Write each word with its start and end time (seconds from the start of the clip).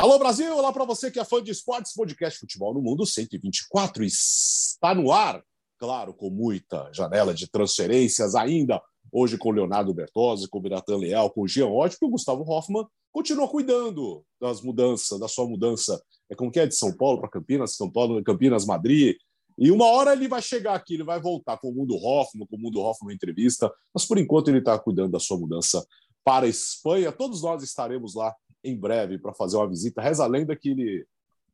Alô 0.00 0.18
Brasil, 0.18 0.56
olá 0.56 0.72
para 0.72 0.86
você 0.86 1.10
que 1.10 1.20
é 1.20 1.24
fã 1.26 1.42
de 1.42 1.50
esportes, 1.50 1.92
podcast 1.92 2.40
Futebol 2.40 2.72
no 2.72 2.80
Mundo 2.80 3.04
124 3.04 4.02
está 4.02 4.94
no 4.94 5.12
ar, 5.12 5.44
claro, 5.78 6.14
com 6.14 6.30
muita 6.30 6.90
janela 6.90 7.34
de 7.34 7.46
transferências 7.46 8.34
ainda, 8.34 8.80
hoje 9.12 9.36
com 9.36 9.50
Leonardo 9.50 9.92
Bertozzi, 9.92 10.48
com 10.48 10.58
Biratan 10.58 10.96
Leal, 10.96 11.28
com 11.30 11.46
Jean 11.46 11.66
Ott, 11.66 11.98
o 12.00 12.08
Gustavo 12.08 12.50
Hoffman 12.50 12.86
continua 13.12 13.46
cuidando 13.46 14.24
das 14.40 14.62
mudanças, 14.62 15.20
da 15.20 15.28
sua 15.28 15.46
mudança, 15.46 16.02
é 16.30 16.34
como 16.34 16.50
que 16.50 16.60
é 16.60 16.66
de 16.66 16.74
São 16.74 16.96
Paulo 16.96 17.20
para 17.20 17.28
Campinas, 17.28 17.76
São 17.76 17.90
Paulo, 17.92 18.24
Campinas, 18.24 18.64
Madrid, 18.64 19.16
e 19.58 19.70
uma 19.70 19.84
hora 19.84 20.14
ele 20.14 20.28
vai 20.28 20.40
chegar 20.40 20.76
aqui, 20.76 20.94
ele 20.94 21.04
vai 21.04 21.20
voltar 21.20 21.58
com 21.58 21.68
o 21.68 21.74
Mundo 21.74 21.94
Hoffman, 21.96 22.46
com 22.46 22.56
o 22.56 22.58
Mundo 22.58 22.80
Hoffman 22.80 23.14
entrevista, 23.14 23.70
mas 23.92 24.06
por 24.06 24.16
enquanto 24.16 24.48
ele 24.48 24.60
está 24.60 24.78
cuidando 24.78 25.12
da 25.12 25.20
sua 25.20 25.36
mudança 25.36 25.86
para 26.24 26.46
a 26.46 26.48
Espanha. 26.48 27.12
Todos 27.12 27.42
nós 27.42 27.62
estaremos 27.62 28.14
lá 28.14 28.34
em 28.62 28.76
breve 28.76 29.18
para 29.18 29.34
fazer 29.34 29.56
uma 29.56 29.68
visita. 29.68 30.02
Reza 30.02 30.24
a 30.24 30.28
lenda 30.28 30.56
que 30.56 30.70
ele 30.70 31.06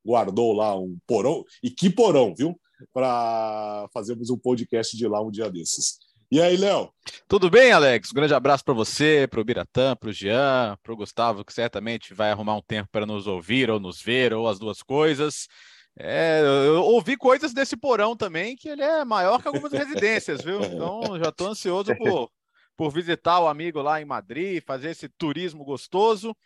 guardou 0.04 0.52
lá 0.52 0.78
um 0.78 0.96
porão, 1.06 1.44
e 1.62 1.70
que 1.70 1.90
porão, 1.90 2.34
viu? 2.36 2.58
Para 2.92 3.88
fazermos 3.92 4.30
um 4.30 4.38
podcast 4.38 4.96
de 4.96 5.08
lá 5.08 5.20
um 5.20 5.30
dia 5.30 5.50
desses. 5.50 5.98
E 6.30 6.40
aí, 6.40 6.56
Léo? 6.56 6.90
Tudo 7.28 7.48
bem, 7.48 7.70
Alex? 7.72 8.10
Um 8.10 8.14
grande 8.14 8.34
abraço 8.34 8.64
para 8.64 8.74
você, 8.74 9.28
para 9.30 9.40
o 9.40 9.44
Biratã, 9.44 9.94
para 9.94 10.10
o 10.10 10.12
Jean, 10.12 10.76
para 10.82 10.92
o 10.92 10.96
Gustavo, 10.96 11.44
que 11.44 11.52
certamente 11.52 12.12
vai 12.12 12.30
arrumar 12.30 12.56
um 12.56 12.62
tempo 12.62 12.88
para 12.90 13.06
nos 13.06 13.26
ouvir 13.26 13.70
ou 13.70 13.78
nos 13.78 14.02
ver, 14.02 14.32
ou 14.32 14.48
as 14.48 14.58
duas 14.58 14.82
coisas. 14.82 15.46
É, 15.98 16.42
eu 16.42 16.82
ouvi 16.82 17.16
coisas 17.16 17.54
desse 17.54 17.76
porão 17.76 18.16
também, 18.16 18.56
que 18.56 18.68
ele 18.68 18.82
é 18.82 19.04
maior 19.04 19.40
que 19.40 19.48
algumas 19.48 19.72
residências, 19.72 20.42
viu? 20.42 20.60
Então 20.62 21.18
já 21.18 21.30
estou 21.30 21.48
ansioso 21.48 21.96
por, 21.96 22.30
por 22.76 22.92
visitar 22.92 23.40
o 23.40 23.48
amigo 23.48 23.80
lá 23.80 24.02
em 24.02 24.04
Madrid, 24.04 24.62
fazer 24.66 24.90
esse 24.90 25.08
turismo 25.08 25.64
gostoso. 25.64 26.36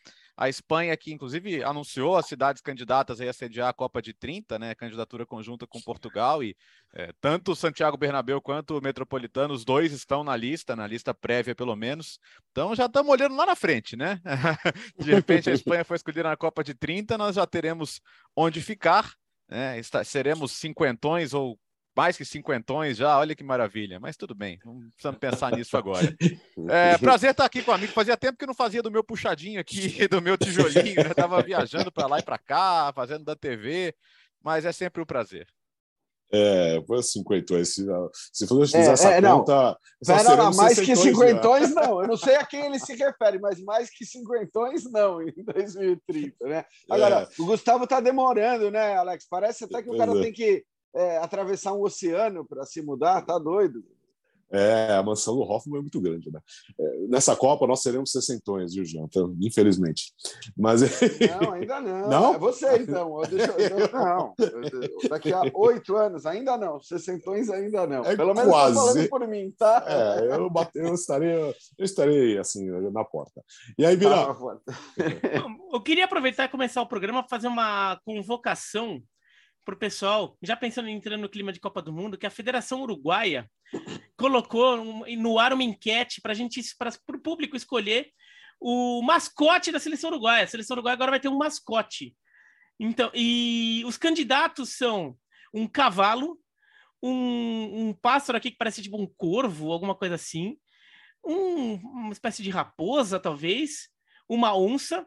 A 0.40 0.48
Espanha, 0.48 0.96
que 0.96 1.12
inclusive 1.12 1.62
anunciou 1.62 2.16
as 2.16 2.24
cidades 2.24 2.62
candidatas 2.62 3.20
a 3.20 3.30
sediar 3.30 3.68
a 3.68 3.74
Copa 3.74 4.00
de 4.00 4.14
30, 4.14 4.58
né? 4.58 4.74
Candidatura 4.74 5.26
conjunta 5.26 5.66
com 5.66 5.78
Portugal, 5.82 6.42
e 6.42 6.56
é, 6.94 7.12
tanto 7.20 7.52
o 7.52 7.54
Santiago 7.54 7.98
Bernabéu 7.98 8.40
quanto 8.40 8.78
o 8.78 8.80
Metropolitano, 8.80 9.52
os 9.52 9.66
dois 9.66 9.92
estão 9.92 10.24
na 10.24 10.34
lista, 10.34 10.74
na 10.74 10.86
lista 10.86 11.12
prévia 11.12 11.54
pelo 11.54 11.76
menos. 11.76 12.18
Então 12.50 12.74
já 12.74 12.86
estamos 12.86 13.12
olhando 13.12 13.36
lá 13.36 13.44
na 13.44 13.54
frente, 13.54 13.96
né? 13.96 14.18
de 14.98 15.12
repente 15.12 15.50
a 15.50 15.52
Espanha 15.52 15.84
foi 15.84 15.96
escolhida 15.96 16.30
na 16.30 16.36
Copa 16.38 16.64
de 16.64 16.72
30, 16.72 17.18
nós 17.18 17.36
já 17.36 17.46
teremos 17.46 18.00
onde 18.34 18.62
ficar. 18.62 19.12
Né? 19.46 19.78
seremos 20.04 20.52
cinquentões 20.52 21.34
ou 21.34 21.58
mais 22.00 22.16
que 22.16 22.24
cinquentões 22.24 22.96
já, 22.96 23.18
olha 23.18 23.34
que 23.34 23.44
maravilha. 23.44 24.00
Mas 24.00 24.16
tudo 24.16 24.34
bem, 24.34 24.58
não 24.64 24.88
precisamos 24.92 25.18
pensar 25.18 25.52
nisso 25.54 25.76
agora. 25.76 26.00
É, 26.68 26.98
prazer 26.98 27.30
estar 27.30 27.46
aqui 27.46 27.62
com 27.62 27.70
o 27.70 27.74
amigo. 27.74 27.92
Fazia 27.92 28.16
tempo 28.16 28.38
que 28.38 28.46
não 28.46 28.54
fazia 28.54 28.82
do 28.82 28.90
meu 28.90 29.02
puxadinho 29.02 29.60
aqui, 29.60 30.06
do 30.08 30.20
meu 30.20 30.36
tijolinho. 30.36 31.00
Eu 31.00 31.10
estava 31.10 31.42
viajando 31.42 31.90
para 31.90 32.06
lá 32.06 32.18
e 32.18 32.22
para 32.22 32.38
cá, 32.38 32.92
fazendo 32.94 33.24
da 33.24 33.34
TV, 33.34 33.94
mas 34.42 34.64
é 34.64 34.72
sempre 34.72 35.02
um 35.02 35.06
prazer. 35.06 35.46
É, 36.32 36.82
foi 36.86 37.02
cinquentões. 37.02 37.74
Se, 37.74 37.84
se 38.32 38.46
fosse 38.46 38.76
é, 38.76 38.80
essa 38.80 39.10
é, 39.10 39.22
conta. 39.22 39.76
Não, 40.06 40.36
não, 40.36 40.54
mais 40.54 40.78
que 40.78 40.94
cinquentões, 40.94 41.74
não. 41.74 42.02
Eu 42.02 42.08
não 42.08 42.16
sei 42.16 42.36
a 42.36 42.46
quem 42.46 42.66
ele 42.66 42.78
se 42.78 42.94
refere, 42.94 43.38
mas 43.40 43.60
mais 43.62 43.90
que 43.90 44.04
cinquentões, 44.04 44.84
não, 44.90 45.20
em 45.22 45.32
2030, 45.42 46.46
né? 46.46 46.64
Agora, 46.88 47.22
é. 47.22 47.42
o 47.42 47.46
Gustavo 47.46 47.84
está 47.84 48.00
demorando, 48.00 48.70
né, 48.70 48.96
Alex? 48.96 49.26
Parece 49.28 49.64
até 49.64 49.82
que 49.82 49.90
o 49.90 49.96
cara 49.96 50.16
é. 50.16 50.22
tem 50.22 50.32
que 50.32 50.64
é, 50.94 51.18
atravessar 51.18 51.72
um 51.72 51.82
oceano 51.82 52.44
para 52.44 52.64
se 52.64 52.82
mudar, 52.82 53.22
tá 53.22 53.38
doido. 53.38 53.84
É, 54.52 54.94
a 54.94 55.02
mansão 55.02 55.36
do 55.36 55.42
Hoffman 55.42 55.78
é 55.78 55.82
muito 55.82 56.00
grande, 56.00 56.30
né? 56.30 56.40
É, 56.78 56.98
nessa 57.08 57.36
Copa 57.36 57.68
nós 57.68 57.82
seremos 57.82 58.10
sessentões, 58.10 58.74
viu, 58.74 58.84
Jean? 58.84 59.04
Então, 59.04 59.36
infelizmente. 59.40 60.12
Mas... 60.56 60.80
Não, 61.40 61.52
ainda 61.52 61.80
não. 61.80 62.08
Não? 62.08 62.34
É 62.34 62.38
você, 62.38 62.78
então. 62.78 63.20
Deixa, 63.28 63.54
não. 63.92 64.34
Daqui 65.08 65.32
a 65.32 65.42
oito 65.54 65.94
anos, 65.96 66.26
ainda 66.26 66.56
não. 66.56 66.80
Sessentões, 66.80 67.48
ainda 67.48 67.86
não. 67.86 68.04
É 68.04 68.16
Pelo 68.16 68.34
menos 68.34 68.50
quase. 68.50 68.74
falando 68.74 69.08
por 69.08 69.28
mim, 69.28 69.52
tá? 69.56 69.84
É, 69.86 70.36
eu, 70.36 70.50
bate, 70.50 70.72
eu, 70.74 70.94
estarei, 70.94 71.32
eu 71.32 71.54
estarei, 71.84 72.38
assim, 72.38 72.68
na 72.90 73.04
porta. 73.04 73.42
E 73.78 73.84
aí, 73.84 73.96
Vira? 73.96 74.26
eu 75.72 75.80
queria 75.80 76.06
aproveitar 76.06 76.44
e 76.44 76.48
começar 76.48 76.82
o 76.82 76.88
programa 76.88 77.26
fazer 77.28 77.48
uma 77.48 78.00
convocação 78.04 79.00
para 79.70 79.76
o 79.76 79.78
pessoal, 79.78 80.36
já 80.42 80.56
pensando 80.56 80.88
em 80.88 80.96
entrar 80.96 81.16
no 81.16 81.28
clima 81.28 81.52
de 81.52 81.60
Copa 81.60 81.80
do 81.80 81.92
Mundo, 81.92 82.18
que 82.18 82.26
a 82.26 82.30
Federação 82.30 82.82
Uruguaia 82.82 83.48
colocou 84.16 85.06
no 85.06 85.38
ar 85.38 85.52
uma 85.52 85.62
enquete 85.62 86.20
para 86.20 86.34
gente, 86.34 86.60
para 86.76 86.90
o 87.08 87.20
público 87.20 87.56
escolher 87.56 88.10
o 88.60 89.00
mascote 89.00 89.70
da 89.70 89.78
seleção 89.78 90.10
uruguaia. 90.10 90.44
A 90.44 90.48
seleção 90.48 90.74
uruguaia 90.74 90.94
agora 90.94 91.12
vai 91.12 91.20
ter 91.20 91.28
um 91.28 91.38
mascote. 91.38 92.16
Então, 92.80 93.12
e 93.14 93.84
os 93.86 93.96
candidatos 93.96 94.70
são 94.70 95.16
um 95.54 95.68
cavalo, 95.68 96.36
um, 97.00 97.88
um 97.88 97.94
pássaro 97.94 98.38
aqui 98.38 98.50
que 98.50 98.58
parece 98.58 98.82
tipo 98.82 99.00
um 99.00 99.06
corvo, 99.06 99.70
alguma 99.70 99.94
coisa 99.94 100.16
assim, 100.16 100.58
um, 101.24 101.74
uma 101.74 102.12
espécie 102.12 102.42
de 102.42 102.50
raposa, 102.50 103.20
talvez, 103.20 103.88
uma 104.28 104.56
onça 104.56 105.06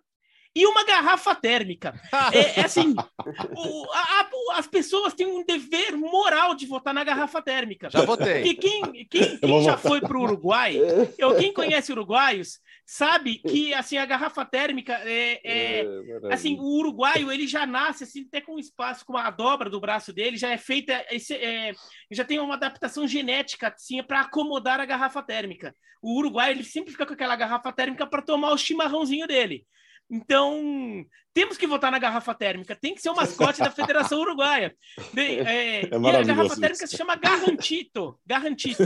e 0.56 0.66
uma 0.68 0.86
garrafa 0.86 1.34
térmica. 1.34 2.00
É, 2.32 2.60
é 2.60 2.66
assim, 2.66 2.94
o, 3.56 3.92
a, 3.92 4.00
a, 4.00 4.60
as 4.60 4.68
pessoas 4.68 5.14
têm 5.14 5.26
um 5.26 5.44
dever 5.44 5.98
moral 5.98 6.54
de 6.56 6.66
votar 6.66 6.94
na 6.94 7.04
garrafa 7.04 7.42
térmica. 7.42 7.90
Já 7.90 8.04
votei. 8.04 8.44
Porque 8.44 8.56
quem, 8.56 9.06
quem, 9.06 9.38
quem 9.38 9.64
já 9.64 9.78
foi 9.78 10.00
para 10.00 10.18
o 10.18 10.22
Uruguai, 10.22 10.78
ou 11.24 11.36
quem 11.36 11.54
conhece 11.54 11.92
uruguaios, 11.92 12.60
sabe 12.86 13.38
que 13.38 13.74
assim 13.74 13.98
a 13.98 14.06
garrafa 14.06 14.46
térmica 14.46 14.94
é, 15.06 15.40
é, 15.44 15.86
é 16.30 16.34
assim 16.34 16.58
o 16.60 16.80
uruguaio 16.80 17.32
ele 17.32 17.48
já 17.48 17.66
nasce 17.66 18.04
assim 18.04 18.26
até 18.28 18.42
com 18.42 18.60
espaço 18.60 19.06
com 19.06 19.18
a 19.18 19.30
dobra 19.30 19.70
do 19.70 19.80
braço 19.80 20.12
dele 20.12 20.36
já 20.36 20.50
é 20.50 20.58
feita 20.58 21.06
esse, 21.10 21.34
é, 21.34 21.74
já 22.12 22.26
tem 22.26 22.40
uma 22.40 22.56
adaptação 22.56 23.08
genética 23.08 23.70
assim 23.70 24.04
para 24.04 24.22
acomodar 24.22 24.82
a 24.82 24.86
garrafa 24.86 25.24
térmica 25.24 25.74
o 26.02 26.18
uruguaio 26.18 26.52
ele 26.52 26.64
sempre 26.64 26.92
fica 26.92 27.06
com 27.06 27.14
aquela 27.14 27.38
garrafa 27.38 27.72
térmica 27.72 28.06
para 28.06 28.22
tomar 28.22 28.52
o 28.52 28.58
chimarrãozinho 28.58 29.28
dele 29.28 29.66
então, 30.10 31.06
temos 31.34 31.58
que 31.58 31.66
votar 31.66 31.92
na 31.92 32.00
garrafa 32.00 32.34
térmica. 32.36 32.76
Tem 32.76 32.94
que 32.94 33.02
ser 33.02 33.10
o 33.10 33.16
mascote 33.16 33.60
da 33.60 33.72
Federação 33.72 34.20
Uruguaia. 34.20 34.76
É, 35.16 35.22
é 35.22 35.82
e 35.84 36.16
a 36.16 36.24
garrafa 36.24 36.60
térmica 36.60 36.88
se 36.88 36.96
chama 36.96 37.16
Garrantito. 37.16 38.20
Garrantito. 38.26 38.84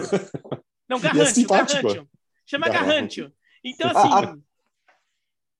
Não, 0.87 0.99
Garrantio. 0.99 1.45
É 1.45 1.47
Garrantio. 1.47 2.09
Chama 2.45 2.69
Garrantio. 2.69 3.33
Então, 3.63 3.91
assim... 3.93 4.41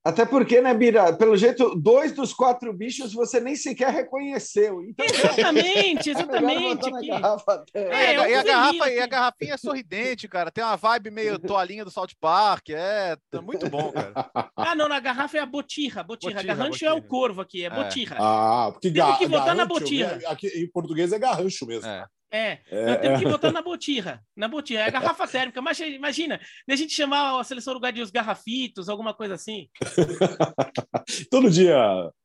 Até 0.04 0.24
porque, 0.24 0.60
né, 0.60 0.72
Bira? 0.72 1.12
Pelo 1.12 1.36
jeito, 1.36 1.74
dois 1.74 2.12
dos 2.12 2.32
quatro 2.32 2.72
bichos 2.72 3.12
você 3.12 3.40
nem 3.40 3.56
sequer 3.56 3.92
reconheceu. 3.92 4.82
Então, 4.82 5.04
exatamente, 5.04 6.10
exatamente. 6.10 6.88
É, 6.88 7.08
garrafa 7.08 7.64
é, 7.74 7.80
é, 7.80 8.30
e, 8.30 8.34
a 8.34 8.42
garrafa, 8.42 8.90
e 8.90 9.00
a 9.00 9.06
garrafinha 9.06 9.54
é 9.54 9.56
sorridente, 9.56 10.28
cara. 10.28 10.50
Tem 10.50 10.64
uma 10.64 10.76
vibe 10.76 11.10
meio 11.10 11.38
toalhinha 11.38 11.84
do 11.84 11.90
South 11.90 12.08
Park. 12.20 12.70
É 12.70 13.16
tá 13.30 13.42
muito 13.42 13.68
bom, 13.68 13.92
cara. 13.92 14.12
Ah, 14.56 14.74
não, 14.74 14.88
na 14.88 15.00
garrafa 15.00 15.38
é 15.38 15.40
a 15.40 15.46
botirra. 15.46 16.02
Botirra. 16.02 16.34
botirra 16.34 16.42
garrancho 16.42 16.70
botirra. 16.70 16.90
é 16.90 16.94
o 16.94 17.02
corvo 17.02 17.40
aqui, 17.40 17.62
é, 17.62 17.66
é. 17.66 17.70
botirra. 17.70 18.16
Ah, 18.18 18.70
porque 18.72 18.90
Tem 18.90 19.16
que 19.16 19.26
votar 19.26 19.54
na 19.54 19.64
botirra. 19.64 20.18
Aqui, 20.26 20.48
em 20.48 20.68
português 20.70 21.12
é 21.12 21.18
garrancho 21.18 21.64
mesmo. 21.66 21.88
É. 21.88 22.04
É, 22.30 22.58
é, 22.70 22.90
eu 22.92 23.00
tenho 23.00 23.18
que 23.18 23.24
botar 23.28 23.52
na 23.52 23.62
botirra. 23.62 24.22
Na 24.36 24.48
botirra. 24.48 24.82
É 24.82 24.90
garrafa 24.90 25.26
térmica. 25.26 25.60
Mas 25.62 25.78
imagina, 25.80 26.40
a 26.68 26.76
gente 26.76 26.92
chamar 26.92 27.40
a 27.40 27.44
seleção 27.44 27.72
uruguaia 27.72 27.92
de 27.92 28.02
os 28.02 28.10
garrafitos, 28.10 28.88
alguma 28.88 29.14
coisa 29.14 29.34
assim. 29.34 29.68
Todo 31.30 31.50
dia, 31.50 31.76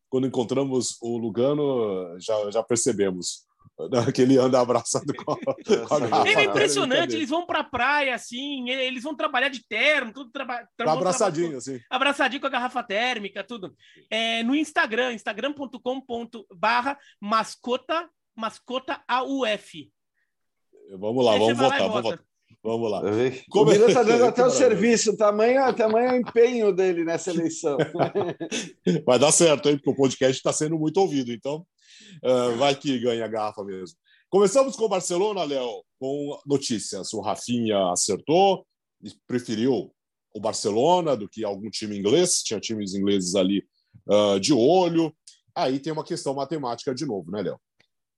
quando 0.10 0.28
encontramos 0.28 0.98
o 1.02 1.18
Lugano, 1.18 2.18
já, 2.20 2.52
já 2.52 2.64
percebemos 2.64 3.46
né, 3.80 4.12
que 4.12 4.22
ele 4.22 4.38
anda 4.38 4.60
abraçado 4.60 5.14
com 5.16 5.32
a, 5.32 5.38
com 5.88 5.96
a 5.96 6.00
garrafa. 6.00 6.30
É 6.30 6.44
impressionante, 6.44 7.16
eles 7.16 7.30
vão 7.30 7.46
para 7.46 7.60
a 7.60 7.64
praia 7.64 8.14
assim, 8.14 8.70
eles 8.70 9.04
vão 9.04 9.16
trabalhar 9.16 9.50
de 9.50 9.66
terno, 9.68 10.14
tudo 10.14 10.32
traba 10.32 10.68
tá 10.78 10.92
abraçadinho, 10.92 11.58
assim. 11.58 11.80
Abraçadinho 11.90 12.42
com 12.42 12.48
a 12.48 12.52
garrafa 12.52 12.84
térmica, 12.84 13.44
tudo. 13.44 13.74
É, 14.10 14.44
no 14.44 14.56
Instagram, 14.56 15.14
instagram.com.barra 15.14 16.98
mascota 17.20 18.10
mascota 18.36 19.04
AUF. 19.08 19.92
Vamos 20.98 21.26
lá, 21.26 21.38
vamos 21.38 21.58
votar, 21.58 21.80
vamos 21.80 22.02
votar. 22.02 22.26
Vamos 22.64 22.90
lá. 22.90 23.02
Como 23.50 23.72
o 23.72 23.74
está 23.74 24.04
dando 24.04 24.24
até 24.26 24.46
o 24.46 24.50
serviço, 24.50 25.18
tamanho, 25.18 25.74
tamanho 25.76 26.16
empenho 26.16 26.74
dele 26.74 27.04
nessa 27.04 27.32
eleição. 27.32 27.78
Vai 29.06 29.20
dar 29.20 29.34
certo, 29.34 29.68
hein? 29.68 29.76
Porque 29.76 29.90
o 29.90 29.96
podcast 29.96 30.38
está 30.38 30.54
sendo 30.54 30.80
muito 30.80 30.98
ouvido, 30.98 31.34
então 31.34 31.66
uh, 32.24 32.56
vai 32.58 32.74
que 32.74 33.00
ganha 33.00 33.26
a 33.26 33.28
garrafa 33.28 33.66
mesmo. 33.66 33.98
Começamos 34.30 34.78
com 34.78 34.86
o 34.86 34.90
Barcelona, 34.90 35.44
Léo, 35.44 35.84
com 36.00 36.40
notícias. 36.46 37.14
O 37.14 37.20
Rafinha 37.20 37.92
acertou, 37.92 38.66
preferiu 39.28 39.94
o 40.34 40.40
Barcelona 40.40 41.18
do 41.18 41.28
que 41.28 41.44
algum 41.44 41.70
time 41.70 41.98
inglês, 41.98 42.42
tinha 42.44 42.60
times 42.60 42.94
ingleses 42.94 43.36
ali 43.36 43.64
uh, 44.08 44.40
de 44.40 44.54
olho. 44.54 45.14
Aí 45.54 45.80
tem 45.80 45.92
uma 45.92 46.04
questão 46.04 46.34
matemática 46.34 46.96
de 46.96 47.06
novo, 47.06 47.30
né, 47.30 47.42
Léo? 47.42 47.60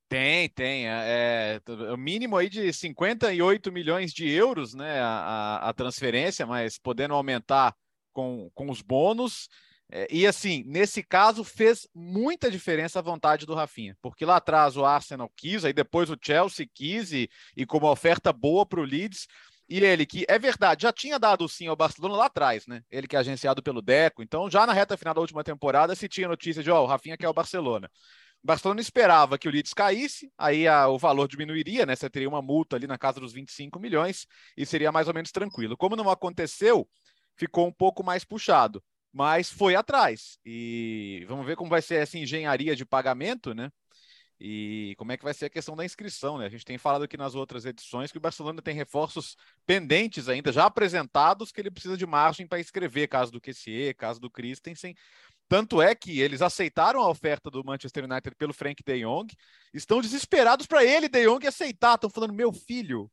Tem, 0.08 0.48
tem. 0.48 0.88
É, 0.88 1.60
é, 1.66 1.92
o 1.92 1.96
mínimo 1.96 2.36
aí 2.36 2.48
de 2.48 2.72
58 2.72 3.72
milhões 3.72 4.12
de 4.12 4.28
euros, 4.28 4.72
né? 4.74 5.00
A, 5.00 5.68
a 5.68 5.72
transferência, 5.72 6.46
mas 6.46 6.78
podendo 6.78 7.14
aumentar 7.14 7.74
com, 8.12 8.50
com 8.54 8.70
os 8.70 8.80
bônus. 8.80 9.48
É, 9.90 10.06
e 10.10 10.26
assim, 10.26 10.64
nesse 10.66 11.02
caso, 11.02 11.44
fez 11.44 11.88
muita 11.94 12.50
diferença 12.50 12.98
a 12.98 13.02
vontade 13.02 13.46
do 13.46 13.54
Rafinha, 13.54 13.96
porque 14.02 14.24
lá 14.24 14.36
atrás 14.36 14.76
o 14.76 14.84
Arsenal 14.84 15.30
quis, 15.36 15.64
aí 15.64 15.72
depois 15.72 16.10
o 16.10 16.16
Chelsea 16.20 16.66
quis, 16.74 17.12
e, 17.12 17.28
e 17.56 17.64
com 17.64 17.78
uma 17.78 17.90
oferta 17.90 18.32
boa 18.32 18.66
para 18.66 18.80
o 18.80 18.84
Leeds. 18.84 19.26
E 19.68 19.80
ele, 19.80 20.06
que 20.06 20.24
é 20.28 20.38
verdade, 20.38 20.82
já 20.82 20.92
tinha 20.92 21.18
dado 21.18 21.48
sim 21.48 21.66
ao 21.66 21.74
Barcelona 21.74 22.16
lá 22.16 22.26
atrás, 22.26 22.66
né? 22.68 22.82
Ele 22.88 23.08
que 23.08 23.16
é 23.16 23.18
agenciado 23.18 23.60
pelo 23.62 23.82
Deco. 23.82 24.22
Então, 24.22 24.48
já 24.48 24.64
na 24.64 24.72
reta 24.72 24.96
final 24.96 25.12
da 25.14 25.20
última 25.20 25.42
temporada, 25.42 25.94
se 25.96 26.08
tinha 26.08 26.28
notícia 26.28 26.62
de, 26.62 26.70
ó, 26.70 26.80
oh, 26.80 26.84
o 26.84 26.86
Rafinha 26.86 27.16
quer 27.16 27.28
o 27.28 27.34
Barcelona. 27.34 27.90
O 28.42 28.46
Barcelona 28.46 28.80
esperava 28.80 29.38
que 29.38 29.48
o 29.48 29.50
Leeds 29.50 29.74
caísse, 29.74 30.32
aí 30.38 30.68
a, 30.68 30.88
o 30.88 30.98
valor 30.98 31.26
diminuiria, 31.26 31.84
né? 31.84 31.96
Você 31.96 32.08
teria 32.08 32.28
uma 32.28 32.40
multa 32.40 32.76
ali 32.76 32.86
na 32.86 32.96
casa 32.96 33.18
dos 33.18 33.32
25 33.32 33.80
milhões 33.80 34.26
e 34.56 34.64
seria 34.64 34.92
mais 34.92 35.08
ou 35.08 35.14
menos 35.14 35.32
tranquilo. 35.32 35.76
Como 35.76 35.96
não 35.96 36.08
aconteceu, 36.08 36.88
ficou 37.36 37.66
um 37.66 37.72
pouco 37.72 38.04
mais 38.04 38.24
puxado, 38.24 38.82
mas 39.12 39.50
foi 39.50 39.74
atrás. 39.74 40.38
E 40.44 41.24
vamos 41.28 41.44
ver 41.44 41.56
como 41.56 41.70
vai 41.70 41.82
ser 41.82 41.96
essa 41.96 42.18
engenharia 42.18 42.76
de 42.76 42.86
pagamento, 42.86 43.54
né? 43.54 43.70
E 44.38 44.94
como 44.98 45.12
é 45.12 45.16
que 45.16 45.24
vai 45.24 45.32
ser 45.32 45.46
a 45.46 45.50
questão 45.50 45.74
da 45.74 45.84
inscrição, 45.84 46.36
né? 46.36 46.44
A 46.46 46.48
gente 46.50 46.64
tem 46.64 46.76
falado 46.76 47.04
aqui 47.04 47.16
nas 47.16 47.34
outras 47.34 47.64
edições 47.64 48.12
que 48.12 48.18
o 48.18 48.20
Barcelona 48.20 48.60
tem 48.60 48.74
reforços 48.74 49.34
pendentes 49.64 50.28
ainda, 50.28 50.52
já 50.52 50.66
apresentados, 50.66 51.50
que 51.50 51.60
ele 51.60 51.70
precisa 51.70 51.96
de 51.96 52.04
margem 52.04 52.46
para 52.46 52.60
escrever, 52.60 53.08
caso 53.08 53.32
do 53.32 53.40
QCE, 53.40 53.94
caso 53.94 54.20
do 54.20 54.30
Christensen. 54.30 54.94
Tanto 55.48 55.80
é 55.80 55.94
que 55.94 56.20
eles 56.20 56.42
aceitaram 56.42 57.00
a 57.00 57.08
oferta 57.08 57.50
do 57.50 57.64
Manchester 57.64 58.04
United 58.04 58.34
pelo 58.36 58.52
Frank 58.52 58.82
de 58.82 59.00
Jong, 59.00 59.32
estão 59.72 60.00
desesperados 60.00 60.66
para 60.66 60.84
ele, 60.84 61.08
de 61.08 61.24
Jong, 61.24 61.46
aceitar. 61.46 61.94
Estão 61.94 62.10
falando, 62.10 62.34
meu 62.34 62.52
filho, 62.52 63.10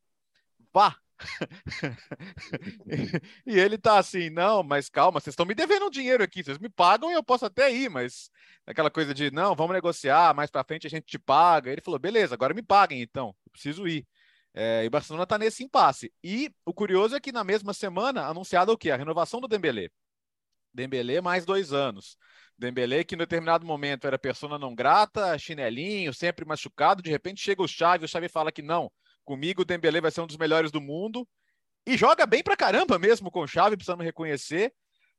vá. 0.73 0.97
e 3.45 3.59
ele 3.59 3.77
tá 3.77 3.99
assim, 3.99 4.29
não, 4.29 4.63
mas 4.63 4.89
calma, 4.89 5.19
vocês 5.19 5.33
estão 5.33 5.45
me 5.45 5.55
devendo 5.55 5.85
um 5.85 5.89
dinheiro 5.89 6.23
aqui, 6.23 6.43
vocês 6.43 6.57
me 6.57 6.69
pagam 6.69 7.11
e 7.11 7.13
eu 7.13 7.23
posso 7.23 7.45
até 7.45 7.71
ir, 7.71 7.89
mas 7.89 8.29
aquela 8.65 8.89
coisa 8.89 9.13
de, 9.13 9.31
não, 9.31 9.55
vamos 9.55 9.73
negociar, 9.73 10.33
mais 10.33 10.49
para 10.49 10.63
frente 10.63 10.87
a 10.87 10.89
gente 10.89 11.05
te 11.05 11.19
paga. 11.19 11.71
Ele 11.71 11.81
falou, 11.81 11.99
beleza, 11.99 12.33
agora 12.33 12.53
me 12.53 12.63
paguem 12.63 13.01
então, 13.01 13.35
eu 13.45 13.51
preciso 13.51 13.87
ir. 13.87 14.07
É, 14.53 14.83
e 14.83 14.87
o 14.87 14.91
Barcelona 14.91 15.23
está 15.23 15.37
nesse 15.37 15.63
impasse. 15.63 16.13
E 16.23 16.51
o 16.65 16.73
curioso 16.73 17.15
é 17.15 17.19
que 17.19 17.31
na 17.31 17.43
mesma 17.43 17.73
semana 17.73 18.27
anunciada 18.27 18.71
o 18.71 18.77
quê? 18.77 18.91
A 18.91 18.97
renovação 18.97 19.41
do 19.41 19.47
Dembélé. 19.47 19.89
Dembélé 20.73 21.21
mais 21.21 21.45
dois 21.45 21.71
anos. 21.71 22.17
Dembélé 22.57 23.03
que 23.03 23.15
no 23.15 23.23
determinado 23.23 23.65
momento 23.65 24.05
era 24.05 24.17
persona 24.17 24.57
não 24.57 24.73
grata, 24.75 25.37
chinelinho, 25.37 26.13
sempre 26.13 26.45
machucado, 26.45 27.01
de 27.01 27.09
repente 27.09 27.41
chega 27.41 27.61
o 27.61 27.67
Xavi, 27.67 28.05
o 28.05 28.07
Xavi 28.07 28.29
fala 28.29 28.51
que 28.51 28.61
não, 28.61 28.91
comigo 29.25 29.63
o 29.63 29.65
Dembélé 29.65 29.99
vai 29.99 30.11
ser 30.11 30.21
um 30.21 30.27
dos 30.27 30.37
melhores 30.37 30.71
do 30.71 30.79
mundo 30.79 31.27
e 31.85 31.97
joga 31.97 32.25
bem 32.25 32.43
pra 32.43 32.55
caramba 32.55 32.97
mesmo 32.97 33.29
com 33.31 33.41
o 33.41 33.47
Xavi, 33.47 33.75
precisamos 33.75 34.05
reconhecer. 34.05 34.73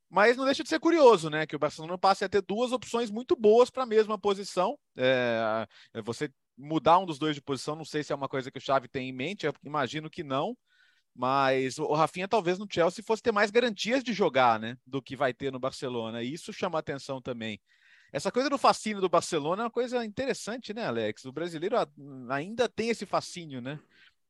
Mas 0.09 0.37
não 0.37 0.45
deixa 0.45 0.63
de 0.63 0.69
ser 0.69 0.79
curioso, 0.79 1.29
né? 1.29 1.45
Que 1.45 1.57
o 1.57 1.59
Barcelona 1.59 1.99
passe 1.99 2.25
a 2.25 2.29
ter 2.29 2.41
duas 2.41 2.71
opções 2.71 3.11
muito 3.11 3.35
boas 3.35 3.69
para 3.69 3.83
a 3.83 3.87
mesma 3.87 4.17
posição. 4.17 4.79
É, 4.97 5.67
você 6.05 6.31
mudar 6.57 6.99
um 6.99 7.07
dos 7.07 7.19
dois 7.19 7.35
de 7.35 7.43
posição, 7.43 7.75
não 7.75 7.85
sei 7.85 8.05
se 8.05 8.13
é 8.13 8.17
uma 8.17 8.29
coisa 8.29 8.49
que 8.51 8.59
o 8.59 8.61
Xavi 8.61 8.87
tem 8.87 9.09
em 9.09 9.13
mente, 9.13 9.45
eu 9.45 9.53
imagino 9.65 10.09
que 10.09 10.23
não. 10.23 10.57
Mas 11.15 11.79
o 11.79 11.93
Rafinha 11.93 12.27
talvez 12.27 12.59
no 12.59 12.67
Chelsea 12.69 13.05
fosse 13.05 13.23
ter 13.23 13.31
mais 13.31 13.51
garantias 13.51 14.03
de 14.03 14.13
jogar, 14.13 14.59
né? 14.59 14.77
Do 14.85 15.01
que 15.01 15.15
vai 15.15 15.33
ter 15.33 15.53
no 15.53 15.61
Barcelona. 15.61 16.23
E 16.23 16.33
isso 16.33 16.53
chama 16.53 16.79
atenção 16.79 17.23
também. 17.23 17.61
Essa 18.13 18.31
coisa 18.31 18.51
do 18.51 18.59
fascínio 18.59 19.01
do 19.01 19.09
Barcelona 19.09 19.63
é 19.63 19.65
uma 19.65 19.71
coisa 19.71 20.05
interessante, 20.05 20.73
né, 20.73 20.87
Alex? 20.87 21.25
O 21.25 21.33
brasileiro 21.33 21.77
ainda 22.31 22.69
tem 22.69 22.89
esse 22.89 23.07
fascínio, 23.07 23.61
né? 23.61 23.79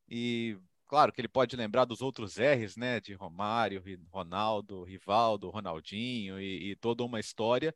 E 0.08 0.58
claro 0.86 1.12
que 1.12 1.20
ele 1.20 1.28
pode 1.28 1.56
lembrar 1.56 1.84
dos 1.84 2.02
outros 2.02 2.36
R's, 2.36 2.76
né? 2.76 3.00
De 3.00 3.14
Romário, 3.14 3.82
Ronaldo, 4.10 4.84
Rivaldo, 4.84 5.50
Ronaldinho 5.50 6.40
e, 6.40 6.70
e 6.70 6.76
toda 6.76 7.04
uma 7.04 7.20
história. 7.20 7.74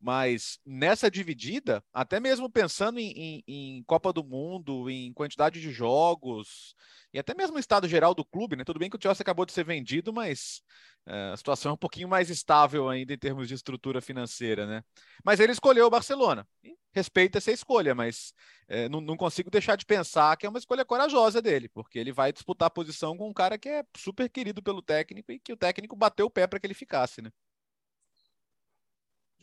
Mas 0.00 0.58
nessa 0.64 1.10
dividida, 1.10 1.84
até 1.92 2.18
mesmo 2.18 2.48
pensando 2.48 2.98
em, 2.98 3.10
em, 3.10 3.44
em 3.46 3.84
Copa 3.84 4.12
do 4.12 4.24
Mundo, 4.24 4.88
em 4.88 5.12
quantidade 5.12 5.60
de 5.60 5.70
jogos, 5.70 6.74
e 7.12 7.18
até 7.18 7.34
mesmo 7.34 7.56
o 7.56 7.60
estado 7.60 7.86
geral 7.86 8.14
do 8.14 8.24
clube, 8.24 8.56
né? 8.56 8.64
Tudo 8.64 8.78
bem 8.78 8.88
que 8.88 8.96
o 8.96 9.00
Chelsea 9.00 9.22
acabou 9.22 9.44
de 9.44 9.52
ser 9.52 9.64
vendido, 9.64 10.10
mas 10.10 10.62
é, 11.06 11.32
a 11.32 11.36
situação 11.36 11.70
é 11.70 11.74
um 11.74 11.78
pouquinho 11.78 12.08
mais 12.08 12.30
estável 12.30 12.88
ainda 12.88 13.12
em 13.12 13.18
termos 13.18 13.46
de 13.48 13.54
estrutura 13.54 14.00
financeira, 14.00 14.66
né? 14.66 14.82
Mas 15.22 15.38
ele 15.38 15.52
escolheu 15.52 15.86
o 15.86 15.90
Barcelona. 15.90 16.48
Respeita 16.92 17.38
essa 17.38 17.52
escolha, 17.52 17.94
mas 17.94 18.32
é, 18.68 18.88
não, 18.88 19.00
não, 19.00 19.16
consigo 19.16 19.50
deixar 19.50 19.76
de 19.76 19.84
pensar 19.84 20.36
que 20.36 20.46
é 20.46 20.48
uma 20.48 20.58
escolha 20.58 20.84
corajosa 20.84 21.42
dele, 21.42 21.68
porque 21.68 21.98
ele 21.98 22.12
vai 22.12 22.32
disputar 22.32 22.66
a 22.66 22.70
posição 22.70 23.16
com 23.16 23.28
um 23.28 23.34
cara 23.34 23.58
que 23.58 23.68
é 23.68 23.84
super 23.96 24.28
querido 24.28 24.62
pelo 24.62 24.82
técnico 24.82 25.30
e 25.30 25.38
que 25.38 25.52
o 25.52 25.56
técnico 25.56 25.94
bateu 25.94 26.26
o 26.26 26.30
pé 26.30 26.46
para 26.46 26.58
que 26.58 26.66
ele 26.66 26.74
ficasse, 26.74 27.22
né? 27.22 27.30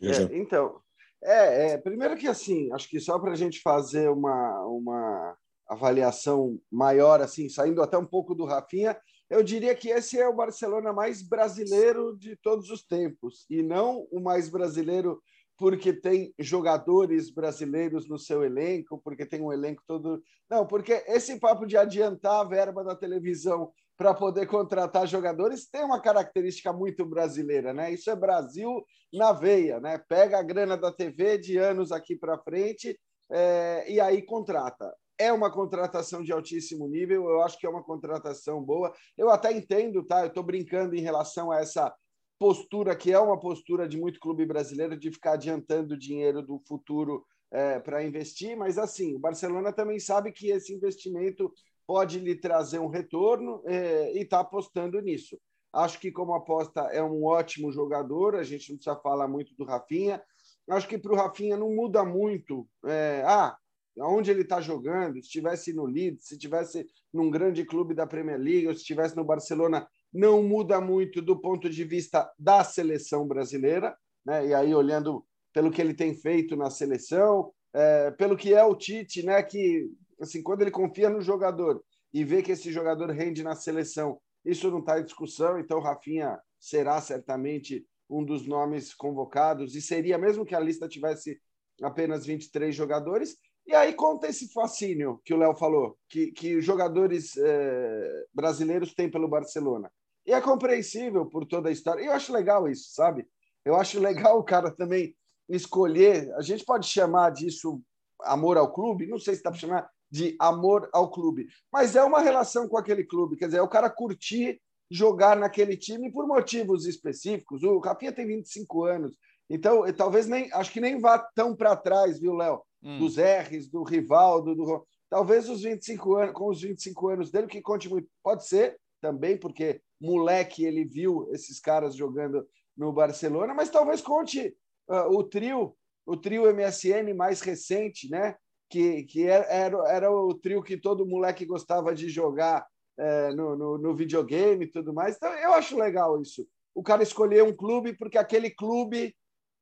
É, 0.01 0.37
então, 0.37 0.79
é, 1.23 1.71
é, 1.71 1.77
primeiro 1.77 2.15
que 2.15 2.27
assim, 2.27 2.71
acho 2.71 2.89
que 2.89 2.99
só 2.99 3.17
para 3.19 3.31
a 3.31 3.35
gente 3.35 3.61
fazer 3.61 4.09
uma, 4.09 4.65
uma 4.65 5.37
avaliação 5.67 6.59
maior, 6.71 7.21
assim, 7.21 7.49
saindo 7.49 7.81
até 7.81 7.97
um 7.97 8.05
pouco 8.05 8.35
do 8.35 8.45
Rafinha, 8.45 8.97
eu 9.29 9.43
diria 9.43 9.75
que 9.75 9.89
esse 9.89 10.17
é 10.19 10.27
o 10.27 10.35
Barcelona 10.35 10.93
mais 10.93 11.21
brasileiro 11.21 12.15
de 12.17 12.35
todos 12.37 12.69
os 12.69 12.83
tempos, 12.83 13.45
e 13.49 13.61
não 13.61 14.07
o 14.11 14.19
mais 14.19 14.49
brasileiro 14.49 15.21
porque 15.57 15.91
tem 15.91 16.33
jogadores 16.37 17.31
brasileiros 17.31 18.07
no 18.07 18.19
seu 18.19 18.43
elenco, 18.43 19.01
porque 19.03 19.25
tem 19.25 19.41
um 19.41 19.51
elenco 19.51 19.81
todo. 19.87 20.21
Não, 20.47 20.67
porque 20.67 21.03
esse 21.07 21.39
papo 21.39 21.65
de 21.65 21.75
adiantar 21.75 22.41
a 22.41 22.43
verba 22.43 22.83
da 22.83 22.95
televisão 22.95 23.71
para 23.97 24.13
poder 24.13 24.45
contratar 24.45 25.07
jogadores 25.07 25.67
tem 25.67 25.83
uma 25.83 25.99
característica 25.99 26.71
muito 26.71 27.03
brasileira, 27.05 27.73
né? 27.73 27.91
Isso 27.91 28.09
é 28.09 28.15
Brasil 28.15 28.85
na 29.11 29.33
veia, 29.33 29.79
né? 29.79 29.97
Pega 30.07 30.37
a 30.37 30.43
grana 30.43 30.77
da 30.77 30.91
TV 30.91 31.37
de 31.37 31.57
anos 31.57 31.91
aqui 31.91 32.15
para 32.15 32.37
frente 32.37 32.97
é, 33.31 33.91
e 33.91 33.99
aí 33.99 34.21
contrata 34.21 34.93
é 35.17 35.33
uma 35.33 35.51
contratação 35.51 36.23
de 36.23 36.31
altíssimo 36.31 36.87
nível, 36.87 37.27
eu 37.27 37.41
acho 37.41 37.57
que 37.57 37.65
é 37.65 37.69
uma 37.69 37.83
contratação 37.83 38.61
boa. 38.61 38.93
Eu 39.17 39.29
até 39.29 39.51
entendo, 39.51 40.03
tá? 40.03 40.21
Eu 40.21 40.27
estou 40.27 40.43
brincando 40.43 40.95
em 40.95 41.01
relação 41.01 41.51
a 41.51 41.59
essa 41.59 41.93
postura 42.39 42.95
que 42.95 43.11
é 43.11 43.19
uma 43.19 43.39
postura 43.39 43.87
de 43.87 43.99
muito 43.99 44.19
clube 44.19 44.45
brasileiro 44.45 44.95
de 44.95 45.11
ficar 45.11 45.33
adiantando 45.33 45.97
dinheiro 45.97 46.43
do 46.43 46.61
futuro 46.67 47.25
é, 47.51 47.79
para 47.79 48.03
investir, 48.03 48.55
mas 48.55 48.77
assim, 48.77 49.15
o 49.15 49.19
Barcelona 49.19 49.73
também 49.73 49.99
sabe 49.99 50.31
que 50.31 50.51
esse 50.51 50.73
investimento 50.73 51.51
pode 51.87 52.19
lhe 52.19 52.35
trazer 52.35 52.79
um 52.79 52.89
retorno 52.89 53.63
é, 53.65 54.13
e 54.13 54.21
está 54.21 54.41
apostando 54.41 54.99
nisso. 54.99 55.39
Acho 55.73 55.99
que 55.99 56.11
como 56.11 56.33
aposta 56.33 56.81
é 56.91 57.01
um 57.01 57.23
ótimo 57.23 57.71
jogador, 57.71 58.35
a 58.35 58.43
gente 58.43 58.69
não 58.69 58.77
precisa 58.77 58.95
falar 58.97 59.27
muito 59.27 59.55
do 59.55 59.63
Rafinha. 59.63 60.21
Acho 60.69 60.87
que 60.87 60.97
para 60.97 61.13
o 61.13 61.15
Rafinha 61.15 61.55
não 61.55 61.73
muda 61.73 62.03
muito. 62.03 62.67
É, 62.85 63.23
ah, 63.25 63.55
onde 63.99 64.29
ele 64.29 64.41
está 64.41 64.59
jogando, 64.59 65.13
se 65.13 65.21
estivesse 65.21 65.73
no 65.73 65.85
Leeds, 65.85 66.27
se 66.27 66.33
estivesse 66.33 66.85
num 67.13 67.31
grande 67.31 67.63
clube 67.65 67.93
da 67.93 68.05
Premier 68.05 68.39
League, 68.39 68.67
ou 68.67 68.73
se 68.73 68.81
estivesse 68.81 69.15
no 69.15 69.23
Barcelona, 69.23 69.87
não 70.13 70.43
muda 70.43 70.81
muito 70.81 71.21
do 71.21 71.39
ponto 71.39 71.69
de 71.69 71.83
vista 71.83 72.29
da 72.37 72.63
seleção 72.63 73.27
brasileira, 73.27 73.95
né? 74.25 74.47
E 74.47 74.53
aí 74.53 74.75
olhando 74.75 75.25
pelo 75.53 75.71
que 75.71 75.81
ele 75.81 75.93
tem 75.93 76.13
feito 76.13 76.55
na 76.55 76.69
seleção, 76.69 77.51
é, 77.73 78.11
pelo 78.11 78.37
que 78.37 78.53
é 78.53 78.63
o 78.63 78.75
Tite, 78.75 79.23
né? 79.23 79.41
Que 79.41 79.89
assim, 80.19 80.41
quando 80.41 80.61
ele 80.61 80.71
confia 80.71 81.09
no 81.09 81.21
jogador 81.21 81.83
e 82.13 82.23
vê 82.23 82.41
que 82.41 82.51
esse 82.51 82.71
jogador 82.71 83.09
rende 83.09 83.43
na 83.43 83.55
seleção, 83.55 84.19
isso 84.43 84.71
não 84.71 84.79
está 84.79 84.99
em 84.99 85.03
discussão. 85.03 85.59
Então, 85.59 85.79
Rafinha 85.79 86.39
será 86.59 86.99
certamente 87.01 87.85
um 88.09 88.23
dos 88.23 88.47
nomes 88.47 88.93
convocados 88.93 89.75
e 89.75 89.81
seria 89.81 90.17
mesmo 90.17 90.45
que 90.45 90.55
a 90.55 90.59
lista 90.59 90.87
tivesse 90.87 91.39
apenas 91.81 92.25
23 92.25 92.73
jogadores, 92.73 93.37
e 93.67 93.75
aí 93.75 93.93
conta 93.93 94.27
esse 94.27 94.51
fascínio 94.53 95.21
que 95.25 95.33
o 95.33 95.37
Léo 95.37 95.53
falou, 95.53 95.97
que, 96.09 96.31
que 96.31 96.61
jogadores 96.61 97.35
é, 97.35 98.25
brasileiros 98.33 98.93
têm 98.93 99.11
pelo 99.11 99.27
Barcelona. 99.27 99.91
E 100.25 100.31
é 100.31 100.39
compreensível 100.39 101.25
por 101.25 101.45
toda 101.45 101.67
a 101.67 101.71
história. 101.71 102.01
E 102.01 102.05
eu 102.05 102.13
acho 102.13 102.31
legal 102.31 102.67
isso, 102.67 102.93
sabe? 102.93 103.27
Eu 103.65 103.75
acho 103.75 103.99
legal 103.99 104.39
o 104.39 104.43
cara 104.43 104.71
também 104.71 105.13
escolher. 105.49 106.33
A 106.35 106.41
gente 106.41 106.63
pode 106.63 106.87
chamar 106.87 107.31
disso 107.31 107.81
amor 108.21 108.57
ao 108.57 108.71
clube, 108.71 109.07
não 109.07 109.19
sei 109.19 109.35
se 109.35 109.43
dá 109.43 109.51
para 109.51 109.59
chamar 109.59 109.89
de 110.09 110.35
amor 110.39 110.89
ao 110.93 111.11
clube, 111.11 111.47
mas 111.71 111.95
é 111.95 112.03
uma 112.03 112.21
relação 112.21 112.67
com 112.67 112.77
aquele 112.77 113.03
clube. 113.03 113.35
Quer 113.35 113.47
dizer, 113.47 113.57
é 113.57 113.61
o 113.61 113.67
cara 113.67 113.89
curtir 113.89 114.61
jogar 114.89 115.35
naquele 115.35 115.75
time 115.75 116.11
por 116.11 116.25
motivos 116.25 116.85
específicos. 116.85 117.61
O 117.63 117.79
Rafinha 117.79 118.13
tem 118.13 118.25
25 118.25 118.85
anos, 118.85 119.17
então 119.49 119.83
talvez 119.93 120.27
nem, 120.27 120.51
acho 120.53 120.71
que 120.71 120.79
nem 120.79 120.99
vá 120.99 121.19
tão 121.35 121.55
para 121.55 121.75
trás, 121.75 122.19
viu, 122.19 122.33
Léo? 122.33 122.61
hum. 122.81 122.99
dos 122.99 123.17
R's, 123.17 123.69
do 123.69 123.83
Rivaldo, 123.83 124.55
do 124.55 124.85
talvez 125.09 125.49
os 125.49 125.61
25 125.61 126.15
anos, 126.15 126.33
com 126.33 126.49
os 126.49 126.61
25 126.61 127.07
anos 127.09 127.31
dele 127.31 127.47
que 127.47 127.61
conte 127.61 127.89
muito, 127.89 128.07
pode 128.23 128.47
ser 128.47 128.77
também 129.01 129.37
porque 129.37 129.81
moleque 129.99 130.65
ele 130.65 130.83
viu 130.83 131.29
esses 131.31 131.59
caras 131.59 131.95
jogando 131.95 132.47
no 132.75 132.91
Barcelona, 132.91 133.53
mas 133.53 133.69
talvez 133.69 134.01
conte 134.01 134.55
uh, 134.89 135.15
o 135.15 135.23
trio, 135.23 135.75
o 136.05 136.15
trio 136.15 136.43
MSN 136.53 137.13
mais 137.15 137.41
recente, 137.41 138.09
né? 138.09 138.35
Que, 138.69 139.03
que 139.03 139.23
era, 139.25 139.87
era, 139.87 140.11
o 140.11 140.33
trio 140.33 140.61
que 140.61 140.77
todo 140.77 141.05
moleque 141.05 141.45
gostava 141.45 141.95
de 141.95 142.09
jogar 142.09 142.67
é, 142.97 143.31
no, 143.33 143.55
no, 143.55 143.77
no, 143.77 143.95
videogame 143.95 144.65
e 144.65 144.71
tudo 144.71 144.93
mais. 144.93 145.15
Então, 145.15 145.31
eu 145.33 145.53
acho 145.53 145.77
legal 145.77 146.21
isso. 146.21 146.45
O 146.75 146.83
cara 146.83 147.01
escolher 147.01 147.43
um 147.43 147.55
clube 147.55 147.93
porque 147.97 148.17
aquele 148.17 148.49
clube 148.49 149.15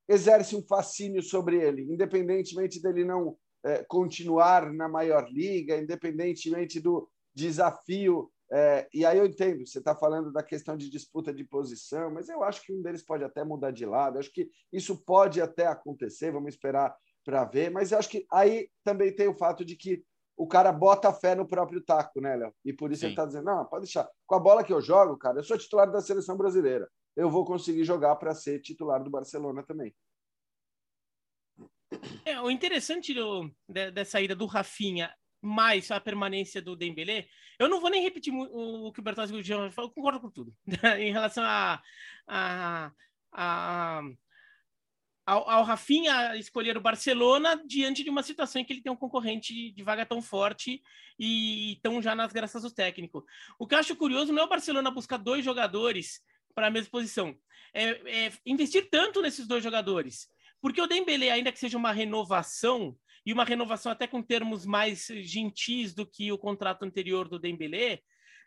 exerce 0.08 0.56
um 0.56 0.66
fascínio 0.66 1.22
sobre 1.22 1.58
ele, 1.58 1.84
independentemente 1.84 2.82
dele 2.82 3.04
não 3.04 3.38
é, 3.64 3.84
continuar 3.84 4.72
na 4.72 4.88
maior 4.88 5.28
liga, 5.30 5.78
independentemente 5.78 6.80
do 6.80 7.10
desafio. 7.34 8.32
É, 8.52 8.88
e 8.94 9.04
aí 9.04 9.18
eu 9.18 9.26
entendo, 9.26 9.66
você 9.66 9.80
está 9.80 9.96
falando 9.96 10.32
da 10.32 10.44
questão 10.44 10.78
de 10.78 10.90
disputa 10.90 11.34
de 11.34 11.44
posição, 11.44 12.12
mas 12.12 12.30
eu 12.30 12.44
acho 12.44 12.62
que 12.64 12.72
um 12.72 12.82
deles 12.82 13.04
pode 13.04 13.24
até 13.24 13.44
mudar 13.44 13.72
de 13.72 13.86
lado. 13.86 14.20
Acho 14.20 14.32
que 14.32 14.50
isso 14.72 15.04
pode 15.04 15.42
até 15.42 15.66
acontecer, 15.66 16.32
vamos 16.32 16.54
esperar 16.54 16.96
para 17.25 17.44
ver. 17.44 17.72
Mas 17.72 17.91
eu 17.91 17.98
acho 17.98 18.10
que 18.10 18.25
aí 18.32 18.70
também 18.84 19.13
tem 19.13 19.27
o 19.27 19.38
fato 19.38 19.65
de 19.65 19.75
que 19.75 20.01
o 20.38 20.48
cara 20.48 20.72
bota 20.72 21.12
fé 21.12 21.34
no 21.34 21.48
próprio 21.48 21.82
taco, 21.82 22.22
né, 22.22 22.36
Léo? 22.36 22.53
E 22.63 22.72
por 22.72 22.91
isso 22.91 23.01
Sim. 23.01 23.08
ele 23.08 23.13
está 23.13 23.25
dizendo: 23.25 23.46
não, 23.46 23.65
pode 23.65 23.86
deixar. 23.86 24.08
Com 24.25 24.36
a 24.36 24.39
bola 24.39 24.63
que 24.63 24.72
eu 24.72 24.82
jogo, 24.82 25.17
cara, 25.17 25.39
eu 25.39 25.44
sou 25.44 25.58
titular 25.58 25.91
da 25.91 26.01
seleção 26.01 26.38
brasileira. 26.38 26.88
Eu 27.15 27.29
vou 27.29 27.44
conseguir 27.44 27.84
jogar 27.84 28.15
para 28.17 28.36
ser 28.36 28.62
titular 28.62 29.03
do 29.03 29.10
Barcelona 29.10 29.63
também. 29.63 29.94
É, 32.25 32.39
o 32.41 32.51
interessante 32.51 33.13
do, 33.13 33.50
de, 33.67 33.91
dessa 33.91 34.22
ida 34.22 34.36
do 34.36 34.46
Rafinha 34.46 35.13
mais 35.46 35.91
a 35.91 36.00
permanência 36.00 36.62
do 36.62 36.75
Dembélé, 36.75 37.27
eu 37.60 37.70
não 37.70 37.79
vou 37.79 37.89
nem 37.89 38.01
repetir 38.01 38.34
o, 38.34 38.88
o 38.88 38.91
que 38.91 39.00
o 39.00 39.03
Bertozzi 39.03 39.34
e 39.34 39.38
o 39.38 39.44
Jean 39.44 39.70
eu 39.77 39.89
concordo 39.91 40.20
com 40.20 40.32
tudo. 40.32 40.53
em 41.00 41.12
relação 41.12 41.44
a, 41.44 41.82
a, 42.27 42.91
a, 43.32 44.01
ao, 45.25 45.50
ao 45.50 45.63
Rafinha 45.63 46.36
escolher 46.36 46.77
o 46.77 46.82
Barcelona 46.82 47.62
diante 47.65 48.03
de 48.03 48.10
uma 48.10 48.24
situação 48.24 48.62
em 48.62 48.65
que 48.65 48.74
ele 48.74 48.82
tem 48.82 48.91
um 48.91 48.98
concorrente 48.98 49.72
de 49.72 49.84
vaga 49.84 50.05
tão 50.05 50.22
forte 50.22 50.82
e 51.17 51.74
estão 51.74 52.01
já 52.01 52.13
nas 52.13 52.32
graças 52.32 52.62
do 52.62 52.72
técnico. 52.72 53.25
O 53.58 53.65
que 53.67 53.75
eu 53.75 53.79
acho 53.79 53.96
curioso 53.96 54.32
não 54.32 54.44
é 54.44 54.46
o 54.46 54.50
Barcelona 54.50 54.91
buscar 54.91 55.17
dois 55.17 55.44
jogadores 55.44 56.22
para 56.53 56.67
a 56.67 56.72
mesma 56.72 56.89
posição, 56.89 57.36
é, 57.74 58.27
é 58.27 58.32
investir 58.46 58.89
tanto 58.89 59.22
nesses 59.22 59.46
dois 59.46 59.62
jogadores 59.62 60.29
porque 60.65 60.82
o 60.82 60.88
Dembélé, 60.88 61.29
ainda 61.29 61.51
que 61.51 61.60
seja 61.60 61.77
uma 61.77 61.91
renovação, 61.91 62.98
e 63.24 63.32
uma 63.32 63.44
renovação 63.44 63.91
até 63.91 64.08
com 64.08 64.20
termos 64.20 64.65
mais 64.65 65.05
gentis 65.05 65.94
do 65.94 66.08
que 66.08 66.32
o 66.32 66.39
contrato 66.39 66.82
anterior 66.84 67.29
do 67.29 67.38
Dembélé, 67.38 68.00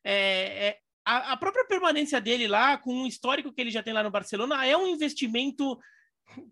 é, 0.03 0.67
é, 0.67 0.79
a, 1.05 1.37
própria 1.37 1.65
permanência 1.65 2.21
dele 2.21 2.49
lá, 2.49 2.77
com 2.77 3.05
o 3.05 3.07
histórico 3.07 3.53
que 3.53 3.61
ele 3.61 3.71
já 3.71 3.85
tem 3.85 3.93
lá 3.93 4.03
no 4.03 4.11
Barcelona, 4.11 4.67
é 4.67 4.77
um 4.77 4.89
investimento 4.89 5.79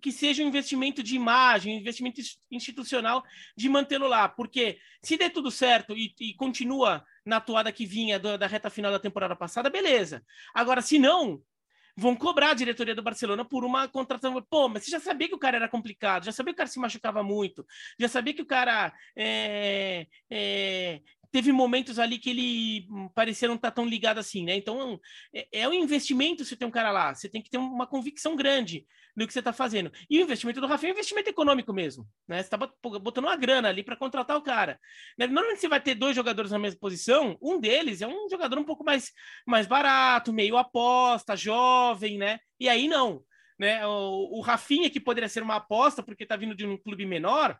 que 0.01 0.11
seja 0.13 0.43
um 0.43 0.49
investimento 0.49 1.03
de 1.03 1.17
imagem, 1.17 1.77
um 1.77 1.81
investimento 1.81 2.21
institucional 2.51 3.23
de 3.57 3.69
mantê-lo 3.69 4.07
lá, 4.07 4.29
porque 4.29 4.79
se 5.03 5.17
der 5.17 5.31
tudo 5.31 5.51
certo 5.51 5.97
e, 5.97 6.15
e 6.21 6.35
continua 6.35 7.05
na 7.25 7.41
toada 7.41 7.73
que 7.73 7.87
vinha 7.87 8.19
do, 8.19 8.39
da 8.39 8.47
reta 8.47 8.71
final 8.71 8.91
da 8.91 8.99
temporada 8.99 9.37
passada, 9.37 9.71
beleza. 9.71 10.25
Agora, 10.55 10.81
se 10.81 10.99
não, 10.99 11.43
vão 11.97 12.15
cobrar 12.15 12.51
a 12.51 12.55
diretoria 12.55 12.95
do 12.95 13.03
Barcelona 13.03 13.45
por 13.45 13.65
uma 13.65 13.89
contratação. 13.89 14.41
Pô, 14.51 14.69
mas 14.69 14.85
você 14.85 14.91
já 14.91 15.01
sabia 15.01 15.29
que 15.29 15.35
o 15.35 15.39
cara 15.39 15.57
era 15.57 15.69
complicado, 15.69 16.25
já 16.25 16.33
sabia 16.33 16.53
que 16.53 16.57
o 16.57 16.59
cara 16.59 16.69
se 16.69 16.79
machucava 16.79 17.23
muito, 17.23 17.67
já 17.99 18.07
sabia 18.07 18.35
que 18.35 18.43
o 18.43 18.47
cara 18.47 18.93
é, 19.17 20.07
é, 20.31 21.01
teve 21.37 21.53
momentos 21.53 21.99
ali 21.99 22.19
que 22.19 22.31
ele 22.31 22.89
parecia 23.15 23.47
não 23.47 23.57
estar 23.57 23.71
tá 23.71 23.75
tão 23.75 23.85
ligado 23.85 24.17
assim, 24.17 24.43
né? 24.43 24.57
Então 24.57 24.99
é, 25.35 25.61
é 25.61 25.69
um 25.69 25.75
investimento 25.75 26.47
você 26.47 26.57
ter 26.57 26.65
um 26.65 26.71
cara 26.71 26.91
lá, 26.91 27.15
você 27.15 27.29
tem 27.29 27.43
que 27.43 27.51
ter 27.51 27.59
uma 27.59 27.87
convicção 27.87 28.35
grande 28.35 28.87
no 29.15 29.27
que 29.27 29.35
você 29.35 29.41
está 29.41 29.53
fazendo. 29.53 29.93
E 30.09 30.19
o 30.19 30.23
investimento 30.23 30.63
do 30.63 30.67
Rafinha 30.67 30.93
é 30.93 30.95
um 30.95 30.97
investimento 30.97 31.29
econômico 31.29 31.75
mesmo, 31.75 32.09
né? 32.27 32.39
Você 32.39 32.47
está 32.47 32.57
botando 32.57 33.25
uma 33.25 33.37
grana 33.37 33.69
ali 33.69 33.83
para 33.83 33.97
contratar 33.97 34.35
o 34.35 34.41
cara. 34.41 34.81
Né? 35.19 35.27
Normalmente 35.27 35.61
você 35.61 35.69
vai 35.69 35.79
ter 35.79 35.95
dois 35.95 36.17
jogadores 36.17 36.53
na 36.53 36.59
mesma 36.59 36.81
posição, 36.81 37.37
um 37.43 37.61
deles 37.61 38.01
é 38.01 38.07
um 38.07 38.31
jogador 38.31 38.59
um 38.59 38.65
pouco 38.65 38.83
mais, 38.83 39.13
mais 39.47 39.67
barato, 39.67 40.33
meio 40.33 40.57
aposta, 40.57 41.37
jovem, 41.37 42.17
né? 42.17 42.39
E 42.59 42.67
aí 42.67 42.89
não. 42.89 43.23
Né? 43.59 43.87
O, 43.87 44.39
o 44.39 44.41
Rafinha, 44.41 44.89
que 44.89 45.01
poderia 45.01 45.29
ser 45.29 45.43
uma 45.43 45.57
aposta 45.57 46.03
porque 46.03 46.23
está 46.23 46.35
vindo 46.35 46.55
de 46.55 46.67
um 46.67 46.79
clube 46.79 47.05
menor, 47.05 47.59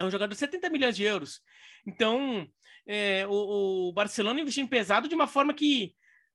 é 0.00 0.04
um 0.06 0.10
jogador 0.10 0.32
de 0.32 0.38
70 0.40 0.70
milhões 0.70 0.96
de 0.96 1.04
euros. 1.04 1.42
Então, 1.86 2.48
é, 2.86 3.26
o, 3.26 3.88
o, 3.88 3.92
Barcelona 3.92 4.40
investindo 4.40 4.68
pesado 4.68 5.08
de 5.08 5.14
uma 5.14 5.26
forma 5.26 5.52
que 5.52 5.94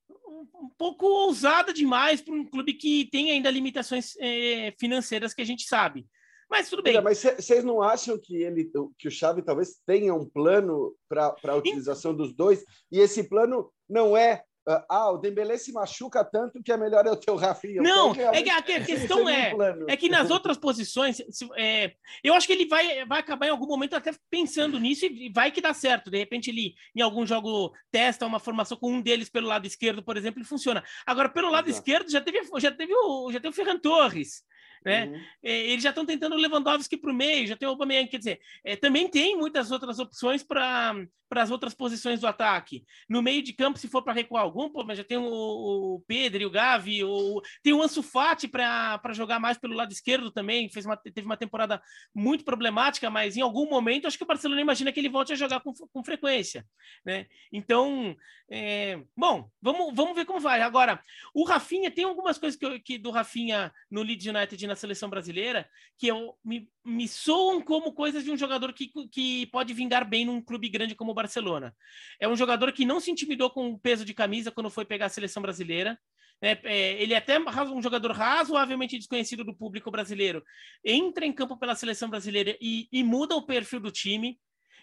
um, 0.10 0.70
pouco 0.77 1.05
ousada 1.05 1.74
demais 1.74 2.22
para 2.22 2.34
um 2.34 2.46
clube 2.46 2.74
que 2.74 3.08
tem 3.12 3.31
ainda 3.31 3.50
limitações 3.50 4.15
é, 4.20 4.74
financeiras 4.79 5.34
que 5.34 5.41
a 5.41 5.46
gente 5.46 5.63
sabe. 5.63 6.05
Mas 6.50 6.70
tudo 6.70 6.84
bem. 6.84 7.00
Mas 7.01 7.20
vocês 7.20 7.63
não 7.63 7.81
acham 7.81 8.20
que 8.20 8.36
ele, 8.43 8.70
que 9.00 9.08
o 9.08 9.12
Xavi 9.12 9.41
talvez 9.41 9.81
tenha 9.86 10.13
um 10.13 10.25
plano 10.25 10.93
para 11.08 11.34
a 11.43 11.55
utilização 11.55 12.13
dos 12.13 12.34
dois? 12.34 12.65
E 12.91 13.00
esse 13.00 13.24
plano 13.29 13.72
não 13.89 14.17
é 14.17 14.43
ah, 14.68 14.86
ah, 14.89 15.12
o 15.12 15.18
Dembélé 15.18 15.58
se 15.58 15.72
machuca 15.72 16.24
tanto 16.24 16.62
que 16.62 16.72
é 16.72 16.77
melhor 16.77 17.06
eu 17.06 17.15
ter 17.15 17.32
o 17.32 17.36
Rafinha. 17.36 17.82
Não, 17.82 18.12
é 18.13 18.44
que 18.44 18.50
a, 18.50 18.62
questão 18.86 19.27
é, 19.27 19.53
é 19.88 19.98
que 19.98 20.08
nas 20.08 20.30
outras 20.30 20.58
posições, 20.58 21.18
se, 21.18 21.50
é, 21.58 21.94
eu 22.24 22.34
acho 22.36 22.46
que 22.46 22.53
ele 22.53 22.68
vai, 22.68 23.03
vai 23.06 23.20
acabar 23.20 23.48
em 23.48 23.50
algum 23.50 23.65
momento 23.65 23.96
até 23.96 24.12
pensando 24.30 24.80
nisso 24.80 25.06
e 25.06 25.32
vai 25.34 25.51
que 25.51 25.62
dá 25.62 25.74
certo. 25.74 26.12
De 26.12 26.18
repente 26.18 26.51
ele, 26.51 26.75
em 26.96 27.01
algum 27.01 27.25
jogo, 27.25 27.74
testa 27.91 28.25
uma 28.25 28.39
formação 28.39 28.77
com 28.77 28.91
um 28.91 29.01
deles 29.01 29.30
pelo 29.30 29.48
lado 29.48 29.65
esquerdo, 29.65 30.03
por 30.03 30.15
exemplo, 30.15 30.41
e 30.41 30.46
funciona. 30.46 30.84
Agora, 31.06 31.30
pelo 31.30 31.50
lado 31.50 31.68
Exato. 31.68 31.80
esquerdo, 31.80 32.12
já 32.12 32.22
teve, 32.22 32.41
já 32.60 32.72
teve 32.72 32.94
o, 32.94 33.32
já 33.32 33.39
teve 33.39 33.50
o 33.50 33.56
Ferran 33.56 33.80
Torres, 33.80 34.44
né? 34.84 35.06
Uhum. 35.06 35.22
É, 35.44 35.68
eles 35.68 35.84
já 35.84 35.90
estão 35.90 36.06
tentando 36.06 36.36
o 36.36 36.38
Lewandowski 36.38 36.98
para 36.98 37.12
o 37.12 37.16
meio, 37.16 37.48
já 37.48 37.56
tem 37.56 37.68
o 37.68 37.72
Aubameyang, 37.72 38.10
quer 38.10 38.18
dizer, 38.18 38.40
é, 38.64 38.76
também 38.76 39.08
tem 39.08 39.38
muitas 39.38 39.72
outras 39.72 40.00
opções 40.00 40.44
para 40.44 40.96
as 41.32 41.52
outras 41.52 41.74
posições 41.74 42.20
do 42.20 42.28
ataque. 42.28 42.84
No 43.08 43.22
meio 43.22 43.42
de 43.44 43.54
campo, 43.54 43.78
se 43.78 43.88
for 43.88 44.02
para 44.02 44.14
recuar 44.14 44.44
algum, 44.44 44.70
pô, 44.70 44.84
mas 44.84 44.98
já 44.98 45.04
tem 45.04 45.18
o, 45.18 45.24
o 45.24 46.04
Pedro, 46.08 46.48
o 46.48 46.50
Gavi, 46.50 47.04
o, 47.04 47.42
tem 47.64 47.74
o 47.74 47.82
Ansu 47.82 48.02
Fati 48.02 48.48
para 48.48 49.00
jogar 49.14 49.40
mais 49.40 49.58
pelo 49.58 49.76
lado 49.76 49.92
esquerdo 49.92 50.32
também, 50.32 50.70
fez 50.70 50.86
uma, 50.86 50.98
teve 50.98 51.26
uma 51.26 51.38
temporada 51.38 51.82
muito 52.14 52.44
problemática, 52.44 53.10
mas 53.10 53.38
em 53.38 53.42
algum 53.42 53.70
momento 53.70 54.08
acho 54.08 54.18
que 54.18 54.24
o 54.24 54.28
Barcelona 54.28 54.62
imagina 54.62 54.92
que 54.92 55.00
ele 55.00 55.10
volte 55.10 55.34
a 55.34 55.36
jogar 55.36 55.60
com, 55.60 55.74
com 55.74 56.04
frequência, 56.04 56.66
né? 57.06 57.28
Então, 57.52 58.16
é, 58.50 59.00
bom, 59.16 59.50
vamos, 59.62 59.96
vamos 59.96 60.16
ver 60.16 60.26
como 60.26 60.40
vai. 60.40 60.62
Agora, 60.62 61.02
o 61.34 61.46
Rafinha, 61.46 61.90
tem 61.90 62.04
algumas 62.04 62.38
coisas 62.38 62.60
que, 62.60 62.80
que 62.80 62.98
do 62.98 63.12
Rafinha 63.12 63.72
no 63.90 64.02
Leeds 64.02 64.26
United 64.26 64.68
na 64.72 64.75
seleção 64.75 65.10
brasileira 65.10 65.70
que 65.98 66.08
eu, 66.08 66.36
me, 66.44 66.70
me 66.84 67.08
soam 67.08 67.62
como 67.62 67.94
coisas 67.94 68.24
de 68.24 68.32
um 68.32 68.38
jogador 68.38 68.74
que, 68.74 68.90
que 69.12 69.46
pode 69.48 69.74
vingar 69.74 70.08
bem 70.08 70.25
num 70.25 70.42
clube 70.42 70.70
grande 70.70 70.96
como 70.96 71.12
o 71.12 71.13
Barcelona. 71.13 71.75
É 72.20 72.28
um 72.28 72.36
jogador 72.36 72.72
que 72.72 72.86
não 72.86 73.00
se 73.00 73.12
intimidou 73.12 73.50
com 73.50 73.70
o 73.70 73.80
peso 73.80 74.06
de 74.06 74.13
camisa 74.13 74.51
quando 74.51 74.70
foi 74.70 74.86
pegar 74.86 75.08
a 75.08 75.10
seleção 75.10 75.42
brasileira. 75.42 76.00
É, 76.42 76.58
é, 76.63 77.04
ele 77.04 77.13
é 77.13 77.18
até 77.18 77.38
um 77.40 77.82
jogador 77.82 78.12
razoavelmente 78.12 78.98
desconhecido 78.98 79.44
do 79.44 79.54
público 79.54 79.92
brasileiro. 79.92 80.44
Entra 80.84 81.25
em 81.25 81.34
campo 81.34 81.58
pela 81.58 81.75
seleção 81.75 82.10
brasileira 82.10 82.58
e, 82.60 82.88
e 82.92 83.04
muda 83.04 83.36
o 83.36 83.46
perfil 83.46 83.80
do 83.80 83.92
time. 83.92 84.40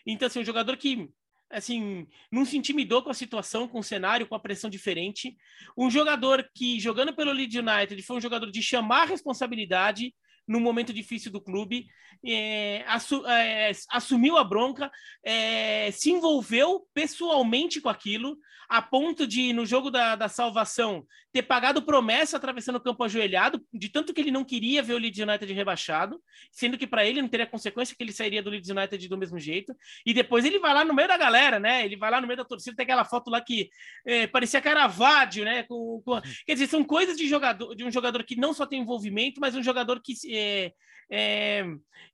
Então, 0.06 0.26
assim, 0.26 0.40
um 0.40 0.44
jogador 0.44 0.76
que 0.76 1.08
assim, 1.50 2.06
não 2.30 2.44
se 2.44 2.56
intimidou 2.56 3.02
com 3.02 3.10
a 3.10 3.14
situação, 3.14 3.66
com 3.66 3.78
o 3.78 3.84
cenário, 3.84 4.26
com 4.26 4.34
a 4.34 4.40
pressão 4.40 4.68
diferente. 4.68 5.36
Um 5.76 5.90
jogador 5.90 6.48
que, 6.54 6.78
jogando 6.78 7.14
pelo 7.14 7.32
Leeds 7.32 7.56
United, 7.56 8.02
foi 8.02 8.16
um 8.16 8.20
jogador 8.20 8.50
de 8.50 8.62
chamar 8.62 9.06
responsabilidade 9.06 10.14
no 10.48 10.58
momento 10.58 10.92
difícil 10.92 11.30
do 11.30 11.40
clube, 11.40 11.86
é, 12.26 12.82
assu 12.86 13.24
é, 13.26 13.70
assumiu 13.90 14.36
a 14.36 14.44
bronca, 14.44 14.90
é, 15.22 15.90
se 15.92 16.10
envolveu 16.10 16.86
pessoalmente 16.94 17.80
com 17.80 17.88
aquilo, 17.88 18.38
a 18.68 18.82
ponto 18.82 19.26
de, 19.26 19.52
no 19.52 19.64
jogo 19.64 19.90
da, 19.90 20.14
da 20.14 20.28
salvação, 20.28 21.06
ter 21.32 21.42
pagado 21.42 21.82
promessa 21.82 22.36
atravessando 22.36 22.76
o 22.76 22.80
campo 22.80 23.02
ajoelhado, 23.02 23.64
de 23.72 23.88
tanto 23.88 24.12
que 24.12 24.20
ele 24.20 24.30
não 24.30 24.44
queria 24.44 24.82
ver 24.82 24.94
o 24.94 24.98
Leeds 24.98 25.20
United 25.20 25.50
rebaixado, 25.52 26.20
sendo 26.52 26.76
que 26.76 26.86
para 26.86 27.06
ele 27.06 27.22
não 27.22 27.28
teria 27.28 27.46
consequência 27.46 27.96
que 27.96 28.02
ele 28.02 28.12
sairia 28.12 28.42
do 28.42 28.50
Leeds 28.50 28.68
United 28.68 29.08
do 29.08 29.16
mesmo 29.16 29.38
jeito. 29.38 29.74
E 30.04 30.12
depois 30.12 30.44
ele 30.44 30.58
vai 30.58 30.74
lá 30.74 30.84
no 30.84 30.94
meio 30.94 31.08
da 31.08 31.16
galera, 31.16 31.58
né? 31.58 31.84
Ele 31.84 31.96
vai 31.96 32.10
lá 32.10 32.20
no 32.20 32.26
meio 32.26 32.36
da 32.36 32.44
torcida, 32.44 32.76
tem 32.76 32.84
aquela 32.84 33.04
foto 33.04 33.30
lá 33.30 33.40
que 33.40 33.70
é, 34.06 34.26
parecia 34.26 34.60
Caravaggio, 34.60 35.44
né? 35.44 35.62
Com, 35.62 36.02
com... 36.04 36.20
Quer 36.46 36.52
dizer, 36.52 36.66
são 36.66 36.84
coisas 36.84 37.16
de, 37.16 37.26
jogador, 37.26 37.74
de 37.74 37.84
um 37.84 37.90
jogador 37.90 38.22
que 38.22 38.36
não 38.36 38.52
só 38.52 38.66
tem 38.66 38.80
envolvimento, 38.80 39.40
mas 39.40 39.54
um 39.54 39.62
jogador 39.62 40.00
que 40.02 40.12
é, 40.38 40.72
é, 41.10 41.64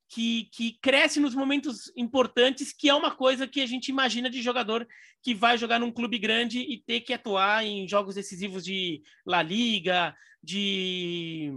que, 0.08 0.44
que 0.52 0.78
cresce 0.80 1.20
nos 1.20 1.34
momentos 1.34 1.92
importantes, 1.96 2.72
que 2.72 2.88
é 2.88 2.94
uma 2.94 3.10
coisa 3.10 3.46
que 3.46 3.60
a 3.60 3.66
gente 3.66 3.88
imagina 3.88 4.30
de 4.30 4.42
jogador 4.42 4.86
que 5.22 5.34
vai 5.34 5.58
jogar 5.58 5.78
num 5.78 5.90
clube 5.90 6.18
grande 6.18 6.60
e 6.60 6.78
ter 6.78 7.00
que 7.00 7.12
atuar 7.12 7.64
em 7.64 7.88
jogos 7.88 8.14
decisivos 8.14 8.64
de 8.64 9.02
La 9.26 9.42
Liga, 9.42 10.14
de, 10.42 11.52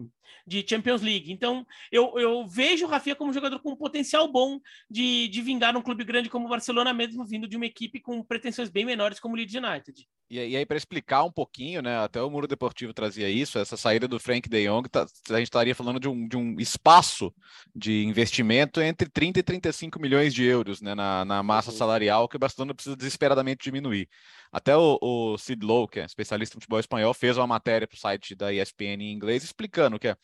de 0.46 0.66
Champions 0.68 1.02
League. 1.02 1.32
Então, 1.32 1.66
eu, 1.92 2.18
eu 2.18 2.48
vejo 2.48 2.86
o 2.86 2.90
Rafinha 2.90 3.16
como 3.16 3.32
um 3.32 3.34
jogador 3.34 3.60
com 3.60 3.72
um 3.72 3.76
potencial 3.76 4.32
bom 4.32 4.60
de, 4.90 5.28
de 5.28 5.42
vingar 5.42 5.74
num 5.74 5.82
clube 5.82 6.04
grande 6.04 6.30
como 6.30 6.46
o 6.46 6.50
Barcelona, 6.50 6.94
mesmo 6.94 7.26
vindo 7.26 7.48
de 7.48 7.58
uma 7.58 7.66
equipe 7.66 8.00
com 8.00 8.24
pretensões 8.24 8.70
bem 8.70 8.86
menores 8.86 9.20
como 9.20 9.34
o 9.34 9.38
Leeds 9.38 9.56
United. 9.56 10.08
E, 10.30 10.36
e 10.36 10.56
aí, 10.58 10.66
para 10.66 10.78
explicar 10.78 11.24
um 11.24 11.32
pouquinho, 11.32 11.82
né, 11.82 11.98
até 11.98 12.22
o 12.22 12.30
Muro 12.30 12.48
Deportivo 12.48 12.94
trazia 12.94 13.30
isso, 13.30 13.58
essa 13.58 13.78
saída 13.78 14.08
do 14.08 14.20
Frank 14.20 14.50
de 14.50 14.68
Jong, 14.68 14.90
tá, 14.90 15.06
a 15.30 15.38
gente 15.38 15.44
estaria 15.44 15.74
falando 15.74 16.00
de 16.00 16.10
um, 16.10 16.28
de 16.28 16.36
um 16.36 16.60
espaço 16.60 17.34
de 17.74 18.04
investimento 18.04 18.82
entre 18.82 19.10
30 19.10 19.40
e 19.40 19.44
35 19.44 20.00
milhões 20.00 20.34
de 20.34 20.44
euros 20.44 20.82
né, 20.82 20.94
na, 20.94 21.24
na 21.24 21.42
massa 21.42 21.72
uhum. 21.72 21.78
salarial 21.78 22.28
que 22.28 22.36
o 22.36 22.40
Barcelona 22.40 22.74
precisa 22.74 22.96
desesperadamente 22.96 23.64
diminuir. 23.64 24.10
Até 24.52 24.76
o, 24.76 24.98
o 25.02 25.38
Sid 25.38 25.66
Lowe, 25.66 25.88
que 25.88 26.00
é 26.00 26.06
especialista 26.06 26.56
em 26.56 26.60
futebol 26.60 26.80
espanhol, 26.80 27.14
fez 27.14 27.38
uma 27.38 27.48
matéria 27.48 27.88
para 27.88 27.96
o 27.96 28.00
site 28.00 28.36
da 28.36 28.52
ESPN 28.52 29.02
em 29.02 29.14
inglês 29.14 29.44
explicando 29.44 30.00
que 30.00 30.10
uh, 30.10 30.17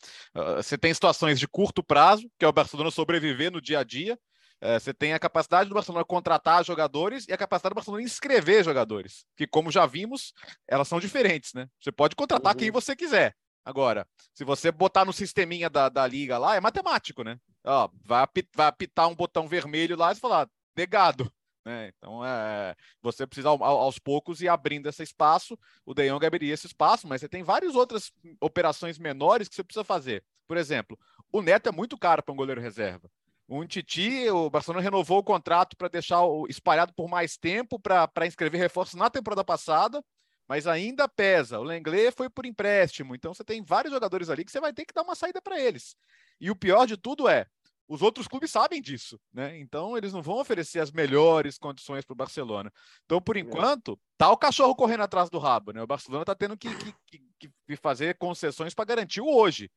você 0.58 0.78
tem 0.78 0.94
situações 0.94 1.40
de 1.40 1.48
curto 1.48 1.84
prazo, 1.84 2.30
que 2.38 2.46
é 2.46 2.48
o 2.48 2.54
Barcelona 2.54 2.92
sobreviver 2.92 3.52
no 3.52 3.62
dia 3.62 3.80
a 3.80 3.84
dia, 3.84 4.18
uh, 4.62 4.80
você 4.80 4.94
tem 4.94 5.14
a 5.14 5.20
capacidade 5.20 5.70
do 5.70 5.76
Barcelona 5.76 6.06
contratar 6.06 6.64
jogadores 6.64 7.28
e 7.28 7.34
a 7.34 7.38
capacidade 7.38 7.74
do 7.74 7.76
Barcelona 7.76 8.04
inscrever 8.04 8.64
jogadores, 8.64 9.26
que 9.36 9.48
como 9.48 9.72
já 9.72 9.86
vimos, 9.86 10.34
elas 10.68 10.88
são 10.88 11.00
diferentes, 11.00 11.54
né? 11.54 11.68
Você 11.80 11.92
pode 11.92 12.16
contratar 12.16 12.54
uhum. 12.54 12.60
quem 12.60 12.72
você 12.72 12.96
quiser. 12.96 13.36
Agora, 13.66 14.06
se 14.34 14.44
você 14.44 14.72
botar 14.72 15.06
no 15.06 15.14
sisteminha 15.14 15.70
da, 15.70 15.88
da 15.88 16.06
liga 16.06 16.38
lá, 16.38 16.56
é 16.56 16.60
matemático, 16.60 17.24
né? 17.24 17.38
Ó, 17.64 17.90
vai, 18.04 18.22
apitar, 18.22 18.52
vai 18.56 18.68
apitar 18.68 19.08
um 19.08 19.16
botão 19.16 19.48
vermelho 19.48 19.96
lá 19.96 20.12
e 20.12 20.16
falar, 20.16 20.50
negado. 20.76 21.32
Né? 21.66 21.94
Então, 21.98 22.26
é, 22.26 22.76
você 23.02 23.26
precisa 23.26 23.50
aos 23.50 23.98
poucos 23.98 24.42
ir 24.42 24.50
abrindo 24.50 24.90
esse 24.90 25.02
espaço. 25.02 25.58
O 25.86 25.94
De 25.94 26.10
Jong 26.10 26.26
abriria 26.26 26.54
esse 26.54 26.68
espaço, 26.68 27.08
mas 27.08 27.22
você 27.22 27.30
tem 27.30 27.44
várias 27.44 27.76
outras 27.76 28.12
operações 28.42 28.98
menores 28.98 29.48
que 29.48 29.56
você 29.56 29.64
precisa 29.64 29.84
fazer. 29.84 30.24
Por 30.48 30.58
exemplo, 30.58 31.00
o 31.32 31.42
Neto 31.42 31.70
é 31.70 31.72
muito 31.72 31.98
caro 31.98 32.22
para 32.22 32.34
um 32.34 32.38
goleiro 32.38 32.62
reserva. 32.62 33.10
O 33.48 33.66
Titi, 33.66 34.30
o 34.30 34.50
Barcelona 34.50 34.82
renovou 34.82 35.20
o 35.20 35.24
contrato 35.24 35.76
para 35.78 35.88
deixar 35.88 36.22
o 36.24 36.48
espalhado 36.48 36.94
por 36.94 37.10
mais 37.10 37.38
tempo 37.38 37.80
para 37.80 38.26
inscrever 38.26 38.60
reforços 38.60 38.96
na 38.96 39.10
temporada 39.10 39.44
passada, 39.44 40.04
mas 40.48 40.66
ainda 40.66 41.08
pesa. 41.08 41.60
O 41.60 41.64
Lenglet 41.64 42.12
foi 42.16 42.30
por 42.30 42.46
empréstimo, 42.46 43.16
então 43.16 43.34
você 43.34 43.44
tem 43.44 43.62
vários 43.62 43.94
jogadores 43.94 44.30
ali 44.30 44.46
que 44.46 44.52
você 44.52 44.60
vai 44.60 44.74
ter 44.74 44.86
que 44.86 44.94
dar 44.94 45.04
uma 45.04 45.16
saída 45.16 45.42
para 45.42 45.60
eles. 45.60 45.96
E 46.40 46.50
o 46.50 46.56
pior 46.56 46.86
de 46.86 46.98
tudo 46.98 47.28
é, 47.28 47.46
os 47.88 48.02
outros 48.02 48.28
clubes 48.28 48.52
sabem 48.52 48.82
disso, 48.82 49.20
né? 49.34 49.58
Então 49.60 49.98
eles 49.98 50.14
não 50.14 50.22
vão 50.22 50.40
oferecer 50.40 50.80
as 50.80 50.92
melhores 50.92 51.58
condições 51.58 52.06
para 52.06 52.14
o 52.14 52.18
Barcelona. 52.18 52.72
Então, 53.06 53.22
por 53.22 53.38
enquanto, 53.38 54.00
tá 54.18 54.32
o 54.32 54.38
cachorro 54.38 54.76
correndo 54.76 55.02
atrás 55.02 55.30
do 55.30 55.38
rabo, 55.38 55.72
né? 55.72 55.82
O 55.82 55.88
Barcelona 55.88 56.24
está 56.24 56.34
tendo 56.34 56.58
que, 56.58 56.70
que, 57.08 57.22
que, 57.40 57.76
fazer 57.76 58.18
concessões 58.18 58.74
para 58.74 58.86
garantir 58.86 59.22
o 59.22 59.28
hoje. 59.28 59.70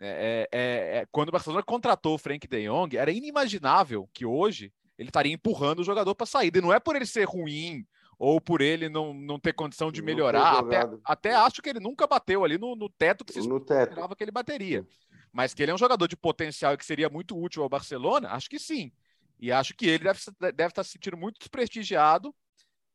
É, 0.00 0.48
é, 0.50 0.58
é, 0.58 0.98
é, 0.98 1.06
quando 1.12 1.28
o 1.28 1.32
Barcelona 1.32 1.62
contratou 1.62 2.14
o 2.14 2.18
Frank 2.18 2.48
De 2.48 2.66
Jong, 2.66 2.96
era 2.96 3.12
inimaginável 3.12 4.08
que 4.12 4.24
hoje 4.26 4.72
ele 4.98 5.10
estaria 5.10 5.32
empurrando 5.32 5.80
o 5.80 5.84
jogador 5.84 6.14
para 6.14 6.26
saída. 6.26 6.58
E 6.58 6.62
não 6.62 6.72
é 6.72 6.80
por 6.80 6.96
ele 6.96 7.06
ser 7.06 7.24
ruim 7.24 7.86
ou 8.18 8.40
por 8.40 8.60
ele 8.60 8.88
não, 8.88 9.12
não 9.12 9.38
ter 9.38 9.52
condição 9.52 9.90
de 9.90 10.00
melhorar. 10.00 10.58
Até, 10.58 10.88
até 11.04 11.34
acho 11.34 11.60
que 11.60 11.68
ele 11.68 11.80
nunca 11.80 12.06
bateu 12.06 12.44
ali 12.44 12.56
no, 12.56 12.74
no 12.76 12.88
teto 12.88 13.24
que 13.24 13.32
se 13.32 13.40
esperava 13.40 14.16
que 14.16 14.24
ele 14.24 14.30
bateria. 14.30 14.86
Mas 15.32 15.54
que 15.54 15.62
ele 15.62 15.70
é 15.70 15.74
um 15.74 15.78
jogador 15.78 16.06
de 16.06 16.16
potencial 16.16 16.74
e 16.74 16.76
que 16.76 16.84
seria 16.84 17.08
muito 17.08 17.40
útil 17.40 17.62
ao 17.62 17.68
Barcelona, 17.68 18.28
acho 18.30 18.50
que 18.50 18.58
sim. 18.58 18.92
E 19.40 19.50
acho 19.50 19.74
que 19.74 19.86
ele 19.86 20.04
deve, 20.04 20.20
deve 20.54 20.68
estar 20.68 20.84
se 20.84 20.90
sentindo 20.90 21.16
muito 21.16 21.38
desprestigiado. 21.38 22.34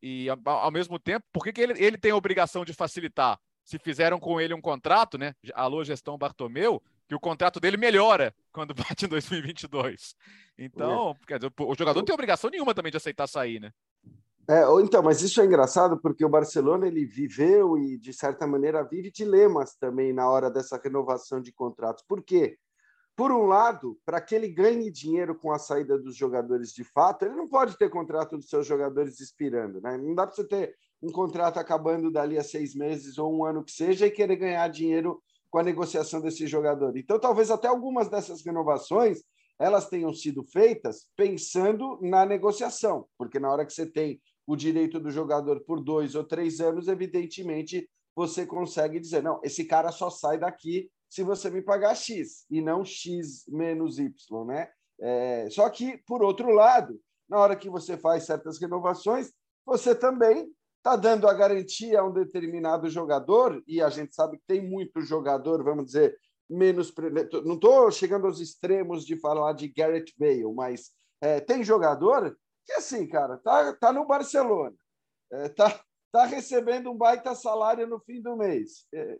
E 0.01 0.29
ao, 0.29 0.39
ao 0.45 0.71
mesmo 0.71 0.99
tempo, 0.99 1.25
por 1.33 1.43
que, 1.43 1.51
que 1.51 1.61
ele, 1.61 1.73
ele 1.83 1.97
tem 1.97 2.11
a 2.11 2.15
obrigação 2.15 2.63
de 2.63 2.73
facilitar? 2.73 3.39
Se 3.65 3.77
fizeram 3.79 4.19
com 4.19 4.39
ele 4.39 4.53
um 4.53 4.61
contrato, 4.61 5.17
né? 5.17 5.33
Alô, 5.53 5.83
gestão 5.83 6.17
Bartomeu, 6.17 6.81
que 7.07 7.15
o 7.15 7.19
contrato 7.19 7.59
dele 7.59 7.75
melhora 7.75 8.33
quando 8.51 8.73
bate 8.75 9.05
em 9.05 9.09
2022. 9.09 10.15
Então, 10.57 11.17
é. 11.21 11.25
quer 11.25 11.39
dizer, 11.39 11.51
o 11.59 11.75
jogador 11.75 11.99
não 11.99 12.05
tem 12.05 12.13
obrigação 12.13 12.49
nenhuma 12.49 12.73
também 12.73 12.91
de 12.91 12.97
aceitar 12.97 13.27
sair, 13.27 13.59
né? 13.59 13.71
É, 14.49 14.61
então, 14.81 15.03
mas 15.03 15.21
isso 15.21 15.41
é 15.41 15.45
engraçado 15.45 15.99
porque 15.99 16.23
o 16.23 16.29
Barcelona 16.29 16.87
ele 16.87 17.05
viveu 17.05 17.77
e 17.77 17.97
de 17.97 18.13
certa 18.13 18.47
maneira 18.47 18.81
vive 18.81 19.11
dilemas 19.11 19.75
também 19.75 20.13
na 20.13 20.29
hora 20.29 20.49
dessa 20.49 20.79
renovação 20.81 21.41
de 21.41 21.51
contratos. 21.51 22.01
Por 22.07 22.23
quê? 22.23 22.57
Por 23.13 23.29
um 23.29 23.45
lado, 23.45 23.99
para 24.05 24.21
que 24.21 24.33
ele 24.33 24.47
ganhe 24.47 24.89
dinheiro 24.89 25.35
com 25.35 25.51
a 25.51 25.59
saída 25.59 25.97
dos 25.97 26.15
jogadores 26.15 26.71
de 26.71 26.85
fato, 26.85 27.25
ele 27.25 27.35
não 27.35 27.49
pode 27.49 27.77
ter 27.77 27.89
contrato 27.89 28.37
dos 28.37 28.47
seus 28.47 28.65
jogadores 28.65 29.19
expirando, 29.19 29.81
né? 29.81 29.97
Não 29.97 30.15
dá 30.15 30.25
para 30.25 30.35
você 30.35 30.45
ter 30.45 30.75
um 31.01 31.11
contrato 31.11 31.57
acabando 31.57 32.09
dali 32.09 32.37
a 32.37 32.43
seis 32.43 32.73
meses 32.73 33.17
ou 33.17 33.35
um 33.35 33.43
ano 33.43 33.63
que 33.63 33.71
seja 33.71 34.05
e 34.05 34.11
querer 34.11 34.37
ganhar 34.37 34.67
dinheiro 34.69 35.21
com 35.49 35.59
a 35.59 35.63
negociação 35.63 36.21
desse 36.21 36.47
jogador. 36.47 36.95
Então, 36.95 37.19
talvez 37.19 37.51
até 37.51 37.67
algumas 37.67 38.07
dessas 38.07 38.45
renovações 38.45 39.23
elas 39.59 39.89
tenham 39.89 40.13
sido 40.13 40.43
feitas 40.43 41.07
pensando 41.15 41.97
na 42.01 42.25
negociação, 42.25 43.07
porque 43.17 43.39
na 43.39 43.51
hora 43.51 43.65
que 43.65 43.73
você 43.73 43.85
tem 43.85 44.21
o 44.47 44.55
direito 44.55 44.99
do 44.99 45.11
jogador 45.11 45.59
por 45.59 45.83
dois 45.83 46.15
ou 46.15 46.23
três 46.23 46.61
anos, 46.61 46.87
evidentemente 46.87 47.87
você 48.15 48.45
consegue 48.45 48.99
dizer: 48.99 49.21
não, 49.21 49.39
esse 49.43 49.65
cara 49.65 49.91
só 49.91 50.09
sai 50.09 50.39
daqui 50.39 50.89
se 51.09 51.21
você 51.21 51.49
me 51.49 51.61
pagar 51.61 51.95
X 51.95 52.45
e 52.49 52.61
não 52.61 52.83
X 52.83 53.45
menos 53.47 53.99
Y, 53.99 54.45
né? 54.45 54.69
É, 54.99 55.47
só 55.51 55.69
que, 55.69 55.97
por 56.07 56.23
outro 56.23 56.49
lado, 56.51 56.99
na 57.29 57.37
hora 57.37 57.55
que 57.55 57.69
você 57.69 57.97
faz 57.97 58.25
certas 58.25 58.59
renovações, 58.59 59.31
você 59.65 59.93
também 59.93 60.49
está 60.77 60.95
dando 60.95 61.27
a 61.27 61.33
garantia 61.33 61.99
a 61.99 62.05
um 62.05 62.11
determinado 62.11 62.89
jogador, 62.89 63.61
e 63.67 63.81
a 63.81 63.89
gente 63.89 64.15
sabe 64.15 64.37
que 64.37 64.43
tem 64.47 64.67
muito 64.67 65.01
jogador, 65.01 65.63
vamos 65.63 65.85
dizer, 65.85 66.17
menos. 66.49 66.93
Não 67.45 67.55
estou 67.55 67.91
chegando 67.91 68.25
aos 68.25 68.39
extremos 68.39 69.05
de 69.05 69.19
falar 69.19 69.53
de 69.53 69.67
Garrett 69.67 70.13
Bale, 70.17 70.53
mas 70.53 70.91
é, 71.21 71.39
tem 71.39 71.63
jogador 71.63 72.35
que 72.67 72.73
assim, 72.73 73.07
cara, 73.07 73.37
tá, 73.37 73.73
tá 73.73 73.93
no 73.93 74.05
Barcelona, 74.05 74.75
é, 75.31 75.49
tá, 75.49 75.81
tá 76.11 76.25
recebendo 76.25 76.91
um 76.91 76.97
baita 76.97 77.33
salário 77.33 77.87
no 77.87 77.99
fim 78.01 78.21
do 78.21 78.35
mês. 78.35 78.85
É, 78.93 79.17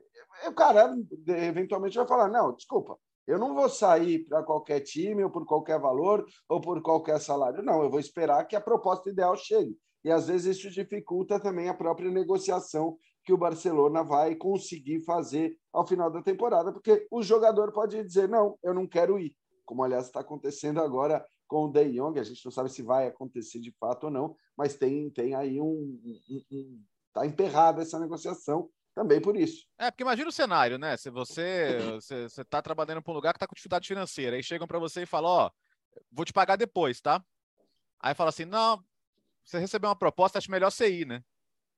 o 0.50 0.54
cara 0.54 0.94
eventualmente 1.28 1.98
vai 1.98 2.06
falar: 2.06 2.28
não, 2.28 2.54
desculpa, 2.54 3.00
eu 3.26 3.40
não 3.40 3.56
vou 3.56 3.70
sair 3.70 4.26
para 4.26 4.44
qualquer 4.44 4.82
time 4.82 5.24
ou 5.24 5.30
por 5.30 5.46
qualquer 5.46 5.80
valor 5.80 6.26
ou 6.50 6.60
por 6.60 6.82
qualquer 6.82 7.20
salário. 7.22 7.64
Não, 7.64 7.82
eu 7.82 7.90
vou 7.90 8.00
esperar 8.00 8.46
que 8.46 8.56
a 8.56 8.62
proposta 8.62 9.10
ideal 9.10 9.36
chegue. 9.38 9.78
E 10.04 10.12
às 10.12 10.28
vezes 10.28 10.58
isso 10.58 10.70
dificulta 10.70 11.40
também 11.40 11.70
a 11.70 11.74
própria 11.74 12.12
negociação 12.12 12.98
que 13.24 13.34
o 13.34 13.38
Barcelona 13.38 14.04
vai 14.04 14.36
conseguir 14.36 15.02
fazer 15.04 15.58
ao 15.74 15.86
final 15.86 16.10
da 16.10 16.22
temporada, 16.22 16.72
porque 16.72 17.08
o 17.12 17.22
jogador 17.22 17.72
pode 17.72 18.02
dizer: 18.04 18.28
não, 18.28 18.58
eu 18.62 18.74
não 18.74 18.86
quero 18.86 19.18
ir, 19.18 19.36
como 19.66 19.84
aliás 19.84 20.06
está 20.06 20.20
acontecendo 20.20 20.82
agora 20.82 21.26
com 21.48 21.66
o 21.66 21.72
De 21.72 21.92
Jong. 21.94 22.20
A 22.20 22.24
gente 22.24 22.44
não 22.44 22.52
sabe 22.52 22.70
se 22.70 22.82
vai 22.82 23.08
acontecer 23.08 23.60
de 23.60 23.72
fato 23.80 24.06
ou 24.06 24.12
não, 24.12 24.36
mas 24.58 24.76
tem, 24.76 25.10
tem 25.10 25.34
aí 25.34 25.60
um. 25.60 26.00
um, 26.30 26.44
um 26.52 26.84
tá 27.14 27.26
emperrada 27.26 27.82
essa 27.82 28.00
negociação 28.00 28.70
também 28.94 29.22
por 29.22 29.36
isso. 29.36 29.66
É, 29.78 29.92
porque 29.92 30.04
imagina 30.04 30.30
o 30.30 30.32
cenário, 30.32 30.78
né? 30.78 30.98
Se 30.98 31.10
você 31.10 31.78
você, 31.94 32.30
você 32.30 32.44
tá 32.44 32.62
trabalhando 32.62 33.02
para 33.02 33.12
um 33.12 33.16
lugar 33.16 33.34
que 33.34 33.40
tá 33.40 33.48
com 33.48 33.56
dificuldade 33.56 33.88
financeira, 33.88 34.36
aí 34.36 34.44
chegam 34.44 34.68
para 34.68 34.80
você 34.80 35.04
e 35.04 35.06
falam, 35.06 35.32
ó, 35.32 35.52
vou 36.12 36.26
te 36.26 36.34
pagar 36.34 36.56
depois, 36.56 37.00
tá? 37.00 37.24
Aí 38.00 38.14
fala 38.14 38.30
assim, 38.30 38.46
não, 38.46 38.84
você 39.44 39.60
recebeu 39.60 39.90
uma 39.90 39.96
proposta, 39.96 40.38
acho 40.38 40.52
melhor 40.52 40.72
você 40.72 40.90
ir, 40.90 41.06
né? 41.06 41.24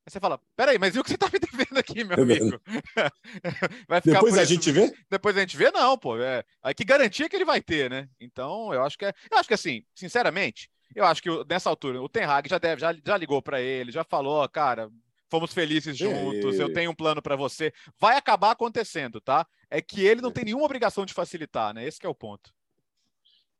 Aí 0.10 0.12
você 0.12 0.20
fala, 0.20 0.42
peraí, 0.56 0.80
mas 0.80 0.96
e 0.96 1.00
o 1.00 1.04
que 1.04 1.12
você 1.12 1.18
tá 1.20 1.30
me 1.32 1.38
devendo 1.38 1.78
aqui, 1.78 2.04
meu 2.04 2.18
é 2.18 2.22
amigo? 2.22 2.60
vai 3.88 4.02
ficar 4.02 4.16
Depois 4.16 4.38
a 4.40 4.44
gente 4.44 4.72
vê? 4.72 4.92
Depois 5.08 5.38
a 5.38 5.42
gente 5.42 5.56
vê, 5.56 5.70
não, 5.70 5.96
pô. 5.96 6.18
É... 6.18 6.44
Aí 6.64 6.74
que 6.74 6.84
garantia 6.84 7.30
que 7.30 7.36
ele 7.36 7.46
vai 7.46 7.62
ter, 7.62 7.92
né? 7.92 8.10
Então, 8.20 8.74
eu 8.74 8.84
acho 8.84 8.98
que 8.98 9.06
é. 9.06 9.14
Eu 9.30 9.38
acho 9.38 9.48
que 9.48 9.54
assim, 9.54 9.84
sinceramente, 9.94 10.68
eu 10.96 11.06
acho 11.06 11.22
que 11.22 11.30
nessa 11.48 11.70
altura, 11.70 12.02
o 12.02 12.10
Ten 12.10 12.24
Hag 12.24 12.50
já 12.50 12.58
deve, 12.58 12.82
já, 12.82 12.92
já 13.06 13.16
ligou 13.16 13.40
para 13.40 13.62
ele, 13.62 13.92
já 13.92 14.04
falou, 14.04 14.50
cara, 14.50 14.90
fomos 15.30 15.54
felizes 15.54 15.96
juntos, 15.96 16.58
eu 16.58 16.74
tenho 16.74 16.90
um 16.90 16.96
plano 16.96 17.22
para 17.22 17.36
você. 17.36 17.72
Vai 18.00 18.18
acabar 18.18 18.50
acontecendo, 18.50 19.22
tá? 19.22 19.46
É 19.70 19.80
que 19.80 20.04
ele 20.04 20.22
não 20.22 20.32
tem 20.32 20.46
nenhuma 20.46 20.66
obrigação 20.66 21.06
de 21.06 21.14
facilitar, 21.14 21.72
né? 21.72 21.88
Esse 21.88 22.04
é 22.04 22.10
o 22.10 22.16
ponto. 22.16 22.52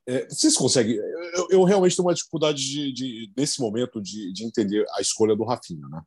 É, 0.08 0.28
vocês 0.28 0.58
conseguem? 0.58 0.96
Eu, 0.96 1.48
eu, 1.52 1.64
realmente 1.64 1.96
tenho 1.96 2.08
uma 2.08 2.16
dificuldade 2.16 2.58
de, 2.58 2.92
de 2.92 3.32
nesse 3.38 3.62
momento 3.62 4.02
de, 4.02 4.34
de, 4.34 4.44
entender 4.44 4.84
a 4.96 5.02
escolha 5.02 5.36
do 5.36 5.44
Rafinha, 5.44 5.88
né? 5.88 6.02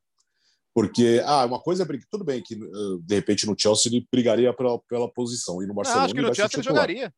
Porque, 0.74 1.22
ah, 1.26 1.44
uma 1.44 1.61
coisa 1.61 1.82
é 1.82 2.00
tudo 2.11 2.24
bem 2.24 2.42
que 2.42 2.54
de 2.54 3.14
repente 3.14 3.46
no 3.46 3.54
Chelsea 3.58 3.92
ele 3.92 4.06
brigaria 4.11 4.54
pela, 4.54 4.78
pela 4.80 5.11
posição 5.11 5.62
e 5.62 5.66
no 5.66 5.74
Barcelona. 5.74 6.00
Não, 6.00 6.04
acho 6.06 6.14
que 6.14 6.22
no 6.22 6.35
Chelsea 6.35 6.56
ele 6.58 6.62
jogaria. 6.62 7.14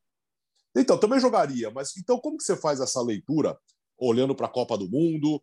Então, 0.75 0.97
também 0.97 1.19
jogaria, 1.19 1.71
mas 1.71 1.95
então 1.95 2.19
como 2.19 2.37
que 2.37 2.43
você 2.43 2.57
faz 2.57 2.81
essa 2.81 3.01
leitura 3.01 3.57
olhando 3.97 4.35
para 4.35 4.47
a 4.47 4.51
Copa 4.51 4.77
do 4.77 4.89
Mundo, 4.89 5.41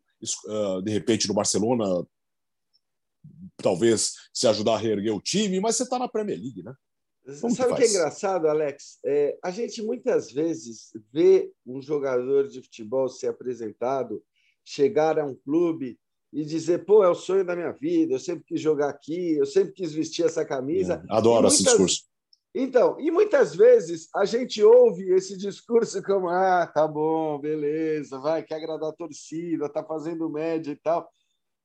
de 0.85 0.91
repente 0.91 1.27
no 1.27 1.33
Barcelona 1.33 2.07
talvez 3.57 4.15
se 4.33 4.47
ajudar 4.47 4.75
a 4.75 4.79
reerguer 4.79 5.15
o 5.15 5.21
time, 5.21 5.61
mas 5.61 5.77
você 5.77 5.85
está 5.85 5.99
na 5.99 6.09
Premier 6.09 6.39
League, 6.39 6.63
né? 6.63 6.75
Como 7.41 7.55
Sabe 7.55 7.73
o 7.73 7.77
que, 7.77 7.83
que 7.83 7.89
é 7.89 7.91
engraçado, 7.91 8.49
Alex? 8.49 8.99
É, 9.05 9.39
a 9.45 9.51
gente 9.51 9.81
muitas 9.81 10.33
vezes 10.33 10.91
vê 11.13 11.53
um 11.65 11.81
jogador 11.81 12.49
de 12.49 12.61
futebol 12.61 13.09
ser 13.09 13.29
apresentado, 13.29 14.23
chegar 14.65 15.19
a 15.21 15.25
um 15.25 15.35
clube 15.35 15.99
e 16.33 16.45
dizer, 16.45 16.85
pô, 16.87 17.05
é 17.05 17.09
o 17.09 17.15
sonho 17.15 17.45
da 17.45 17.55
minha 17.55 17.73
vida, 17.73 18.15
eu 18.15 18.19
sempre 18.19 18.45
quis 18.45 18.61
jogar 18.61 18.89
aqui, 18.89 19.37
eu 19.37 19.45
sempre 19.45 19.73
quis 19.73 19.93
vestir 19.93 20.25
essa 20.25 20.45
camisa. 20.45 21.05
É, 21.09 21.15
adoro 21.15 21.43
muitas... 21.43 21.55
esse 21.55 21.65
discurso. 21.65 22.13
Então, 22.55 23.01
e 23.01 23.11
muitas 23.11 23.55
vezes 23.55 24.09
a 24.15 24.25
gente 24.25 24.63
ouve 24.63 25.11
esse 25.15 25.37
discurso 25.37 26.03
como, 26.03 26.29
ah, 26.29 26.67
tá 26.67 26.87
bom, 26.87 27.39
beleza, 27.39 28.19
vai, 28.19 28.43
quer 28.43 28.57
agradar 28.57 28.91
a 28.91 28.95
torcida, 28.95 29.69
tá 29.69 29.83
fazendo 29.83 30.31
média 30.31 30.73
e 30.73 30.77
tal. 30.77 31.09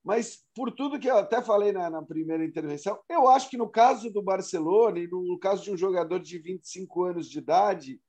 Mas, 0.03 0.45
por 0.55 0.71
tudo 0.71 0.99
que 0.99 1.09
eu 1.09 1.17
até 1.17 1.41
falei 1.41 1.73
na, 1.73 1.89
na, 1.89 2.01
primeira 2.01 2.45
intervenção, 2.45 2.97
eu 3.09 3.27
acho 3.27 3.49
que 3.49 3.57
no 3.57 3.67
caso 3.67 4.09
do 4.09 4.21
Barcelona 4.21 4.99
e 4.99 5.07
no 5.07 5.37
caso 5.37 5.63
de 5.63 5.71
um 5.71 5.77
jogador 5.77 6.19
de 6.19 6.39
25 6.39 7.03
anos 7.03 7.29
de 7.29 7.39
idade, 7.39 7.99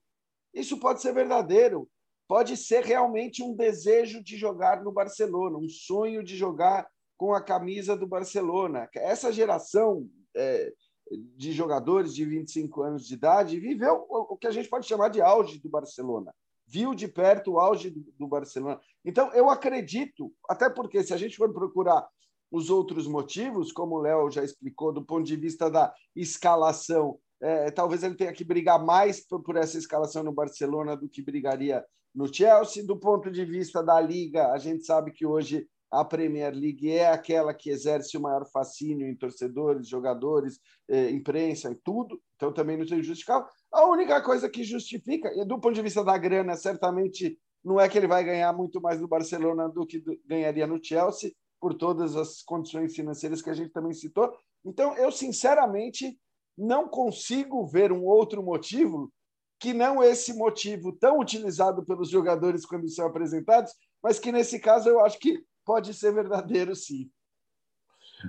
isso 0.55 0.79
pode 0.79 1.03
ser 1.03 1.13
verdadeiro. 1.13 1.89
Pode 2.29 2.57
ser 2.59 2.85
realmente 2.85 3.43
um 3.43 3.57
desejo 3.57 4.23
de 4.23 4.37
jogar 4.37 4.85
no 4.85 4.93
Barcelona, 4.93 5.57
um 5.57 5.69
sonho 5.69 6.23
de 6.23 6.37
jogar 6.37 6.87
com 7.17 7.33
a 7.33 7.43
camisa 7.43 7.97
do 7.97 8.07
Barcelona. 8.07 8.89
Essa 8.95 9.33
geração 9.33 10.07
é, 10.37 10.73
de 11.11 11.53
jogadores 11.53 12.15
de 12.15 12.25
25 12.25 12.83
anos 12.83 13.07
de 13.07 13.15
idade 13.15 13.59
viveu 13.59 14.07
o 14.09 14.37
que 14.37 14.47
a 14.47 14.51
gente 14.51 14.69
pode 14.69 14.87
chamar 14.87 15.09
de 15.09 15.21
auge 15.23 15.59
do 15.59 15.71
Barcelona. 15.71 16.33
Viu 16.67 16.95
de 16.95 17.09
perto 17.09 17.53
o 17.53 17.59
auge 17.59 17.91
do 17.91 18.29
Barcelona. 18.29 18.79
Então, 19.03 19.33
eu 19.33 19.49
acredito, 19.49 20.31
até 20.49 20.69
porque 20.69 21.03
se 21.03 21.15
a 21.15 21.17
gente 21.17 21.37
for 21.37 21.53
procurar 21.53 22.07
os 22.51 22.69
outros 22.71 23.07
motivos, 23.07 23.73
como 23.73 23.97
o 23.97 24.01
Léo 24.01 24.31
já 24.31 24.45
explicou, 24.45 24.93
do 24.93 25.05
ponto 25.05 25.25
de 25.25 25.37
vista 25.37 25.71
da 25.71 25.93
escalação, 26.15 27.19
é, 27.41 27.71
talvez 27.71 28.03
ele 28.03 28.15
tenha 28.15 28.33
que 28.33 28.45
brigar 28.45 28.83
mais 28.85 29.27
por, 29.27 29.43
por, 29.43 29.57
essa 29.57 29.79
escalação 29.79 30.23
no 30.23 30.33
Barcelona 30.33 30.97
do 30.97 31.09
que 31.09 31.23
brigaria 31.23 31.85
no 32.15 32.33
Chelsea. 32.33 32.85
Do 32.85 32.97
ponto 32.97 33.31
de 33.31 33.45
vista 33.45 33.83
da 33.83 34.01
liga, 34.01 34.53
a 34.53 34.59
gente 34.59 34.85
sabe 34.85 35.13
que 35.13 35.27
hoje 35.27 35.67
a 35.91 36.05
Premier 36.05 36.55
League 36.55 36.91
é 36.91 37.09
aquela 37.09 37.55
que 37.55 37.71
exerce 37.71 38.17
o 38.17 38.21
maior 38.21 38.47
fascínio 38.51 39.09
em 39.09 39.17
torcedores, 39.17 39.89
jogadores, 39.89 40.61
eh, 40.89 41.11
imprensa 41.11 41.71
e 41.71 41.75
tudo, 41.75 42.21
então 42.37 42.53
também 42.53 42.77
não 42.77 42.85
tem 42.85 43.03
justificável. 43.03 43.49
A 43.73 43.87
única 43.87 44.21
coisa 44.21 44.51
que 44.51 44.65
justifica, 44.65 45.33
e 45.35 45.45
do 45.47 45.59
ponto 45.59 45.75
de 45.75 45.83
vista 45.83 46.05
da 46.05 46.19
grana, 46.19 46.57
certamente 46.57 47.39
não 47.65 47.81
é 47.81 47.89
que 47.89 47.97
ele 47.97 48.07
vai 48.07 48.23
ganhar 48.23 48.53
muito 48.53 48.81
mais 48.81 49.01
no 49.01 49.09
Barcelona 49.09 49.69
do 49.69 49.87
que 49.87 50.03
ganharia 50.27 50.67
no 50.67 50.83
Chelsea, 50.83 51.33
por 51.61 51.75
todas 51.75 52.17
as 52.17 52.43
condições 52.43 52.95
financeiras 52.95 53.43
que 53.43 53.51
a 53.51 53.55
gente 53.55 53.73
também 53.73 53.93
citou. 53.93 54.33
Então, 54.65 54.97
eu 54.97 55.11
sinceramente 55.11 56.19
não 56.57 56.89
consigo 56.89 57.67
ver 57.67 57.93
um 57.93 58.05
outro 58.05 58.43
motivo 58.43 59.13
que 59.59 59.75
não 59.75 60.03
esse 60.03 60.33
motivo 60.33 60.93
tão 60.93 61.19
utilizado 61.19 61.85
pelos 61.85 62.09
jogadores 62.09 62.65
quando 62.65 62.89
são 62.89 63.07
apresentados, 63.07 63.73
mas 64.03 64.19
que 64.19 64.31
nesse 64.31 64.59
caso 64.59 64.89
eu 64.89 65.05
acho 65.05 65.19
que 65.19 65.43
pode 65.65 65.93
ser 65.93 66.13
verdadeiro, 66.15 66.75
sim. 66.75 67.11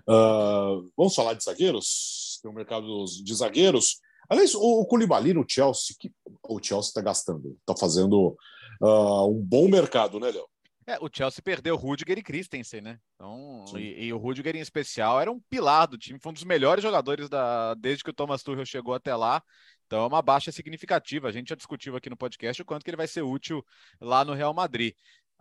Uh, 0.08 0.89
vamos 0.96 1.15
falar 1.15 1.34
de 1.34 1.44
zagueiros? 1.44 2.39
Tem 2.42 2.52
um 2.52 2.56
mercado 2.56 3.06
de 3.06 3.36
zagueiros. 3.36 4.00
Aliás, 4.30 4.54
o, 4.54 4.82
o 4.82 4.86
Koulibaly 4.86 5.34
no 5.34 5.46
Chelsea, 5.48 5.96
que 6.00 6.12
o 6.44 6.62
Chelsea 6.62 6.89
está 6.89 7.02
gastando, 7.02 7.58
está 7.60 7.76
fazendo 7.76 8.38
uh, 8.82 9.28
um 9.28 9.42
bom 9.42 9.68
mercado, 9.68 10.20
né, 10.20 10.32
Léo? 10.32 10.48
É, 10.86 10.98
o 11.00 11.10
Chelsea 11.12 11.44
perdeu 11.44 11.76
Rudiger 11.76 12.18
e 12.18 12.24
Christensen, 12.24 12.82
né? 12.82 13.00
Então, 13.13 13.63
e, 13.76 14.06
e, 14.06 14.13
o 14.13 14.18
Rudiger 14.18 14.56
em 14.56 14.60
especial 14.60 15.22
era 15.22 15.32
um 15.32 15.39
pilar 15.39 15.88
do 15.88 16.00
time, 16.00 16.20
foi 16.20 16.32
um 16.32 16.34
dos 16.34 16.44
melhores 16.44 16.82
jogadores 16.84 17.30
da, 17.30 17.76
desde 17.76 18.04
que 18.04 18.10
o 18.10 18.13
Thomas 18.13 18.42
Tuchel 18.42 18.65
chegou 18.65 18.96
até 18.96 19.15
lá. 19.15 19.44
Então 19.89 20.04
é 20.04 20.08
uma 20.08 20.21
baixa 20.21 20.52
significativa. 20.52 21.28
A 21.28 21.32
gente 21.32 21.49
já 21.49 21.56
discutiu 21.56 21.95
aqui 21.95 22.12
no 22.12 22.15
podcast 22.15 22.62
o 22.62 22.65
quanto 22.65 22.84
que 22.84 22.91
ele 22.91 22.97
vai 22.97 23.08
ser 23.08 23.23
útil 23.23 23.65
lá 23.99 24.23
no 24.23 24.36
Real 24.36 24.54
Madrid. 24.54 24.93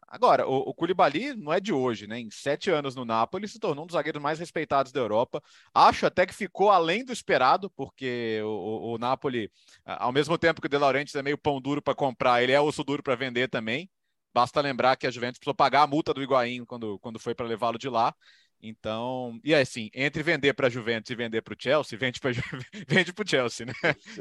Agora, 0.06 0.48
o, 0.48 0.70
o 0.70 0.72
Koulibaly 0.72 1.34
não 1.34 1.52
é 1.52 1.61
de 1.61 1.70
hoje, 1.70 2.06
né? 2.06 2.18
Em 2.18 2.30
sete 2.30 2.70
anos 2.70 2.94
no 2.94 3.04
Napoli, 3.04 3.46
se 3.46 3.58
tornou 3.58 3.84
um 3.84 3.87
dos 3.87 3.92
zagueiros 3.92 4.22
mais 4.22 4.38
respeitados 4.38 4.90
da 4.90 5.00
Europa. 5.00 5.42
Acho 5.74 6.06
até 6.06 6.24
que 6.24 6.32
ficou 6.32 6.70
além 6.70 7.04
do 7.04 7.12
esperado, 7.12 7.68
porque 7.76 8.40
o, 8.42 8.46
o, 8.46 8.94
o 8.94 8.98
Napoli, 8.98 9.50
ao 9.84 10.12
mesmo 10.12 10.38
tempo 10.38 10.62
que 10.62 10.66
o 10.66 10.70
De 10.70 10.78
Laurentiis 10.78 11.14
é 11.14 11.22
meio 11.22 11.37
pão 11.37 11.61
duro 11.61 11.82
para 11.82 11.94
comprar, 11.94 12.42
ele 12.42 12.52
é 12.52 12.61
osso 12.61 12.82
duro 12.82 13.02
para 13.02 13.16
vender 13.16 13.48
também. 13.48 13.90
Basta 14.32 14.62
lembrar 14.62 14.96
que 14.96 15.06
a 15.06 15.11
Juventus 15.11 15.38
precisou 15.38 15.54
pagar 15.54 15.82
a 15.82 15.87
multa 15.87 16.14
do 16.14 16.22
Higuaín 16.22 16.64
quando, 16.64 16.98
quando 17.00 17.18
foi 17.18 17.34
para 17.34 17.46
levá-lo 17.46 17.78
de 17.78 17.90
lá. 17.90 18.14
Então, 18.61 19.38
e 19.44 19.55
assim, 19.55 19.88
entre 19.94 20.23
vender 20.23 20.53
para 20.53 20.66
a 20.66 20.71
Juventus 20.71 21.11
e 21.11 21.14
vender 21.14 21.42
para 21.42 21.55
o 21.55 21.57
Chelsea, 21.59 21.99
vende 21.99 22.18
para 22.18 22.33
vende 22.88 23.12
o 23.16 23.29
Chelsea, 23.29 23.66
né? 23.66 23.73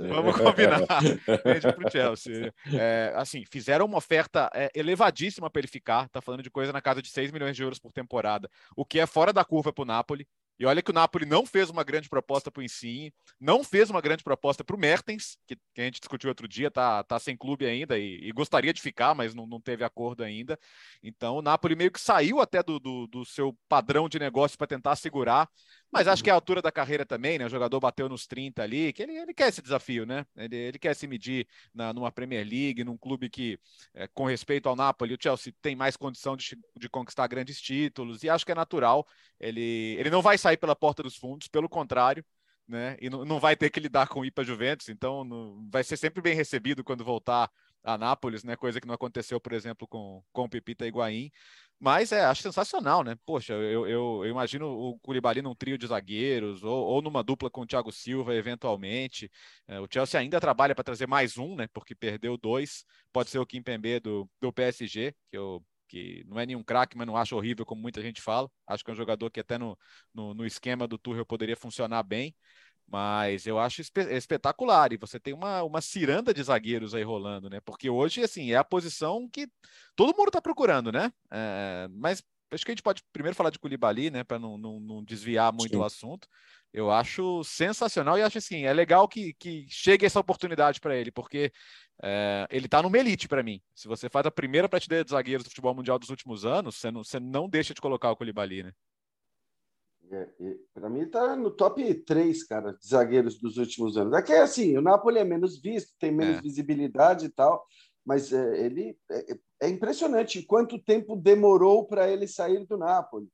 Vamos 0.07 0.37
combinar. 0.37 0.85
vende 1.43 1.73
para 1.73 1.87
o 1.87 1.91
Chelsea. 1.91 2.53
É, 2.73 3.13
assim, 3.15 3.43
fizeram 3.45 3.85
uma 3.85 3.97
oferta 3.97 4.49
é, 4.53 4.69
elevadíssima 4.75 5.49
para 5.49 5.59
ele 5.59 5.67
ficar. 5.67 6.07
Tá 6.09 6.21
falando 6.21 6.43
de 6.43 6.51
coisa 6.51 6.71
na 6.71 6.81
casa 6.81 7.01
de 7.01 7.09
6 7.09 7.31
milhões 7.31 7.55
de 7.55 7.63
euros 7.63 7.79
por 7.79 7.91
temporada, 7.91 8.49
o 8.75 8.85
que 8.85 8.99
é 8.99 9.07
fora 9.07 9.33
da 9.33 9.43
curva 9.43 9.73
para 9.73 9.81
o 9.81 9.85
Napoli. 9.85 10.27
E 10.59 10.65
olha 10.65 10.81
que 10.81 10.89
o 10.89 10.93
Napoli 10.93 11.25
não 11.25 11.45
fez 11.45 11.69
uma 11.69 11.83
grande 11.83 12.09
proposta 12.09 12.49
para 12.49 12.61
o 12.61 12.63
Insigne, 12.63 13.13
não 13.39 13.63
fez 13.63 13.89
uma 13.89 14.01
grande 14.01 14.23
proposta 14.23 14.63
para 14.63 14.75
o 14.75 14.79
Mertens, 14.79 15.37
que, 15.45 15.55
que, 15.55 15.81
a 15.81 15.83
gente 15.83 15.99
discutiu 15.99 16.29
outro 16.29 16.47
dia, 16.47 16.71
tá, 16.71 17.03
tá 17.03 17.19
sem 17.19 17.37
clube 17.37 17.65
ainda 17.65 17.97
e, 17.97 18.27
e 18.27 18.31
gostaria 18.31 18.73
de 18.73 18.81
ficar, 18.81 19.13
mas 19.13 19.35
não, 19.35 19.45
não, 19.45 19.61
teve 19.61 19.83
acordo 19.83 20.23
ainda. 20.23 20.57
Então 21.03 21.37
o 21.37 21.41
Napoli 21.41 21.75
meio 21.75 21.91
que 21.91 22.01
saiu 22.01 22.41
até 22.41 22.63
do, 22.63 22.79
do, 22.79 23.07
do 23.07 23.25
seu 23.25 23.55
padrão 23.69 24.09
de 24.09 24.17
negócio 24.17 24.57
para 24.57 24.65
tentar 24.65 24.95
segurar, 24.95 25.47
mas 25.91 26.07
acho 26.07 26.23
que 26.23 26.29
é 26.29 26.33
a 26.33 26.35
altura 26.35 26.61
da 26.61 26.71
carreira 26.71 27.05
também, 27.05 27.37
né? 27.37 27.45
O 27.45 27.49
jogador 27.49 27.79
bateu 27.79 28.09
nos 28.09 28.27
30 28.27 28.61
ali, 28.61 28.91
que 28.91 29.01
ele, 29.03 29.13
ele 29.17 29.33
quer 29.33 29.47
esse 29.49 29.61
desafio, 29.61 30.05
né? 30.05 30.25
Ele, 30.35 30.55
ele 30.55 30.79
quer 30.79 30.95
se 30.95 31.07
medir 31.07 31.47
na, 31.73 31.93
numa 31.93 32.11
Premier 32.11 32.45
League, 32.45 32.83
num 32.83 32.97
clube 32.97 33.29
que, 33.29 33.59
é, 33.93 34.07
com 34.07 34.25
respeito 34.25 34.67
ao 34.67 34.75
Napoli, 34.75 35.13
o 35.13 35.17
Chelsea 35.19 35.53
tem 35.61 35.75
mais 35.75 35.95
condição 35.95 36.35
de, 36.35 36.57
de 36.75 36.89
conquistar 36.89 37.27
grandes 37.27 37.61
títulos, 37.61 38.23
e 38.23 38.29
acho 38.29 38.45
que 38.45 38.51
é 38.51 38.55
natural. 38.55 39.07
Ele, 39.39 39.95
ele 39.97 40.09
não 40.09 40.21
vai 40.21 40.37
sair 40.37 40.57
pela 40.57 40.75
porta 40.75 41.01
dos 41.01 41.15
fundos, 41.15 41.47
pelo 41.47 41.69
contrário, 41.69 42.23
né? 42.67 42.97
E 42.99 43.09
não, 43.09 43.39
vai 43.39 43.55
ter 43.55 43.69
que 43.69 43.79
lidar 43.79 44.07
com 44.07 44.19
o 44.19 44.25
IPA 44.25 44.43
Juventus, 44.43 44.89
então 44.89 45.23
não, 45.23 45.67
vai 45.69 45.83
ser 45.83 45.97
sempre 45.97 46.21
bem 46.21 46.35
recebido 46.35 46.83
quando 46.83 47.03
voltar 47.03 47.49
a 47.83 47.97
Nápoles, 47.97 48.43
né? 48.43 48.55
Coisa 48.55 48.81
que 48.81 48.87
não 48.87 48.95
aconteceu, 48.95 49.39
por 49.39 49.53
exemplo, 49.53 49.87
com, 49.87 50.21
com 50.33 50.43
o 50.43 50.49
Pepita 50.49 50.85
Higuaín. 50.85 51.31
Mas 51.79 52.11
é, 52.11 52.25
acho 52.25 52.41
sensacional, 52.41 53.03
né? 53.03 53.15
Poxa, 53.23 53.53
eu, 53.53 53.87
eu, 53.87 54.25
eu 54.25 54.25
imagino 54.25 54.67
o 54.67 54.97
Curibali 54.99 55.43
num 55.43 55.53
trio 55.53 55.77
de 55.77 55.85
zagueiros 55.85 56.63
ou, 56.63 56.85
ou, 56.85 57.01
numa 57.03 57.23
dupla 57.23 57.51
com 57.51 57.61
o 57.61 57.67
Thiago 57.67 57.91
Silva, 57.91 58.33
eventualmente. 58.33 59.29
É, 59.67 59.79
o 59.79 59.87
Chelsea 59.91 60.19
ainda 60.19 60.39
trabalha 60.39 60.73
para 60.73 60.83
trazer 60.83 61.07
mais 61.07 61.37
um, 61.37 61.55
né? 61.55 61.67
Porque 61.71 61.93
perdeu 61.93 62.35
dois. 62.35 62.83
Pode 63.13 63.29
ser 63.29 63.37
o 63.37 63.45
Kim 63.45 63.61
Pembe 63.61 63.99
do, 63.99 64.27
do 64.41 64.51
PSG, 64.51 65.13
que 65.29 65.37
eu 65.37 65.63
que 65.87 66.23
não 66.27 66.39
é 66.39 66.45
nenhum 66.45 66.63
craque, 66.63 66.97
mas 66.97 67.07
não 67.07 67.15
acho 67.15 67.35
horrível, 67.35 67.65
como 67.65 67.81
muita 67.81 68.01
gente 68.01 68.21
fala. 68.21 68.49
Acho 68.67 68.83
que 68.83 68.91
é 68.91 68.93
um 68.93 68.97
jogador 68.97 69.29
que 69.31 69.39
até 69.39 69.57
no, 69.57 69.77
no, 70.13 70.33
no 70.33 70.45
esquema 70.45 70.87
do 70.87 70.97
Tuchel 70.97 71.25
poderia 71.25 71.55
funcionar 71.55 72.03
bem. 72.03 72.35
Mas 72.89 73.45
eu 73.45 73.59
acho 73.59 73.81
espe 73.81 74.01
espetacular. 74.15 74.93
E 74.93 74.97
você 74.97 75.19
tem 75.19 75.33
uma, 75.33 75.61
uma 75.63 75.81
ciranda 75.81 76.33
de 76.33 76.41
zagueiros 76.41 76.95
aí 76.95 77.03
rolando, 77.03 77.49
né? 77.49 77.59
Porque 77.59 77.89
hoje, 77.89 78.23
assim, 78.23 78.51
é 78.51 78.55
a 78.55 78.63
posição 78.63 79.27
que 79.29 79.47
todo 79.95 80.15
mundo 80.15 80.29
está 80.29 80.41
procurando, 80.41 80.91
né? 80.91 81.11
É, 81.29 81.87
mas 81.91 82.23
acho 82.51 82.63
que 82.63 82.71
a 82.71 82.73
gente 82.73 82.83
pode 82.83 83.03
primeiro 83.11 83.35
falar 83.35 83.49
de 83.49 83.59
Koulibaly, 83.59 84.09
né? 84.09 84.23
Para 84.23 84.39
não, 84.39 84.57
não, 84.57 84.79
não, 84.79 85.03
desviar 85.03 85.51
muito 85.51 85.73
Sim. 85.73 85.77
o 85.77 85.83
assunto. 85.83 86.27
Eu 86.73 86.91
acho 86.91 87.43
sensacional 87.43 88.17
e 88.17 88.21
acho 88.21 88.37
assim, 88.37 88.65
é 88.65 88.73
legal 88.73 89.07
que, 89.07 89.33
que 89.33 89.65
chegue 89.69 90.05
essa 90.05 90.19
oportunidade 90.19 90.79
para 90.79 90.95
ele, 90.95 91.11
porque 91.11 91.51
é, 92.01 92.47
ele 92.49 92.67
está 92.67 92.81
no 92.81 92.95
elite 92.95 93.27
para 93.27 93.43
mim. 93.43 93.61
Se 93.75 93.87
você 93.87 94.09
faz 94.09 94.25
a 94.25 94.31
primeira 94.31 94.69
prateleira 94.69 95.03
de 95.03 95.11
zagueiros 95.11 95.43
do 95.43 95.49
futebol 95.49 95.73
mundial 95.73 95.99
dos 95.99 96.09
últimos 96.09 96.45
anos, 96.45 96.77
você 96.77 96.91
não, 96.91 97.03
você 97.03 97.19
não 97.19 97.49
deixa 97.49 97.73
de 97.73 97.81
colocar 97.81 98.11
o 98.11 98.15
Koulibaly, 98.15 98.63
né? 98.63 98.71
É, 100.09 100.27
para 100.73 100.89
mim 100.89 101.01
está 101.01 101.35
no 101.35 101.51
top 101.51 101.93
3, 101.93 102.43
cara, 102.43 102.71
de 102.73 102.87
zagueiros 102.87 103.37
dos 103.39 103.57
últimos 103.57 103.97
anos. 103.97 104.13
É 104.13 104.21
que 104.21 104.33
assim, 104.33 104.77
o 104.77 104.81
Napoli 104.81 105.19
é 105.19 105.23
menos 105.23 105.59
visto, 105.61 105.93
tem 105.99 106.11
menos 106.11 106.37
é. 106.37 106.41
visibilidade 106.41 107.25
e 107.25 107.29
tal, 107.29 107.65
mas 108.05 108.31
é, 108.31 108.65
ele 108.65 108.97
é, 109.11 109.37
é, 109.63 109.69
impressionante 109.69 110.41
quanto 110.43 110.79
tempo 110.79 111.15
demorou 111.15 111.85
para 111.85 112.09
ele 112.09 112.27
sair 112.27 112.65
do 112.65 112.77
Napoli. 112.77 113.27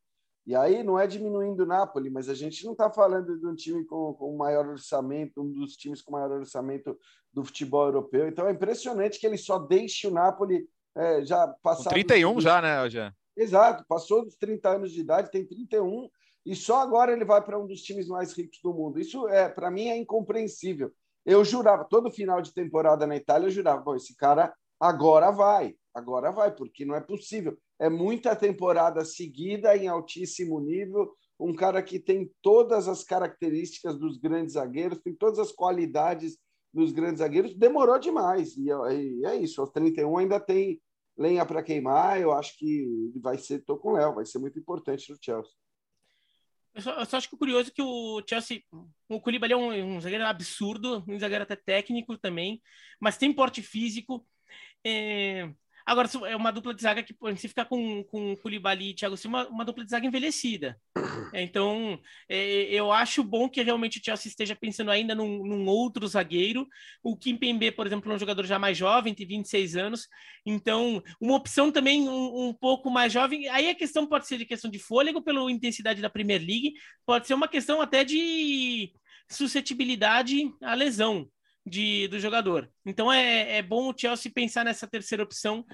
E 0.46 0.56
aí 0.56 0.84
não 0.84 1.00
é 1.00 1.08
diminuindo 1.08 1.64
o 1.64 1.66
Napoli, 1.66 2.10
mas 2.10 2.28
a 2.28 2.34
gente 2.34 2.66
não 2.66 2.74
está 2.74 2.90
falando 2.90 3.40
de 3.40 3.46
um 3.46 3.56
time 3.56 3.86
com, 3.86 4.14
com 4.14 4.36
maior 4.36 4.68
orçamento, 4.68 5.42
um 5.42 5.50
dos 5.50 5.76
times 5.76 6.02
com 6.02 6.12
maior 6.12 6.32
orçamento 6.32 6.98
do 7.32 7.46
futebol 7.46 7.86
europeu. 7.86 8.28
Então 8.28 8.48
é 8.48 8.52
impressionante 8.52 9.20
que 9.20 9.28
ele 9.28 9.38
só 9.38 9.58
deixe 9.60 10.08
o 10.08 10.12
Napoli 10.12 10.68
é, 10.96 11.24
já 11.24 11.48
passar. 11.62 11.92
31 11.92 12.42
já, 12.42 12.62
né, 12.62 12.90
já. 12.90 13.14
Exato, 13.38 13.86
passou 13.88 14.26
dos 14.26 14.36
30 14.36 14.70
anos 14.70 14.92
de 14.92 15.02
idade, 15.02 15.32
tem 15.32 15.46
31 15.46 16.10
e 16.45 16.56
só 16.56 16.82
agora 16.82 17.12
ele 17.13 17.25
vai 17.25 17.41
para 17.41 17.60
um 17.60 17.65
dos 17.65 17.82
times 17.82 18.08
mais 18.08 18.34
ricos 18.34 18.60
do 18.62 18.73
mundo. 18.73 18.99
Isso 18.99 19.27
é 19.27 19.47
para 19.47 19.71
mim 19.71 19.88
é 19.88 19.97
incompreensível. 19.97 20.91
Eu 21.25 21.45
jurava 21.45 21.86
todo 21.86 22.12
final 22.12 22.41
de 22.41 22.53
temporada 22.53 23.08
na 23.08 23.15
Itália, 23.15 23.47
eu 23.47 23.51
jurava, 23.51 23.82
bom, 23.82 23.95
esse 23.95 24.15
cara 24.15 24.53
agora 24.79 25.32
vai, 25.32 25.73
agora 25.93 26.32
vai, 26.32 26.53
porque 26.53 26.84
não 26.84 26.95
é 26.95 26.99
possível. 26.99 27.58
É 27.79 27.89
muita 27.89 28.36
temporada 28.36 29.06
seguida 29.06 29.75
em 29.77 29.88
altíssimo 29.88 30.60
nível, 30.60 31.13
um 31.39 31.56
cara 31.56 31.82
que 31.82 31.99
tem 31.99 32.29
todas 32.41 32.88
as 32.88 33.03
características 33.03 33.97
dos 33.97 34.17
grandes 34.17 34.53
zagueiros, 34.53 34.99
tem 34.99 35.13
todas 35.13 35.39
as 35.39 35.51
qualidades 35.51 36.38
dos 36.73 36.91
grandes 36.91 37.19
zagueiros, 37.19 37.56
demorou 37.56 37.99
demais. 37.99 38.58
E 38.58 38.69
é 39.25 39.36
isso, 39.36 39.62
aos 39.62 39.69
31 39.69 40.17
ainda 40.17 40.39
tem 40.39 40.82
lenha 41.17 41.45
para 41.45 41.63
queimar. 41.63 42.19
Eu 42.19 42.34
acho 42.34 42.58
que 42.58 43.12
vai 43.21 43.38
ser, 43.38 43.63
tô 43.63 43.77
com 43.77 43.89
o 43.89 43.93
Léo, 43.93 44.15
vai 44.15 44.25
ser 44.25 44.39
muito 44.39 44.60
importante 44.60 45.10
no 45.12 45.17
Chelsea. 45.21 45.53
Eu 46.74 46.82
só, 46.82 47.00
eu 47.00 47.06
só, 47.06 47.18
acho 47.18 47.30
que 47.30 47.38
curioso 47.38 47.72
que 47.72 47.82
o 47.82 48.24
Chelsea, 48.28 48.64
o 49.08 49.22
Koulibaly 49.22 49.54
é 49.54 49.58
um, 49.58 49.96
um, 49.98 50.02
zagueiro 50.02 50.26
absurdo, 50.26 51.04
um 51.08 51.20
zagueiro 51.20 51.44
até 51.44 51.56
técnico 51.56 52.18
também, 52.18 52.62
mas 53.00 53.18
tem 53.18 53.32
porte 53.34 53.62
físico. 53.62 54.26
É, 54.84 55.54
Agora, 55.86 56.10
é 56.28 56.36
uma 56.36 56.52
dupla 56.52 56.74
de 56.74 56.82
zaga 56.82 57.04
que, 57.04 57.13
se 57.36 57.48
ficar 57.48 57.65
com, 57.65 58.04
com 58.06 58.36
Koulibaly 58.38 58.89
e 58.89 58.93
Thiago 58.93 59.17
Silva, 59.17 59.39
uma, 59.39 59.48
uma 59.50 59.65
dupla 59.65 59.84
de 59.84 59.91
zaga 59.91 60.06
envelhecida. 60.06 60.80
É, 61.34 61.41
então, 61.41 62.00
é, 62.30 62.63
eu 62.65 62.91
acho 62.91 63.24
bom 63.24 63.50
que 63.50 63.62
realmente 63.62 64.00
o 64.00 64.02
Chelsea 64.04 64.30
esteja 64.30 64.56
pensando 64.56 64.91
ainda 64.91 65.13
num, 65.13 65.46
num 65.46 65.67
outro 65.67 66.08
zagueiro. 66.08 66.65
O 67.04 67.17
Kim 67.17 67.36
Pembe, 67.36 67.72
por 67.72 67.86
exemplo, 67.86 68.12
é 68.12 68.15
um 68.15 68.19
jogador 68.19 68.46
já 68.46 68.58
mais 68.58 68.78
jovem, 68.78 69.13
tem 69.13 69.28
26 69.28 69.76
anos. 69.76 70.08
Então, 70.46 71.04
uma 71.19 71.36
opção 71.36 71.72
também 71.72 72.08
um, 72.08 72.50
um 72.50 72.54
pouco 72.54 72.89
mais 72.89 73.12
jovem. 73.12 73.50
Aí 73.50 73.69
a 73.69 73.76
questão 73.76 74.08
pode 74.08 74.28
ser 74.28 74.38
de 74.38 74.46
questão 74.46 74.72
de 74.72 74.80
fôlego 74.80 75.22
pela 75.22 75.52
intensidade 75.52 76.02
da 76.02 76.10
Premier 76.10 76.39
League, 76.39 76.74
pode 77.06 77.28
ser 77.28 77.34
uma 77.34 77.48
questão 77.48 77.82
até 77.82 78.04
de 78.06 78.93
suscetibilidade 79.30 80.50
à 80.62 80.74
lesão 80.74 81.30
de, 81.65 82.08
do 82.08 82.19
jogador. 82.19 82.69
Então 82.86 83.12
é, 83.12 83.58
é 83.58 83.62
bom 83.62 83.89
o 83.89 83.95
Chelsea 83.97 84.32
pensar 84.34 84.65
nessa 84.65 84.88
terceira 84.88 85.23
opção. 85.23 85.65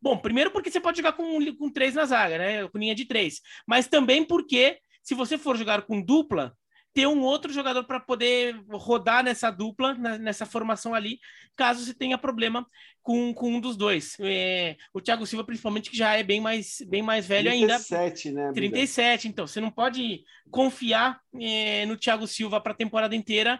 Bom, 0.00 0.16
primeiro 0.16 0.50
porque 0.50 0.70
você 0.70 0.80
pode 0.80 0.96
jogar 0.96 1.12
com, 1.12 1.54
com 1.56 1.70
três 1.70 1.94
na 1.94 2.04
zaga, 2.04 2.38
né? 2.38 2.68
Com 2.68 2.78
linha 2.78 2.94
de 2.94 3.04
três. 3.04 3.40
Mas 3.66 3.86
também 3.86 4.24
porque, 4.24 4.78
se 5.02 5.14
você 5.14 5.36
for 5.36 5.56
jogar 5.56 5.82
com 5.82 6.00
dupla, 6.00 6.56
ter 6.94 7.06
um 7.06 7.20
outro 7.20 7.52
jogador 7.52 7.84
para 7.84 8.00
poder 8.00 8.60
rodar 8.70 9.22
nessa 9.22 9.50
dupla, 9.50 9.94
nessa 9.94 10.46
formação 10.46 10.94
ali, 10.94 11.20
caso 11.54 11.84
você 11.84 11.94
tenha 11.94 12.18
problema 12.18 12.66
com, 13.08 13.32
com 13.32 13.54
um 13.54 13.60
dos 13.60 13.74
dois. 13.74 14.18
É, 14.20 14.76
o 14.92 15.00
Thiago 15.00 15.24
Silva, 15.24 15.42
principalmente, 15.42 15.88
que 15.88 15.96
já 15.96 16.14
é 16.14 16.22
bem 16.22 16.42
mais, 16.42 16.82
bem 16.86 17.00
mais 17.00 17.26
velho 17.26 17.48
37, 17.48 18.28
ainda. 18.28 18.48
Né, 18.48 18.52
37, 18.52 19.28
então. 19.28 19.46
Você 19.46 19.62
não 19.62 19.70
pode 19.70 20.24
confiar 20.50 21.18
é, 21.40 21.86
no 21.86 21.96
Thiago 21.96 22.26
Silva 22.26 22.60
para 22.60 22.72
a 22.72 22.76
temporada 22.76 23.16
inteira 23.16 23.58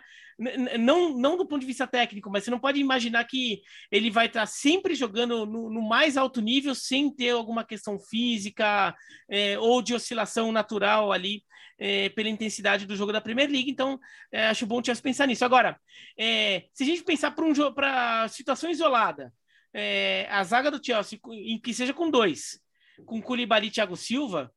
não, 0.78 1.18
não 1.18 1.36
do 1.36 1.44
ponto 1.44 1.62
de 1.62 1.66
vista 1.66 1.84
técnico, 1.84 2.30
mas 2.30 2.44
você 2.44 2.50
não 2.50 2.60
pode 2.60 2.78
imaginar 2.78 3.24
que 3.24 3.60
ele 3.90 4.08
vai 4.08 4.26
estar 4.26 4.46
sempre 4.46 4.94
jogando 4.94 5.44
no, 5.44 5.68
no 5.68 5.82
mais 5.82 6.16
alto 6.16 6.40
nível 6.40 6.76
sem 6.76 7.10
ter 7.10 7.30
alguma 7.30 7.64
questão 7.64 7.98
física 7.98 8.94
é, 9.28 9.58
ou 9.58 9.82
de 9.82 9.94
oscilação 9.94 10.52
natural 10.52 11.10
ali 11.10 11.42
é, 11.76 12.08
pela 12.10 12.28
intensidade 12.28 12.86
do 12.86 12.94
jogo 12.94 13.12
da 13.12 13.20
Premier 13.20 13.50
League. 13.50 13.70
Então, 13.70 13.98
é, 14.30 14.46
acho 14.46 14.66
bom 14.66 14.80
o 14.80 14.84
Chelsea 14.84 15.02
pensar 15.02 15.26
nisso. 15.26 15.44
Agora, 15.44 15.78
é, 16.18 16.64
se 16.72 16.82
a 16.82 16.86
gente 16.86 17.04
pensar 17.04 17.30
para 17.32 17.44
um 17.44 17.72
para 17.72 18.28
situação 18.28 18.70
isolada, 18.70 19.32
é, 19.72 20.26
a 20.30 20.42
zaga 20.44 20.70
do 20.70 20.84
Chelsea, 20.84 21.18
em 21.30 21.58
que 21.58 21.74
seja 21.74 21.92
com 21.92 22.10
dois, 22.10 22.60
com 23.04 23.20
Koulibaly 23.20 23.68
e 23.68 23.70
Thiago 23.70 23.96
Silva, 23.96 24.52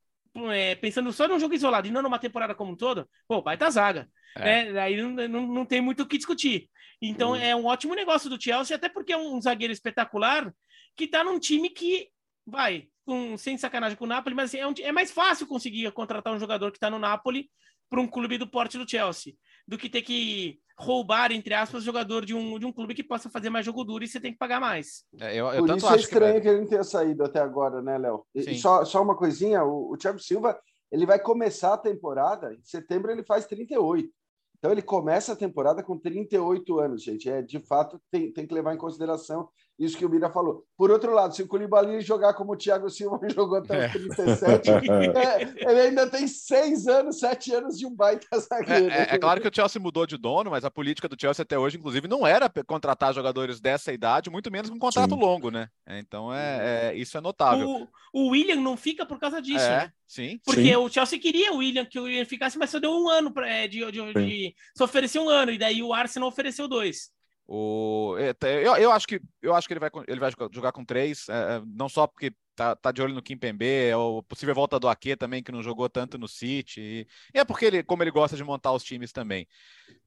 é, 0.51 0.75
pensando 0.75 1.11
só 1.11 1.27
num 1.27 1.39
jogo 1.39 1.53
isolado 1.53 1.87
e 1.87 1.91
não 1.91 2.01
numa 2.01 2.19
temporada 2.19 2.55
como 2.55 2.71
um 2.71 2.75
todo, 2.75 3.07
pô, 3.27 3.41
baita 3.41 3.69
zaga. 3.69 4.09
É. 4.37 4.71
Né? 4.71 4.79
Aí 4.79 5.01
não, 5.01 5.09
não, 5.27 5.47
não, 5.47 5.65
tem 5.65 5.81
muito 5.81 6.03
o 6.03 6.07
que 6.07 6.17
discutir. 6.17 6.69
Então 7.01 7.31
uhum. 7.31 7.35
é 7.35 7.55
um 7.55 7.65
ótimo 7.65 7.95
negócio 7.95 8.29
do 8.29 8.41
Chelsea, 8.41 8.75
até 8.75 8.87
porque 8.87 9.13
é 9.13 9.17
um 9.17 9.41
zagueiro 9.41 9.73
espetacular 9.73 10.53
que 10.95 11.07
tá 11.07 11.23
num 11.23 11.39
time 11.39 11.69
que 11.69 12.09
vai, 12.45 12.87
com, 13.05 13.37
sem 13.37 13.57
sacanagem 13.57 13.97
com 13.97 14.05
o 14.05 14.07
Napoli, 14.07 14.35
mas 14.35 14.49
assim, 14.49 14.59
é, 14.59 14.67
um, 14.67 14.73
é 14.79 14.91
mais 14.91 15.11
fácil 15.11 15.47
conseguir 15.47 15.91
contratar 15.91 16.33
um 16.33 16.39
jogador 16.39 16.71
que 16.71 16.77
está 16.77 16.89
no 16.89 16.99
Napoli 16.99 17.49
para 17.89 17.99
um 17.99 18.07
clube 18.07 18.37
do 18.37 18.47
porte 18.47 18.77
do 18.77 18.89
Chelsea 18.89 19.33
do 19.71 19.77
que 19.77 19.87
ter 19.87 20.01
que 20.01 20.59
roubar, 20.77 21.31
entre 21.31 21.53
aspas, 21.53 21.81
jogador 21.81 22.25
de 22.25 22.35
um, 22.35 22.59
de 22.59 22.65
um 22.65 22.73
clube 22.73 22.93
que 22.93 23.01
possa 23.01 23.29
fazer 23.29 23.49
mais 23.49 23.65
jogo 23.65 23.85
duro 23.85 24.03
e 24.03 24.07
você 24.07 24.19
tem 24.19 24.33
que 24.33 24.37
pagar 24.37 24.59
mais. 24.59 25.05
É, 25.17 25.33
eu, 25.33 25.47
eu 25.47 25.65
Por 25.65 25.77
isso 25.77 25.93
é 25.93 25.95
estranho 25.95 26.35
que, 26.35 26.41
que, 26.41 26.47
ele 26.49 26.59
não 26.59 26.67
tenha 26.67 26.83
saído 26.83 27.23
até 27.23 27.39
agora, 27.39 27.81
né, 27.81 27.97
Léo? 27.97 28.25
E, 28.35 28.59
só, 28.59 28.83
só 28.83 29.01
uma 29.01 29.15
coisinha, 29.15 29.63
o, 29.63 29.93
o 29.93 29.97
Thiago 29.97 30.19
Silva, 30.19 30.59
ele 30.91 31.05
vai 31.05 31.19
começar 31.19 31.73
a 31.73 31.77
temporada, 31.77 32.53
em 32.53 32.61
setembro 32.65 33.11
ele 33.11 33.23
faz 33.23 33.45
38. 33.45 34.09
Então 34.57 34.73
ele 34.73 34.81
começa 34.81 35.31
a 35.31 35.37
temporada 35.37 35.81
com 35.81 35.97
38 35.97 36.77
anos, 36.77 37.01
gente. 37.01 37.29
É, 37.29 37.41
de 37.41 37.59
fato, 37.59 37.97
tem, 38.11 38.29
tem 38.33 38.45
que 38.45 38.53
levar 38.53 38.73
em 38.73 38.77
consideração 38.77 39.47
isso 39.81 39.97
que 39.97 40.05
o 40.05 40.09
Mira 40.09 40.29
falou. 40.29 40.63
Por 40.77 40.91
outro 40.91 41.11
lado, 41.11 41.35
se 41.35 41.41
o 41.41 41.47
Koulibaly 41.47 42.01
jogar 42.01 42.35
como 42.35 42.53
o 42.53 42.55
Thiago 42.55 42.87
Silva 42.89 43.19
jogou 43.33 43.57
até 43.57 43.87
os 43.87 43.91
37, 44.15 44.69
é. 44.69 44.75
é, 45.65 45.71
ele 45.71 45.81
ainda 45.81 46.07
tem 46.07 46.27
seis 46.27 46.87
anos, 46.87 47.19
sete 47.19 47.51
anos 47.51 47.79
de 47.79 47.87
um 47.87 47.95
baita 47.95 48.27
zagueiro. 48.39 48.91
É, 48.91 48.99
é, 48.99 49.15
é, 49.15 49.17
claro 49.17 49.41
que 49.41 49.47
o 49.47 49.51
Chelsea 49.53 49.81
mudou 49.81 50.05
de 50.05 50.17
dono, 50.17 50.51
mas 50.51 50.63
a 50.63 50.69
política 50.69 51.09
do 51.09 51.19
Chelsea 51.19 51.41
até 51.41 51.57
hoje, 51.57 51.77
inclusive, 51.77 52.07
não 52.07 52.27
era 52.27 52.47
contratar 52.65 53.13
jogadores 53.13 53.59
dessa 53.59 53.91
idade, 53.91 54.29
muito 54.29 54.51
menos 54.51 54.69
com 54.69 54.75
um 54.75 54.79
contrato 54.79 55.15
Sim. 55.15 55.19
longo, 55.19 55.49
né? 55.49 55.67
É, 55.87 55.97
então, 55.97 56.31
é, 56.31 56.91
é, 56.91 56.95
isso 56.95 57.17
é 57.17 57.21
notável. 57.21 57.67
O, 57.67 57.87
o, 58.13 58.27
William 58.29 58.57
não 58.57 58.77
fica 58.77 59.03
por 59.03 59.19
causa 59.19 59.41
disso, 59.41 59.65
é, 59.65 59.69
né? 59.69 59.93
Sim. 60.05 60.39
Porque 60.45 60.61
sim. 60.61 60.75
o 60.75 60.89
Chelsea 60.89 61.19
queria 61.19 61.53
o 61.53 61.57
William, 61.57 61.85
que 61.85 61.99
o 61.99 62.03
William 62.03 62.25
ficasse, 62.25 62.57
mas 62.57 62.69
só 62.69 62.79
deu 62.79 62.91
um 62.91 63.09
ano 63.09 63.31
pra, 63.33 63.65
de, 63.65 63.79
de, 63.91 63.91
de, 63.91 64.13
de, 64.13 64.55
se 64.75 64.83
ofereceu 64.83 65.23
um 65.23 65.29
ano, 65.29 65.51
e 65.51 65.57
daí 65.57 65.81
o 65.81 65.93
Arsenal 65.93 66.29
ofereceu 66.29 66.67
dois. 66.67 67.09
O, 67.53 68.15
é, 68.17 68.33
eu, 68.65 68.77
eu, 68.77 68.91
acho 68.93 69.05
que, 69.05 69.21
eu 69.41 69.53
acho 69.53 69.67
que 69.67 69.73
ele 69.73 69.79
vai, 69.81 69.89
ele 70.07 70.21
vai 70.21 70.31
jogar 70.53 70.71
com 70.71 70.85
três, 70.85 71.27
é, 71.27 71.57
é, 71.57 71.61
não 71.65 71.89
só 71.89 72.07
porque 72.07 72.33
tá, 72.55 72.75
tá 72.75 72.91
de 72.91 73.01
olho 73.01 73.13
no 73.13 73.21
Kim 73.21 73.37
Pembe, 73.37 73.65
é 73.65 73.95
o 73.95 74.21
possível 74.23 74.53
volta 74.55 74.79
do 74.79 74.87
Ake 74.87 75.15
também, 75.15 75.41
que 75.43 75.51
não 75.51 75.63
jogou 75.63 75.89
tanto 75.89 76.17
no 76.17 76.27
City, 76.27 76.81
e, 76.81 77.07
e, 77.33 77.39
é 77.39 77.45
porque 77.45 77.65
ele, 77.65 77.83
como 77.83 78.03
ele 78.03 78.11
gosta 78.11 78.35
de 78.35 78.43
montar 78.43 78.71
os 78.71 78.83
times 78.83 79.11
também. 79.11 79.47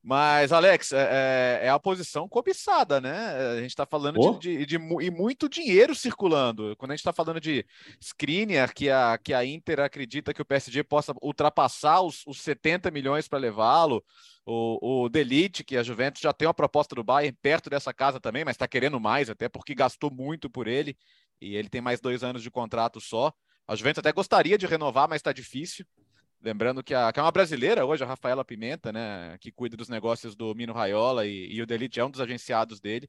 Mas, 0.02 0.52
Alex, 0.52 0.92
é, 0.92 1.61
é, 1.62 1.66
é 1.66 1.70
a 1.70 1.78
posição 1.78 2.28
cobiçada, 2.28 3.00
né? 3.00 3.35
A 3.52 3.61
gente 3.61 3.70
está 3.70 3.87
falando 3.87 4.20
oh. 4.20 4.38
de, 4.38 4.59
de, 4.59 4.66
de, 4.66 4.74
e 4.76 5.11
muito 5.11 5.48
dinheiro 5.48 5.94
circulando. 5.94 6.76
Quando 6.76 6.90
a 6.90 6.94
gente 6.94 7.00
está 7.00 7.12
falando 7.12 7.40
de 7.40 7.64
Skriniar, 7.98 8.74
que 8.74 8.90
a, 8.90 9.16
que 9.16 9.33
a 9.33 9.44
Inter 9.44 9.80
acredita 9.80 10.35
que 10.35 10.42
o 10.42 10.44
PSG 10.44 10.85
possa 10.85 11.14
ultrapassar 11.22 12.02
os, 12.02 12.22
os 12.26 12.40
70 12.42 12.90
milhões 12.90 13.26
para 13.26 13.38
levá-lo, 13.38 14.04
o, 14.46 15.04
o 15.04 15.09
Delite, 15.09 15.64
que 15.64 15.76
a 15.76 15.83
Juventus 15.83 16.20
já 16.20 16.33
tem 16.33 16.46
uma 16.46 16.52
proposta 16.52 16.94
do 16.94 17.02
Bayern 17.02 17.37
perto 17.40 17.70
dessa 17.70 17.94
casa 17.94 18.20
também, 18.20 18.44
mas 18.44 18.54
está 18.54 18.68
querendo 18.68 19.00
mais, 19.00 19.30
até 19.30 19.48
porque 19.48 19.74
gastou 19.74 20.11
muito 20.12 20.50
por 20.50 20.68
ele. 20.68 20.96
E 21.40 21.56
ele 21.56 21.68
tem 21.68 21.80
mais 21.80 22.00
dois 22.00 22.22
anos 22.22 22.42
de 22.42 22.50
contrato 22.50 23.00
só. 23.00 23.32
A 23.66 23.74
Juventus 23.74 24.00
até 24.00 24.12
gostaria 24.12 24.58
de 24.58 24.66
renovar, 24.66 25.08
mas 25.08 25.16
está 25.16 25.32
difícil. 25.32 25.86
Lembrando 26.42 26.82
que, 26.84 26.94
a, 26.94 27.10
que 27.10 27.18
é 27.18 27.22
uma 27.22 27.32
brasileira 27.32 27.86
hoje, 27.86 28.04
a 28.04 28.06
Rafaela 28.06 28.44
Pimenta, 28.44 28.92
né, 28.92 29.38
que 29.40 29.50
cuida 29.50 29.78
dos 29.78 29.88
negócios 29.88 30.36
do 30.36 30.54
Mino 30.54 30.74
Raiola 30.74 31.26
e, 31.26 31.50
e 31.50 31.62
o 31.62 31.66
Delite 31.66 31.98
é 31.98 32.04
um 32.04 32.10
dos 32.10 32.20
agenciados 32.20 32.80
dele. 32.80 33.08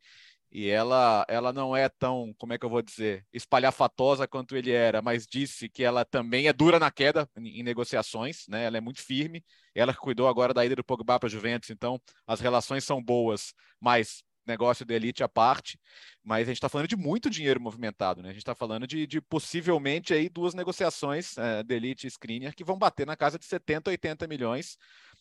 E 0.50 0.70
ela, 0.70 1.26
ela 1.28 1.52
não 1.52 1.76
é 1.76 1.90
tão, 1.90 2.34
como 2.38 2.54
é 2.54 2.58
que 2.58 2.66
eu 2.66 2.70
vou 2.70 2.82
dizer, 2.82 3.26
espalhafatosa 3.34 4.26
quanto 4.26 4.56
ele 4.56 4.72
era, 4.72 5.02
mas 5.02 5.28
disse 5.28 5.68
que 5.68 5.84
ela 5.84 6.06
também 6.06 6.48
é 6.48 6.54
dura 6.54 6.80
na 6.80 6.90
queda 6.90 7.30
em, 7.36 7.60
em 7.60 7.64
negociações, 7.64 8.46
né? 8.48 8.64
Ela 8.64 8.78
é 8.78 8.82
muito 8.82 9.02
firme. 9.02 9.44
Ela 9.74 9.94
cuidou 9.94 10.30
agora 10.30 10.54
da 10.54 10.66
ida 10.66 10.78
do 10.78 10.84
Pogba 10.84 11.20
para 11.20 11.28
a 11.28 11.30
Juventus, 11.30 11.70
então 11.72 12.00
as 12.26 12.40
relações 12.40 12.86
são 12.86 13.04
boas, 13.04 13.54
mas 13.82 14.24
negócio 14.48 14.86
de 14.86 14.94
elite 14.94 15.24
à 15.24 15.30
parte, 15.30 15.80
mas 16.24 16.44
a 16.44 16.52
gente 16.52 16.58
está 16.58 16.70
falando 16.70 16.88
de 16.88 16.96
muito 16.96 17.30
dinheiro 17.30 17.62
movimentado, 17.62 18.22
né? 18.22 18.30
A 18.30 18.32
gente 18.32 18.42
está 18.42 18.56
falando 18.56 18.88
de, 18.88 19.06
de, 19.06 19.22
possivelmente 19.22 20.14
aí 20.14 20.30
duas 20.30 20.54
negociações 20.54 21.38
é, 21.38 21.64
de 21.64 21.76
elite 21.76 22.08
e 22.08 22.12
screener 22.12 22.56
que 22.56 22.64
vão 22.64 22.78
bater 22.78 23.06
na 23.06 23.16
casa 23.16 23.38
de 23.38 23.46
70, 23.46 23.90
80 23.92 24.28
milhões 24.28 24.78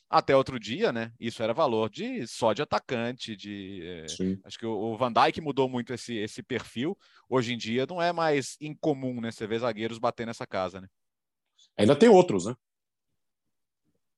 até 0.08 0.37
outro 0.37 0.58
dia, 0.58 0.92
né? 0.92 1.12
Isso 1.18 1.42
era 1.42 1.52
valor 1.52 1.90
de 1.90 2.26
só 2.26 2.52
de 2.52 2.62
atacante, 2.62 3.37
de 3.37 3.80
é, 3.82 4.06
acho 4.44 4.58
que 4.58 4.66
o, 4.66 4.96
Van 4.96 5.12
Dijk 5.12 5.40
mudou 5.40 5.68
muito 5.68 5.92
esse, 5.92 6.14
esse 6.16 6.42
perfil. 6.42 6.96
Hoje 7.28 7.52
em 7.52 7.58
dia 7.58 7.87
não 7.87 8.00
é 8.00 8.12
mais 8.12 8.56
incomum, 8.60 9.20
né? 9.20 9.30
Você 9.30 9.46
vê 9.46 9.58
zagueiros 9.58 9.98
bater 9.98 10.26
nessa 10.26 10.46
casa, 10.46 10.80
né? 10.80 10.88
Ainda 11.76 11.96
tem 11.96 12.08
outros, 12.08 12.46
né? 12.46 12.54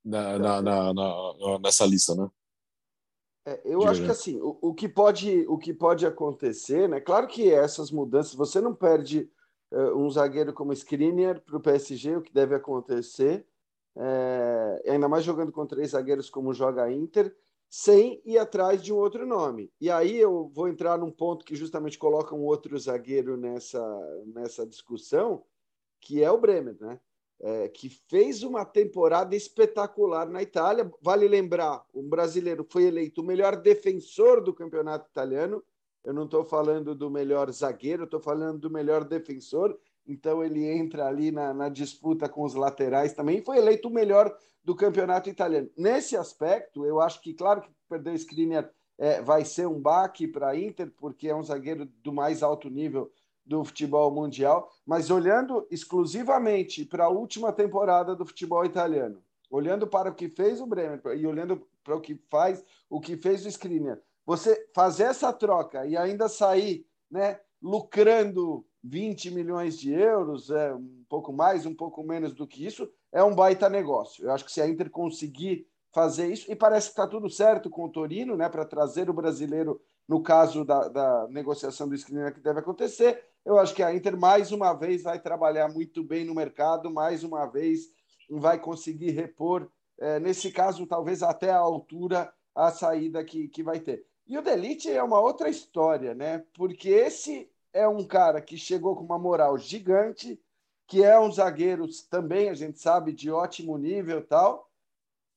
Na, 0.05 0.39
na, 0.39 0.63
na 0.63 1.59
nessa 1.61 1.85
lista, 1.85 2.15
né? 2.15 2.29
É, 3.47 3.61
eu 3.65 3.87
acho 3.87 4.03
que 4.03 4.11
assim, 4.11 4.41
o, 4.41 4.59
o, 4.61 4.75
que 4.75 4.89
pode, 4.89 5.47
o 5.49 5.57
que 5.57 5.73
pode 5.73 6.05
acontecer, 6.05 6.89
né? 6.89 7.01
Claro 7.01 7.29
que 7.29 7.49
essas 7.51 7.93
mudanças, 7.93 8.35
você 8.35 8.61
não 8.61 8.75
perde 8.75 9.31
uh, 9.71 9.97
um 9.97 10.11
zagueiro 10.11 10.53
como 10.53 10.73
Skriniar 10.73 11.41
para 11.41 11.57
o 11.57 11.61
PSG, 11.61 12.17
o 12.17 12.23
que 12.23 12.33
deve 12.33 12.57
acontecer, 12.57 13.47
é, 13.97 14.83
ainda 14.89 15.09
mais 15.09 15.25
jogando 15.25 15.53
com 15.53 15.65
três 15.65 15.91
zagueiros 15.91 16.29
como 16.29 16.53
joga 16.53 16.83
a 16.83 16.93
Inter, 16.93 17.35
sem 17.71 18.21
ir 18.25 18.37
atrás 18.37 18.83
de 18.83 18.93
um 18.93 18.97
outro 18.97 19.25
nome. 19.25 19.73
E 19.81 19.91
aí 19.91 20.17
eu 20.17 20.51
vou 20.53 20.69
entrar 20.69 20.99
num 20.99 21.11
ponto 21.11 21.45
que 21.45 21.55
justamente 21.55 21.99
coloca 21.99 22.35
um 22.35 22.45
outro 22.45 22.77
zagueiro 22.77 23.37
nessa, 23.37 23.81
nessa 24.27 24.67
discussão, 24.67 25.45
que 26.01 26.23
é 26.23 26.31
o 26.31 26.39
Bremer, 26.39 26.77
né? 26.81 27.01
É, 27.41 27.69
que 27.69 27.89
fez 27.89 28.43
uma 28.43 28.65
temporada 28.65 29.35
espetacular 29.37 30.29
na 30.29 30.43
Itália. 30.43 30.91
Vale 31.01 31.29
lembrar, 31.29 31.85
um 31.95 32.09
brasileiro 32.09 32.67
foi 32.69 32.85
eleito 32.85 33.21
o 33.21 33.25
melhor 33.25 33.57
defensor 33.57 34.43
do 34.43 34.55
campeonato 34.55 35.09
italiano. 35.11 35.63
Eu 36.05 36.15
não 36.15 36.25
estou 36.25 36.45
falando 36.45 36.95
do 36.95 37.11
melhor 37.11 37.51
zagueiro, 37.51 38.05
estou 38.05 38.21
falando 38.21 38.61
do 38.61 38.71
melhor 38.71 39.05
defensor. 39.05 39.79
Então 40.07 40.43
ele 40.43 40.65
entra 40.65 41.07
ali 41.07 41.33
na, 41.33 41.53
na, 41.53 41.69
disputa 41.69 42.29
com 42.29 42.45
os 42.45 42.55
laterais 42.55 43.13
também. 43.13 43.43
Foi 43.43 43.59
eleito 43.59 43.89
o 43.89 43.93
melhor 43.93 44.35
do 44.65 44.75
campeonato 44.75 45.29
italiano. 45.29 45.69
Nesse 45.77 46.17
aspecto, 46.17 46.87
eu 46.87 47.01
acho 47.01 47.21
que, 47.21 47.35
claro 47.35 47.61
que 47.61 47.71
perder 47.89 48.11
o 48.11 48.15
Skriniar 48.15 48.71
é, 48.99 49.21
vai 49.21 49.45
ser 49.45 49.67
um 49.67 49.81
baque 49.81 50.27
para 50.27 50.51
a 50.51 50.57
Inter, 50.57 50.93
porque 50.97 51.29
é 51.29 51.35
um 51.35 51.43
zagueiro 51.43 51.87
do 52.03 52.13
mais 52.13 52.43
alto 52.43 52.71
nível 52.71 53.11
do 53.47 53.65
futebol 53.65 54.11
mundial, 54.11 54.73
mas 54.85 55.11
olhando 55.11 55.67
exclusivamente 55.71 56.85
para 56.85 57.05
a 57.05 57.09
última 57.09 57.53
temporada 57.53 58.17
do 58.17 58.27
futebol 58.27 58.65
italiano, 58.65 59.23
olhando 59.49 59.87
para 59.87 60.11
o 60.11 60.15
que 60.15 60.29
fez 60.29 60.61
o 60.61 60.67
Bremer 60.67 61.01
e 61.17 61.27
olhando 61.27 61.65
para 61.85 61.97
o 61.97 62.01
que 62.01 62.21
faz, 62.29 62.65
o 62.91 63.01
que 63.01 63.17
fez 63.17 63.45
o 63.45 63.49
Skriniar, 63.49 63.99
você 64.27 64.69
fazer 64.75 65.05
essa 65.05 65.33
troca 65.33 65.87
e 65.87 65.97
ainda 65.97 66.29
sair, 66.29 66.85
né, 67.09 67.39
lucrando 67.63 68.67
20 68.83 69.31
milhões 69.31 69.79
de 69.79 69.93
euros, 69.93 70.51
é 70.51 70.75
um 70.75 71.05
pouco 71.09 71.33
mais, 71.33 71.65
um 71.65 71.75
pouco 71.75 72.03
menos 72.03 72.35
do 72.35 72.47
que 72.47 72.67
isso, 72.67 72.91
é 73.13 73.23
um 73.23 73.35
baita 73.35 73.69
negócio. 73.69 74.25
Eu 74.25 74.33
acho 74.33 74.45
que 74.45 74.53
se 74.53 74.61
a 74.61 74.69
Inter 74.69 74.91
conseguir 74.91 75.69
fazer 75.93 76.27
isso, 76.27 76.51
e 76.51 76.57
parece 76.57 76.89
que 76.89 76.93
está 76.93 77.07
tudo 77.07 77.31
certo 77.31 77.71
com 77.71 77.85
o 77.85 77.89
Torino, 77.89 78.37
né, 78.37 78.49
para 78.49 78.65
trazer 78.65 79.09
o 79.09 79.15
brasileiro 79.15 79.81
no 80.09 80.23
caso 80.23 80.65
da, 80.65 80.89
da 80.89 81.27
negociação 81.29 81.89
do 81.89 81.95
Skriniar 81.95 82.33
que 82.33 82.41
deve 82.41 82.61
acontecer, 82.61 83.25
eu 83.47 83.61
acho 83.61 83.73
que 83.73 83.83
a 83.83 83.95
Inter 83.95 84.19
mais 84.19 84.51
uma 84.51 84.73
vez 84.73 85.05
vai 85.05 85.21
trabalhar 85.21 85.69
muito 85.69 86.03
bem 86.03 86.25
no 86.25 86.35
mercado, 86.35 86.91
mais 86.91 87.23
uma 87.23 87.47
vez 87.47 87.93
vai 88.29 88.59
conseguir 88.59 89.13
repor, 89.13 89.71
é, 89.99 90.19
nesse 90.19 90.51
caso, 90.51 90.85
talvez 90.85 91.23
até 91.23 91.51
a 91.51 91.59
altura, 91.59 92.31
a 92.53 92.73
saída 92.73 93.25
que, 93.25 93.47
que 93.47 93.63
vai 93.63 93.79
ter. 93.79 94.05
E 94.27 94.37
o 94.37 94.43
Delite 94.43 94.91
é 94.91 95.01
uma 95.01 95.21
outra 95.21 95.49
história, 95.49 96.13
né? 96.13 96.45
Porque 96.55 96.89
esse 96.89 97.49
é 97.73 97.87
um 97.87 98.05
cara 98.05 98.41
que 98.41 98.59
chegou 98.59 98.97
com 98.97 99.05
uma 99.05 99.19
moral 99.19 99.57
gigante, 99.57 100.41
que 100.89 101.05
é 101.05 101.19
um 101.19 101.31
zagueiro 101.31 101.87
também, 102.11 102.49
a 102.49 102.55
gente 102.55 102.81
sabe, 102.81 103.13
de 103.13 103.31
ótimo 103.31 103.79
nível 103.79 104.27
tal, 104.27 104.69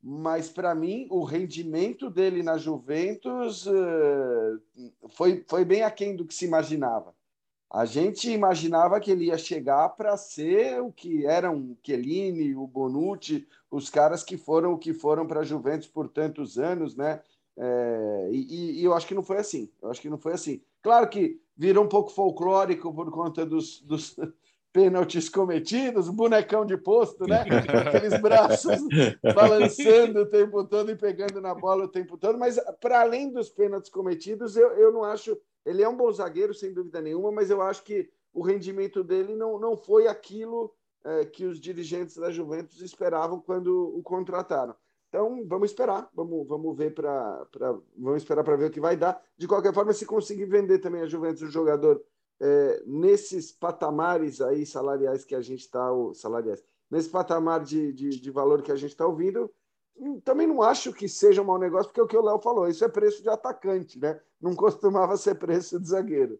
mas 0.02 0.50
para 0.50 0.74
mim 0.74 1.08
o 1.12 1.24
rendimento 1.24 2.10
dele 2.10 2.42
na 2.42 2.58
Juventus 2.58 3.68
uh, 3.68 4.62
foi, 5.10 5.46
foi 5.48 5.64
bem 5.64 5.84
aquém 5.84 6.16
do 6.16 6.26
que 6.26 6.34
se 6.34 6.46
imaginava. 6.46 7.14
A 7.72 7.86
gente 7.86 8.32
imaginava 8.32 9.00
que 9.00 9.12
ele 9.12 9.26
ia 9.26 9.38
chegar 9.38 9.90
para 9.90 10.18
ser 10.18 10.82
o 10.82 10.92
que 10.92 11.26
eram 11.26 11.56
o 11.58 11.78
Chiellini, 11.86 12.56
o 12.56 12.66
Bonucci, 12.66 13.48
os 13.70 13.90
caras 13.90 14.24
que 14.24 14.38
foram 14.38 14.74
o 14.74 14.78
que 14.78 14.94
foram 14.94 15.28
para 15.28 15.42
a 15.42 15.46
Juventus 15.46 15.88
por 15.88 16.08
tantos 16.08 16.58
anos, 16.58 16.96
né? 16.96 17.22
É, 17.56 18.30
e, 18.32 18.80
e, 18.80 18.84
eu 18.84 18.94
acho 18.94 19.06
que 19.06 19.14
não 19.14 19.22
foi 19.22 19.38
assim. 19.38 19.70
Eu 19.82 19.92
acho 19.92 20.02
que 20.02 20.10
não 20.10 20.18
foi 20.18 20.34
assim. 20.34 20.62
Claro 20.82 21.10
que 21.10 21.40
virou 21.56 21.84
um 21.84 21.90
pouco 21.90 22.10
folclórico 22.10 22.94
por 22.94 23.12
conta 23.12 23.46
dos, 23.46 23.82
dos 23.82 24.16
pênaltis 24.72 25.28
cometidos, 25.28 26.10
bonecão 26.10 26.66
de 26.66 26.78
posto, 26.78 27.28
né? 27.28 27.44
Aqueles 27.86 28.20
braços 28.22 28.80
balançando 29.36 30.22
o 30.22 30.26
tempo 30.26 30.64
todo 30.64 30.90
e 30.90 30.96
pegando 30.96 31.42
na 31.42 31.54
bola 31.54 31.84
o 31.84 31.90
tempo 31.90 32.18
todo. 32.18 32.40
Mas, 32.40 32.58
para 32.80 33.02
além 33.02 33.30
dos 33.30 33.50
pênaltis 33.50 33.92
cometidos, 33.92 34.56
eu, 34.56 34.70
eu 34.72 34.94
não 34.94 35.04
acho. 35.04 35.38
Ele 35.66 35.84
é 35.84 35.90
um 35.90 35.96
bom 35.96 36.12
zagueiro, 36.12 36.54
sem 36.54 36.74
dúvida 36.74 37.02
nenhuma, 37.02 37.32
mas 37.32 37.50
eu 37.50 37.62
acho 37.62 37.84
que 37.84 38.10
o 38.34 38.42
rendimento 38.42 39.04
dele 39.04 39.36
não, 39.36 39.60
não 39.60 39.76
foi 39.76 40.08
aquilo 40.08 40.74
é, 41.04 41.26
que 41.26 41.46
os 41.46 41.60
dirigentes 41.60 42.18
da 42.18 42.32
Juventus 42.32 42.82
esperavam 42.82 43.40
quando 43.40 43.96
o 43.98 44.02
contrataram. 44.04 44.76
Então, 45.10 45.44
vamos 45.48 45.72
esperar, 45.72 46.08
vamos, 46.14 46.48
vamos 46.48 46.78
ver 46.78 46.94
para 46.94 47.48
vamos 47.98 48.22
esperar 48.22 48.44
para 48.44 48.56
ver 48.56 48.66
o 48.66 48.72
que 48.72 48.80
vai 48.80 48.96
dar. 48.96 49.22
De 49.36 49.48
qualquer 49.48 49.74
forma, 49.74 49.92
se 49.92 50.06
conseguir 50.06 50.46
vender 50.46 50.80
também 50.80 51.02
a 51.02 51.08
Juventus 51.08 51.42
o 51.42 51.48
jogador 51.48 52.02
é, 52.40 52.84
nesses 52.86 53.52
patamares 53.52 54.40
aí 54.40 54.66
salariais 54.66 55.26
que 55.26 55.34
a 55.34 55.42
gente 55.42 55.62
está, 55.62 55.90
salariais, 56.14 56.64
nesse 56.90 57.10
patamar 57.10 57.64
de, 57.64 57.92
de, 57.92 58.10
de 58.10 58.32
valor 58.32 58.62
que 58.62 58.72
a 58.72 58.76
gente 58.76 58.92
está 58.92 59.06
ouvindo, 59.06 59.52
também 60.24 60.48
não 60.48 60.62
acho 60.62 60.94
que 60.94 61.08
seja 61.08 61.42
um 61.42 61.46
mau 61.46 61.58
negócio, 61.58 61.88
porque 61.88 62.00
é 62.00 62.04
o 62.04 62.08
que 62.08 62.18
o 62.18 62.24
Léo 62.24 62.40
falou, 62.40 62.68
isso 62.68 62.84
é 62.84 62.90
preço 62.90 63.22
de 63.22 63.30
atacante, 63.30 64.00
né? 64.00 64.20
Não 64.40 64.56
costumava 64.56 65.18
ser 65.18 65.36
preço 65.36 65.80
de 65.80 65.88
zagueiro. 65.88 66.40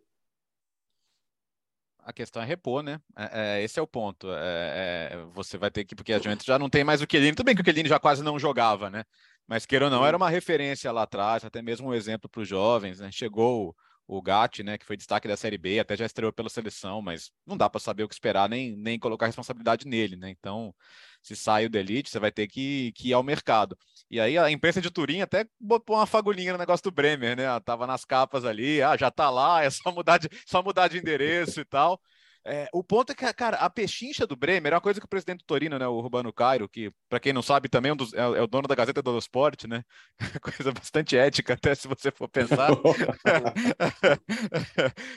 A 2.00 2.14
questão 2.14 2.42
é 2.42 2.46
repor, 2.46 2.82
né? 2.82 3.00
É, 3.16 3.60
é, 3.60 3.64
esse 3.64 3.78
é 3.78 3.82
o 3.82 3.88
ponto. 3.88 4.28
É, 4.32 5.12
é, 5.12 5.26
você 5.34 5.58
vai 5.58 5.70
ter 5.70 5.86
que, 5.86 5.96
porque 5.96 6.14
a 6.14 6.20
gente 6.20 6.46
já 6.46 6.58
não 6.58 6.70
tem 6.70 6.84
mais 6.84 7.02
o 7.02 7.06
Chiellini. 7.10 7.36
Tudo 7.36 7.46
bem 7.46 7.56
que 7.56 7.62
o 7.62 7.64
Chiellini 7.64 7.90
já 7.90 8.00
quase 8.00 8.24
não 8.24 8.40
jogava, 8.40 8.90
né? 8.90 9.04
Mas 9.46 9.66
queira 9.66 9.86
ou 9.86 9.92
não, 9.92 10.06
era 10.06 10.16
uma 10.16 10.30
referência 10.30 10.92
lá 10.92 11.04
atrás, 11.04 11.44
até 11.44 11.62
mesmo 11.62 11.90
um 11.90 11.94
exemplo 11.94 12.30
para 12.30 12.42
os 12.42 12.48
jovens, 12.48 13.00
né? 13.00 13.12
Chegou 13.12 13.76
o 14.10 14.24
Gatti, 14.24 14.64
né, 14.64 14.76
que 14.76 14.86
foi 14.86 14.98
destaque 14.98 15.28
da 15.28 15.38
Série 15.38 15.58
B, 15.58 15.80
até 15.80 15.96
já 15.96 16.04
estreou 16.04 16.34
pela 16.34 16.50
seleção, 16.50 17.00
mas 17.00 17.32
não 17.46 17.56
dá 17.56 17.70
para 17.70 17.80
saber 17.80 18.04
o 18.04 18.08
que 18.08 18.16
esperar, 18.16 18.50
nem, 18.50 18.76
nem 18.76 18.98
colocar 18.98 19.28
responsabilidade 19.28 19.88
nele, 19.88 20.16
né? 20.16 20.32
Então, 20.32 20.74
se 21.22 21.36
sai 21.36 21.68
o 21.68 21.70
Delite, 21.70 22.10
você 22.10 22.18
vai 22.18 22.32
ter 22.32 22.48
que, 22.48 22.92
que 22.94 23.10
ir 23.10 23.14
ao 23.14 23.22
mercado. 23.22 23.78
E 24.10 24.20
aí 24.20 24.36
a 24.36 24.50
imprensa 24.50 24.82
de 24.82 24.90
Turim 24.90 25.22
até 25.22 25.46
botou 25.60 25.96
uma 25.96 26.08
fagulhinha 26.08 26.54
no 26.54 26.58
negócio 26.58 26.84
do 26.84 26.92
Bremer, 26.92 27.38
né? 27.38 27.48
Ah, 27.48 27.60
tava 27.60 27.86
nas 27.86 28.04
capas 28.04 28.46
ali, 28.46 28.82
ah, 28.82 28.98
já 28.98 29.12
tá 29.12 29.30
lá, 29.30 29.64
é 29.64 29.70
só 29.70 29.92
mudar 29.92 30.18
de, 30.18 30.28
só 30.44 30.64
mudar 30.64 30.88
de 30.88 30.98
endereço 30.98 31.62
e 31.62 31.66
tal. 31.66 32.02
É, 32.46 32.68
o 32.74 32.84
ponto 32.84 33.12
é 33.12 33.16
que, 33.16 33.32
cara, 33.34 33.58
a 33.58 33.70
pechincha 33.70 34.26
do 34.26 34.36
Bremer 34.36 34.72
é 34.72 34.76
uma 34.76 34.82
coisa 34.82 35.00
que 35.00 35.06
o 35.06 35.10
presidente 35.10 35.40
do 35.40 35.46
Torino, 35.46 35.78
né, 35.78 35.88
o 35.88 35.94
Urbano 35.94 36.32
Cairo, 36.32 36.70
que, 36.70 36.92
para 37.10 37.20
quem 37.20 37.34
não 37.34 37.42
sabe, 37.42 37.68
também 37.68 37.90
é, 37.90 37.94
um 37.94 37.98
dos, 37.98 38.14
é, 38.14 38.20
é, 38.20 38.42
o 38.42 38.48
dono 38.48 38.68
da 38.68 38.76
Gazeta 38.76 39.02
do 39.02 39.18
Esporte, 39.18 39.68
né? 39.68 39.84
coisa 40.42 40.72
bastante 40.72 41.18
ética, 41.18 41.54
até 41.54 41.76
se 41.76 41.88
você 41.88 42.12
for 42.12 42.30
pensar. 42.30 42.72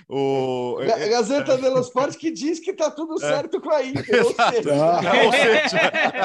o, 0.08 0.78
G 0.82 0.90
é, 0.90 1.08
Gazeta 1.08 1.56
dello 1.58 1.80
Sport 1.80 2.16
que 2.16 2.30
diz 2.30 2.58
que 2.58 2.72
tá 2.72 2.90
tudo 2.90 3.18
certo 3.18 3.60
com 3.60 3.70
a 3.70 3.84
Inter. 3.84 4.24
Ou 4.24 4.34
seja... 4.34 4.72
ou 5.24 5.32
seja, 5.32 5.78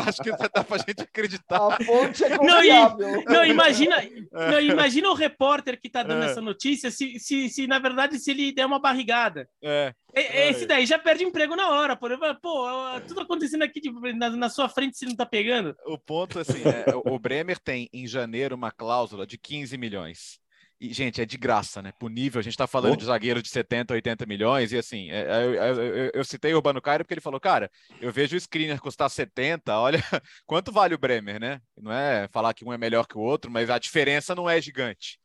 acho 0.08 0.24
que 0.24 0.32
dá 0.32 0.64
pra 0.64 0.78
gente 0.78 1.02
acreditar. 1.02 1.74
A 1.74 1.84
fonte 1.84 2.24
é 2.24 2.38
confiável. 2.38 3.08
Não, 3.08 3.14
e, 3.14 3.26
não 3.26 3.46
imagina, 3.46 3.98
não, 4.32 4.60
imagina 4.60 5.10
o 5.10 5.14
repórter 5.14 5.80
que 5.80 5.90
tá 5.90 6.02
dando 6.04 6.24
essa 6.24 6.42
notícia 6.42 6.90
se, 6.90 7.20
se, 7.20 7.50
se, 7.50 7.68
na 7.68 7.80
verdade, 7.80 8.18
se 8.20 8.32
ele 8.32 8.52
der 8.52 8.66
uma 8.66 8.80
barrigada. 8.80 9.48
É. 9.64 9.94
Esse 10.22 10.66
daí 10.66 10.86
já 10.86 10.98
perde 10.98 11.24
emprego 11.24 11.56
na 11.56 11.70
hora, 11.70 11.96
por 11.96 12.12
Pô, 12.42 12.68
tudo 13.08 13.22
acontecendo 13.22 13.64
aqui 13.64 13.80
tipo, 13.82 14.00
na, 14.14 14.30
na, 14.30 14.50
sua 14.50 14.70
frente 14.70 14.98
se 14.98 15.06
não 15.06 15.16
tá 15.16 15.26
pegando. 15.26 15.76
O 15.86 15.98
ponto, 15.98 16.40
assim, 16.40 16.62
é, 16.64 16.86
o 17.06 17.20
Bremer 17.20 17.60
tem 17.60 17.90
em 17.94 18.08
janeiro 18.08 18.56
uma 18.56 18.72
cláusula 18.72 19.26
de 19.26 19.38
15 19.38 19.78
milhões. 19.78 20.40
E, 20.80 20.94
gente, 20.94 21.20
é 21.20 21.26
de 21.26 21.38
graça, 21.38 21.82
né? 21.82 21.92
Por 22.00 22.10
nível, 22.10 22.40
a 22.40 22.44
gente 22.44 22.56
tá 22.56 22.68
falando 22.68 22.94
oh. 22.94 22.98
de 22.98 23.06
zagueiro 23.06 23.42
de 23.42 23.50
70, 23.50 23.96
80 23.96 24.26
milhões, 24.28 24.72
e 24.72 24.78
assim, 24.78 25.10
é, 25.10 25.22
é, 25.22 25.44
eu, 25.44 25.54
eu, 25.56 26.12
eu, 26.14 26.24
citei 26.24 26.54
o 26.54 26.58
Urbano 26.58 26.82
Cairo 26.82 27.04
porque 27.04 27.16
ele 27.16 27.22
falou, 27.22 27.40
cara, 27.40 27.70
eu 28.00 28.12
vejo 28.12 28.38
o 28.38 28.40
screener 28.40 28.80
custar 28.80 29.10
70, 29.10 29.76
olha 29.80 30.00
quanto 30.46 30.72
vale 30.72 30.94
o 30.94 31.00
Bremer, 31.00 31.40
né? 31.40 31.60
Não 31.76 31.92
é 31.92 32.28
falar 32.32 32.54
que 32.54 32.64
um 32.64 32.72
é 32.72 32.78
melhor 32.78 33.08
que 33.08 33.18
o 33.18 33.22
outro, 33.22 33.50
mas 33.50 33.72
a 33.72 33.80
diferença 33.80 34.36
não 34.36 34.48
é 34.48 34.62
gigante. 34.62 35.20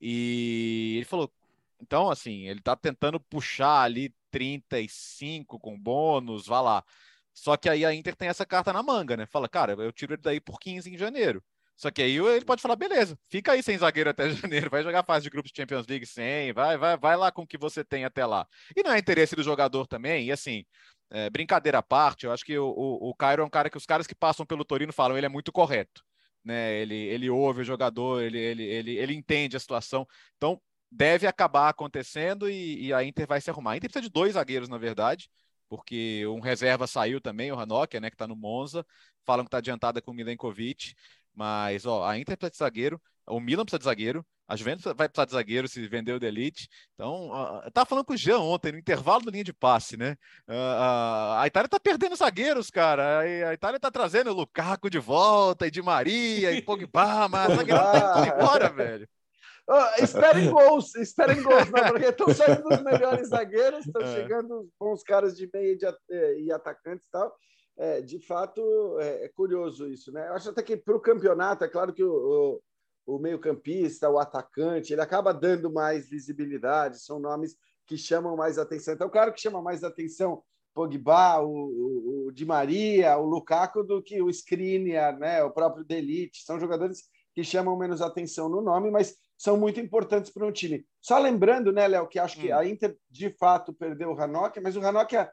E 0.00 0.94
ele 0.96 1.04
falou, 1.04 1.32
então, 1.80 2.10
assim, 2.10 2.48
ele 2.48 2.60
tá 2.60 2.74
tentando 2.74 3.20
puxar 3.20 3.82
ali 3.82 4.12
35 4.36 5.58
com 5.58 5.78
bônus, 5.80 6.46
vá 6.46 6.60
lá. 6.60 6.84
Só 7.32 7.56
que 7.56 7.70
aí 7.70 7.86
a 7.86 7.94
Inter 7.94 8.14
tem 8.14 8.28
essa 8.28 8.44
carta 8.44 8.70
na 8.70 8.82
manga, 8.82 9.16
né? 9.16 9.24
Fala, 9.24 9.48
cara, 9.48 9.72
eu 9.72 9.90
tiro 9.92 10.12
ele 10.12 10.20
daí 10.20 10.38
por 10.38 10.60
15 10.60 10.92
em 10.92 10.98
janeiro. 10.98 11.42
Só 11.74 11.90
que 11.90 12.02
aí 12.02 12.16
ele 12.16 12.44
pode 12.44 12.60
falar, 12.60 12.76
beleza, 12.76 13.18
fica 13.30 13.52
aí 13.52 13.62
sem 13.62 13.78
zagueiro 13.78 14.10
até 14.10 14.28
janeiro, 14.30 14.68
vai 14.70 14.82
jogar 14.82 15.04
fase 15.04 15.24
de 15.24 15.30
grupos 15.30 15.50
de 15.50 15.56
Champions 15.56 15.86
League 15.86 16.04
sem, 16.04 16.52
vai, 16.52 16.76
vai, 16.76 16.98
vai 16.98 17.16
lá 17.16 17.32
com 17.32 17.42
o 17.42 17.46
que 17.46 17.56
você 17.56 17.82
tem 17.82 18.04
até 18.04 18.26
lá. 18.26 18.46
E 18.76 18.82
não 18.82 18.92
é 18.92 18.98
interesse 18.98 19.34
do 19.34 19.42
jogador 19.42 19.86
também, 19.86 20.26
e 20.26 20.32
assim, 20.32 20.64
é, 21.10 21.30
brincadeira 21.30 21.78
à 21.78 21.82
parte, 21.82 22.26
eu 22.26 22.32
acho 22.32 22.44
que 22.44 22.58
o, 22.58 22.66
o, 22.66 23.10
o 23.10 23.14
Cairo 23.14 23.42
é 23.42 23.44
um 23.44 23.50
cara 23.50 23.70
que 23.70 23.76
os 23.76 23.86
caras 23.86 24.06
que 24.06 24.14
passam 24.14 24.44
pelo 24.44 24.64
Torino 24.64 24.92
falam, 24.92 25.16
ele 25.16 25.26
é 25.26 25.30
muito 25.30 25.52
correto. 25.52 26.02
Né, 26.44 26.80
ele, 26.80 26.94
ele 26.94 27.28
ouve 27.28 27.62
o 27.62 27.64
jogador, 27.64 28.22
ele, 28.22 28.38
ele, 28.38 28.62
ele, 28.62 28.96
ele 28.96 29.14
entende 29.14 29.56
a 29.56 29.60
situação. 29.60 30.06
Então, 30.36 30.60
deve 30.90 31.26
acabar 31.26 31.68
acontecendo 31.68 32.48
e, 32.48 32.86
e, 32.86 32.92
a 32.92 33.04
Inter 33.04 33.26
vai 33.26 33.40
se 33.40 33.50
arrumar. 33.50 33.72
A 33.72 33.76
Inter 33.76 33.90
precisa 33.90 34.08
de 34.08 34.12
dois 34.12 34.34
zagueiros, 34.34 34.68
na 34.68 34.78
verdade, 34.78 35.28
porque 35.68 36.26
um 36.26 36.40
reserva 36.40 36.86
saiu 36.86 37.20
também, 37.20 37.50
o 37.52 37.56
Ranocchia, 37.56 38.00
né, 38.00 38.10
que 38.10 38.14
está 38.14 38.26
no 38.26 38.36
Monza, 38.36 38.86
falam 39.24 39.44
que 39.44 39.48
está 39.48 39.58
adiantada 39.58 40.00
com 40.00 40.12
o 40.12 40.14
Milenkovic, 40.14 40.94
mas 41.34 41.84
ó, 41.86 42.04
a 42.06 42.18
Inter 42.18 42.36
precisa 42.36 42.50
de 42.50 42.58
zagueiro, 42.58 43.00
o 43.26 43.40
Milan 43.40 43.64
precisa 43.64 43.78
de 43.78 43.84
zagueiro, 43.84 44.24
a 44.48 44.54
Juventus 44.54 44.84
vai 44.96 45.08
precisar 45.08 45.24
de 45.24 45.32
zagueiro 45.32 45.66
se 45.66 45.88
vender 45.88 46.12
o 46.12 46.20
Delite. 46.20 46.68
Então, 46.94 47.30
uh, 47.30 47.70
tava 47.72 47.84
falando 47.84 48.04
com 48.04 48.12
o 48.14 48.16
Jean 48.16 48.38
ontem, 48.38 48.70
no 48.70 48.78
intervalo 48.78 49.24
da 49.24 49.30
linha 49.32 49.42
de 49.42 49.52
passe, 49.52 49.96
né? 49.96 50.16
Uh, 50.46 50.52
uh, 50.52 51.38
a 51.38 51.44
Itália 51.46 51.68
tá 51.68 51.80
perdendo 51.80 52.14
zagueiros, 52.14 52.70
cara. 52.70 53.20
A, 53.20 53.52
Itália 53.52 53.80
tá 53.80 53.90
trazendo 53.90 54.30
o 54.30 54.34
Lukaku 54.34 54.88
de 54.88 55.00
volta, 55.00 55.66
e 55.66 55.70
de 55.70 55.82
Maria, 55.82 56.52
e 56.52 56.62
Pogba, 56.62 57.28
mas 57.28 57.50
a 57.50 57.54
zagueiro 57.56 57.80
tá 57.80 58.20
indo 58.20 58.34
embora, 58.36 58.68
velho. 58.72 59.08
Oh, 59.68 60.02
esperem 60.02 60.48
gols, 60.50 60.94
esperem 60.94 61.42
gols, 61.42 61.68
não, 61.70 61.88
porque 61.88 62.06
estão 62.06 62.28
saindo 62.32 62.68
os 62.68 62.82
melhores 62.82 63.28
zagueiros, 63.30 63.84
estão 63.84 64.02
é. 64.02 64.14
chegando 64.14 64.68
bons 64.78 65.02
caras 65.02 65.36
de 65.36 65.48
meia 65.52 65.76
e, 66.08 66.44
e 66.44 66.52
atacantes 66.52 67.06
e 67.06 67.10
tal. 67.10 67.36
É, 67.78 68.00
de 68.00 68.18
fato, 68.20 68.62
é, 69.00 69.24
é, 69.24 69.28
curioso 69.28 69.86
isso, 69.88 70.10
né? 70.10 70.28
Eu 70.28 70.34
acho 70.34 70.48
até 70.48 70.62
que 70.62 70.76
para 70.76 70.96
o 70.96 71.00
campeonato, 71.00 71.62
é 71.62 71.68
claro 71.68 71.92
que 71.92 72.02
o, 72.02 72.60
o, 73.06 73.16
o 73.16 73.18
meio-campista, 73.18 74.08
o 74.08 74.18
atacante, 74.18 74.92
ele 74.92 75.02
acaba 75.02 75.34
dando 75.34 75.70
mais 75.70 76.08
visibilidade, 76.08 77.02
são 77.02 77.18
nomes 77.18 77.54
que 77.86 77.98
chamam 77.98 78.34
mais 78.34 78.58
atenção. 78.58 78.94
Então, 78.94 79.10
claro 79.10 79.32
que 79.32 79.40
chama 79.40 79.60
mais 79.60 79.84
atenção 79.84 80.42
Pogba, 80.72 81.40
o, 81.40 81.50
o, 81.50 82.26
o 82.26 82.32
Di 82.32 82.44
Maria, 82.44 83.16
o 83.18 83.24
Lukaku 83.24 83.82
do 83.82 84.02
que 84.02 84.22
o 84.22 84.30
Skriniar, 84.30 85.18
né? 85.18 85.42
O 85.42 85.50
próprio 85.50 85.84
Delite. 85.84 86.44
São 86.44 86.58
jogadores 86.58 87.04
que 87.34 87.44
chamam 87.44 87.76
menos 87.76 88.00
atenção 88.00 88.48
no 88.48 88.62
nome, 88.62 88.90
mas 88.90 89.16
são 89.36 89.56
muito 89.56 89.78
importantes 89.80 90.30
para 90.30 90.46
um 90.46 90.52
time. 90.52 90.86
Só 91.00 91.18
lembrando, 91.18 91.72
né, 91.72 91.86
Léo, 91.86 92.08
que 92.08 92.18
acho 92.18 92.38
que 92.38 92.52
hum. 92.52 92.56
a 92.56 92.66
Inter 92.66 92.96
de 93.10 93.30
fato 93.30 93.72
perdeu 93.72 94.10
o 94.10 94.14
Ranocchia, 94.14 94.62
mas 94.62 94.76
o 94.76 94.80
Ranocchia 94.80 95.30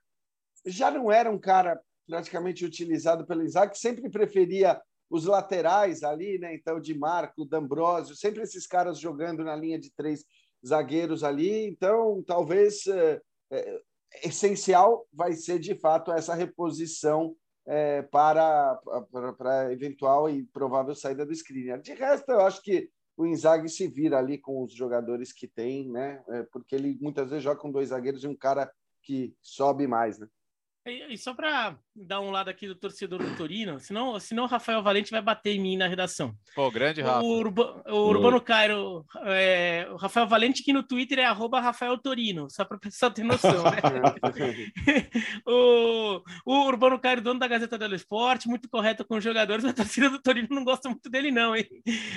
já 0.65 0.91
não 0.91 1.11
era 1.11 1.31
um 1.31 1.39
cara 1.39 1.79
praticamente 2.07 2.65
utilizado 2.65 3.25
pelo 3.25 3.43
Isaac, 3.43 3.77
sempre 3.77 4.09
preferia 4.09 4.81
os 5.09 5.25
laterais 5.25 6.03
ali, 6.03 6.37
né? 6.39 6.53
Então, 6.55 6.79
de 6.79 6.97
Marco, 6.97 7.45
D'Ambrosio, 7.45 8.15
sempre 8.15 8.41
esses 8.41 8.65
caras 8.65 8.99
jogando 8.99 9.43
na 9.43 9.55
linha 9.55 9.79
de 9.79 9.91
três 9.95 10.25
zagueiros 10.65 11.23
ali, 11.23 11.67
então 11.67 12.23
talvez 12.25 12.87
é, 12.87 13.21
é, 13.51 13.81
essencial 14.23 15.05
vai 15.11 15.33
ser 15.33 15.59
de 15.59 15.75
fato 15.75 16.11
essa 16.11 16.33
reposição 16.33 17.35
é, 17.65 18.01
para, 18.01 18.75
para, 19.11 19.33
para 19.33 19.73
eventual 19.73 20.29
e 20.29 20.43
provável 20.45 20.95
saída 20.95 21.25
do 21.25 21.33
Skriniar. 21.33 21.79
De 21.81 21.93
resto, 21.93 22.31
eu 22.31 22.41
acho 22.41 22.61
que 22.61 22.89
o 23.15 23.25
Inzaghi 23.25 23.69
se 23.69 23.87
vira 23.87 24.17
ali 24.17 24.37
com 24.37 24.63
os 24.63 24.73
jogadores 24.73 25.31
que 25.31 25.47
tem, 25.47 25.89
né? 25.89 26.23
É, 26.29 26.43
porque 26.43 26.75
ele 26.75 26.97
muitas 26.99 27.29
vezes 27.29 27.43
joga 27.43 27.59
com 27.59 27.71
dois 27.71 27.89
zagueiros 27.89 28.23
e 28.23 28.27
um 28.27 28.35
cara 28.35 28.71
que 29.01 29.35
sobe 29.41 29.85
mais, 29.87 30.17
né? 30.17 30.27
E, 30.85 31.17
só 31.17 31.33
para 31.33 31.77
dar 31.95 32.19
um 32.19 32.29
lado 32.29 32.49
aqui 32.49 32.67
do 32.67 32.75
torcedor 32.75 33.23
do 33.23 33.37
Torino, 33.37 33.79
senão, 33.79 34.19
senão 34.19 34.43
o 34.43 34.47
Rafael 34.47 34.83
Valente 34.83 35.11
vai 35.11 35.21
bater 35.21 35.51
em 35.51 35.59
mim 35.59 35.77
na 35.77 35.87
redação. 35.87 36.35
Pô, 36.53 36.69
grande 36.69 37.01
Rafa. 37.01 37.21
O, 37.21 37.37
Urba, 37.37 37.81
o 37.87 38.09
Urbano 38.09 38.41
Cairo, 38.41 39.05
é, 39.25 39.87
o 39.89 39.95
Rafael 39.95 40.27
Valente, 40.27 40.61
que 40.61 40.73
no 40.73 40.83
Twitter 40.83 41.19
é 41.19 41.25
arroba 41.25 41.61
Rafael 41.61 41.97
Torino, 41.97 42.49
só 42.49 42.65
para 42.65 42.75
o 42.75 42.79
pessoal 42.81 43.11
ter 43.11 43.23
noção, 43.23 43.63
né? 43.63 43.77
o, 45.47 46.21
o 46.45 46.65
Urbano 46.65 46.99
Cairo, 46.99 47.21
dono 47.21 47.39
da 47.39 47.47
Gazeta 47.47 47.77
dello 47.77 47.95
Esporte, 47.95 48.49
muito 48.49 48.67
correto 48.67 49.05
com 49.05 49.15
os 49.15 49.23
jogadores, 49.23 49.63
a 49.63 49.71
torcida 49.71 50.09
do 50.09 50.21
Torino 50.21 50.49
não 50.51 50.65
gosta 50.65 50.89
muito 50.89 51.09
dele, 51.09 51.31
não, 51.31 51.55
hein? 51.55 51.65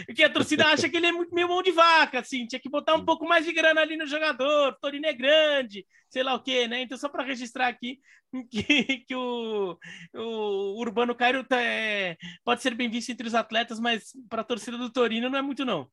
Porque 0.06 0.24
a 0.24 0.30
torcida 0.30 0.66
acha 0.66 0.88
que 0.88 0.96
ele 0.96 1.06
é 1.06 1.12
muito 1.12 1.32
meio 1.32 1.46
mão 1.46 1.62
de 1.62 1.70
vaca, 1.70 2.18
assim, 2.18 2.44
tinha 2.48 2.58
que 2.58 2.68
botar 2.68 2.96
um 2.96 3.04
pouco 3.04 3.28
mais 3.28 3.44
de 3.44 3.52
grana 3.52 3.80
ali 3.80 3.96
no 3.96 4.08
jogador, 4.08 4.72
o 4.72 4.80
Torino 4.80 5.06
é 5.06 5.12
grande, 5.12 5.86
sei 6.10 6.24
lá 6.24 6.34
o 6.34 6.42
quê, 6.42 6.66
né? 6.66 6.82
Então, 6.82 6.98
só 6.98 7.08
para 7.08 7.22
registrar 7.22 7.68
aqui 7.68 8.00
que, 8.62 8.98
que 8.98 9.14
o, 9.14 9.78
o 10.14 10.80
Urbano 10.80 11.14
Cairo 11.14 11.44
tá, 11.44 11.60
é, 11.60 12.16
pode 12.44 12.62
ser 12.62 12.74
bem 12.74 12.90
visto 12.90 13.10
entre 13.10 13.26
os 13.26 13.34
atletas, 13.34 13.78
mas 13.80 14.12
para 14.28 14.42
a 14.42 14.44
torcida 14.44 14.78
do 14.78 14.90
Torino 14.90 15.28
não 15.28 15.38
é 15.38 15.42
muito, 15.42 15.64
não. 15.64 15.88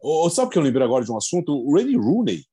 Oh, 0.00 0.28
sabe 0.30 0.48
o 0.48 0.50
que 0.50 0.58
eu 0.58 0.62
lembrei 0.62 0.84
agora 0.84 1.04
de 1.04 1.12
um 1.12 1.16
assunto? 1.16 1.52
O 1.52 1.76
Randy 1.76 1.96
Rooney. 1.96 2.44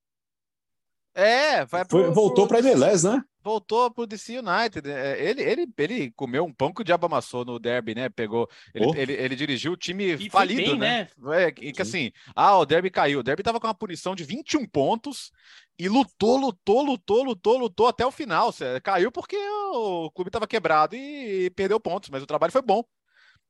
É, 1.15 1.65
vai 1.65 1.86
pro, 1.86 2.03
Foi, 2.03 2.13
voltou 2.13 2.47
para 2.47 2.57
a 2.57 2.59
MLS, 2.59 3.07
né? 3.07 3.24
Voltou 3.48 3.89
pro 3.89 4.06
DC 4.06 4.39
United. 4.39 4.89
É, 4.89 5.24
ele, 5.24 5.41
ele, 5.41 5.68
ele 5.78 6.12
comeu 6.12 6.43
um 6.43 6.52
pão 6.52 6.74
que 6.74 6.82
o 6.82 6.84
diabo 6.84 7.06
amassou 7.06 7.45
no 7.45 7.58
derby, 7.58 7.95
né? 7.95 8.10
Pegou. 8.10 8.50
Ele, 8.74 8.86
oh. 8.86 8.93
ele, 8.93 9.14
ele, 9.14 9.36
dirigiu 9.38 9.72
o 9.72 9.78
time 9.78 10.16
e 10.16 10.30
falido, 10.30 10.72
bem, 10.72 10.78
né? 10.78 11.08
né? 11.18 11.43
É, 11.43 11.52
que, 11.52 11.82
assim, 11.82 12.12
ah, 12.36 12.58
o 12.58 12.66
derby 12.66 12.89
caiu. 12.89 13.20
O 13.20 13.24
derby 13.24 13.43
tava 13.43 13.60
com 13.60 13.68
uma 13.68 13.74
punição 13.74 14.14
de 14.14 14.26
21 14.26 14.66
pontos 14.66 15.32
e 15.80 15.88
lutou, 15.88 16.36
lutou, 16.36 16.84
lutou, 16.84 17.24
lutou, 17.24 17.58
lutou 17.58 17.88
até 17.88 18.06
o 18.06 18.12
final. 18.12 18.54
Caiu 18.84 19.12
porque 19.12 19.38
o 19.38 20.12
clube 20.12 20.30
tava 20.30 20.45
quebrado 20.45 20.95
e, 20.95 21.45
e 21.45 21.50
perdeu 21.52 21.80
pontos, 21.80 22.10
mas 22.10 22.22
o 22.22 22.28
trabalho 22.28 22.52
foi 22.52 22.62
bom. 22.62 22.84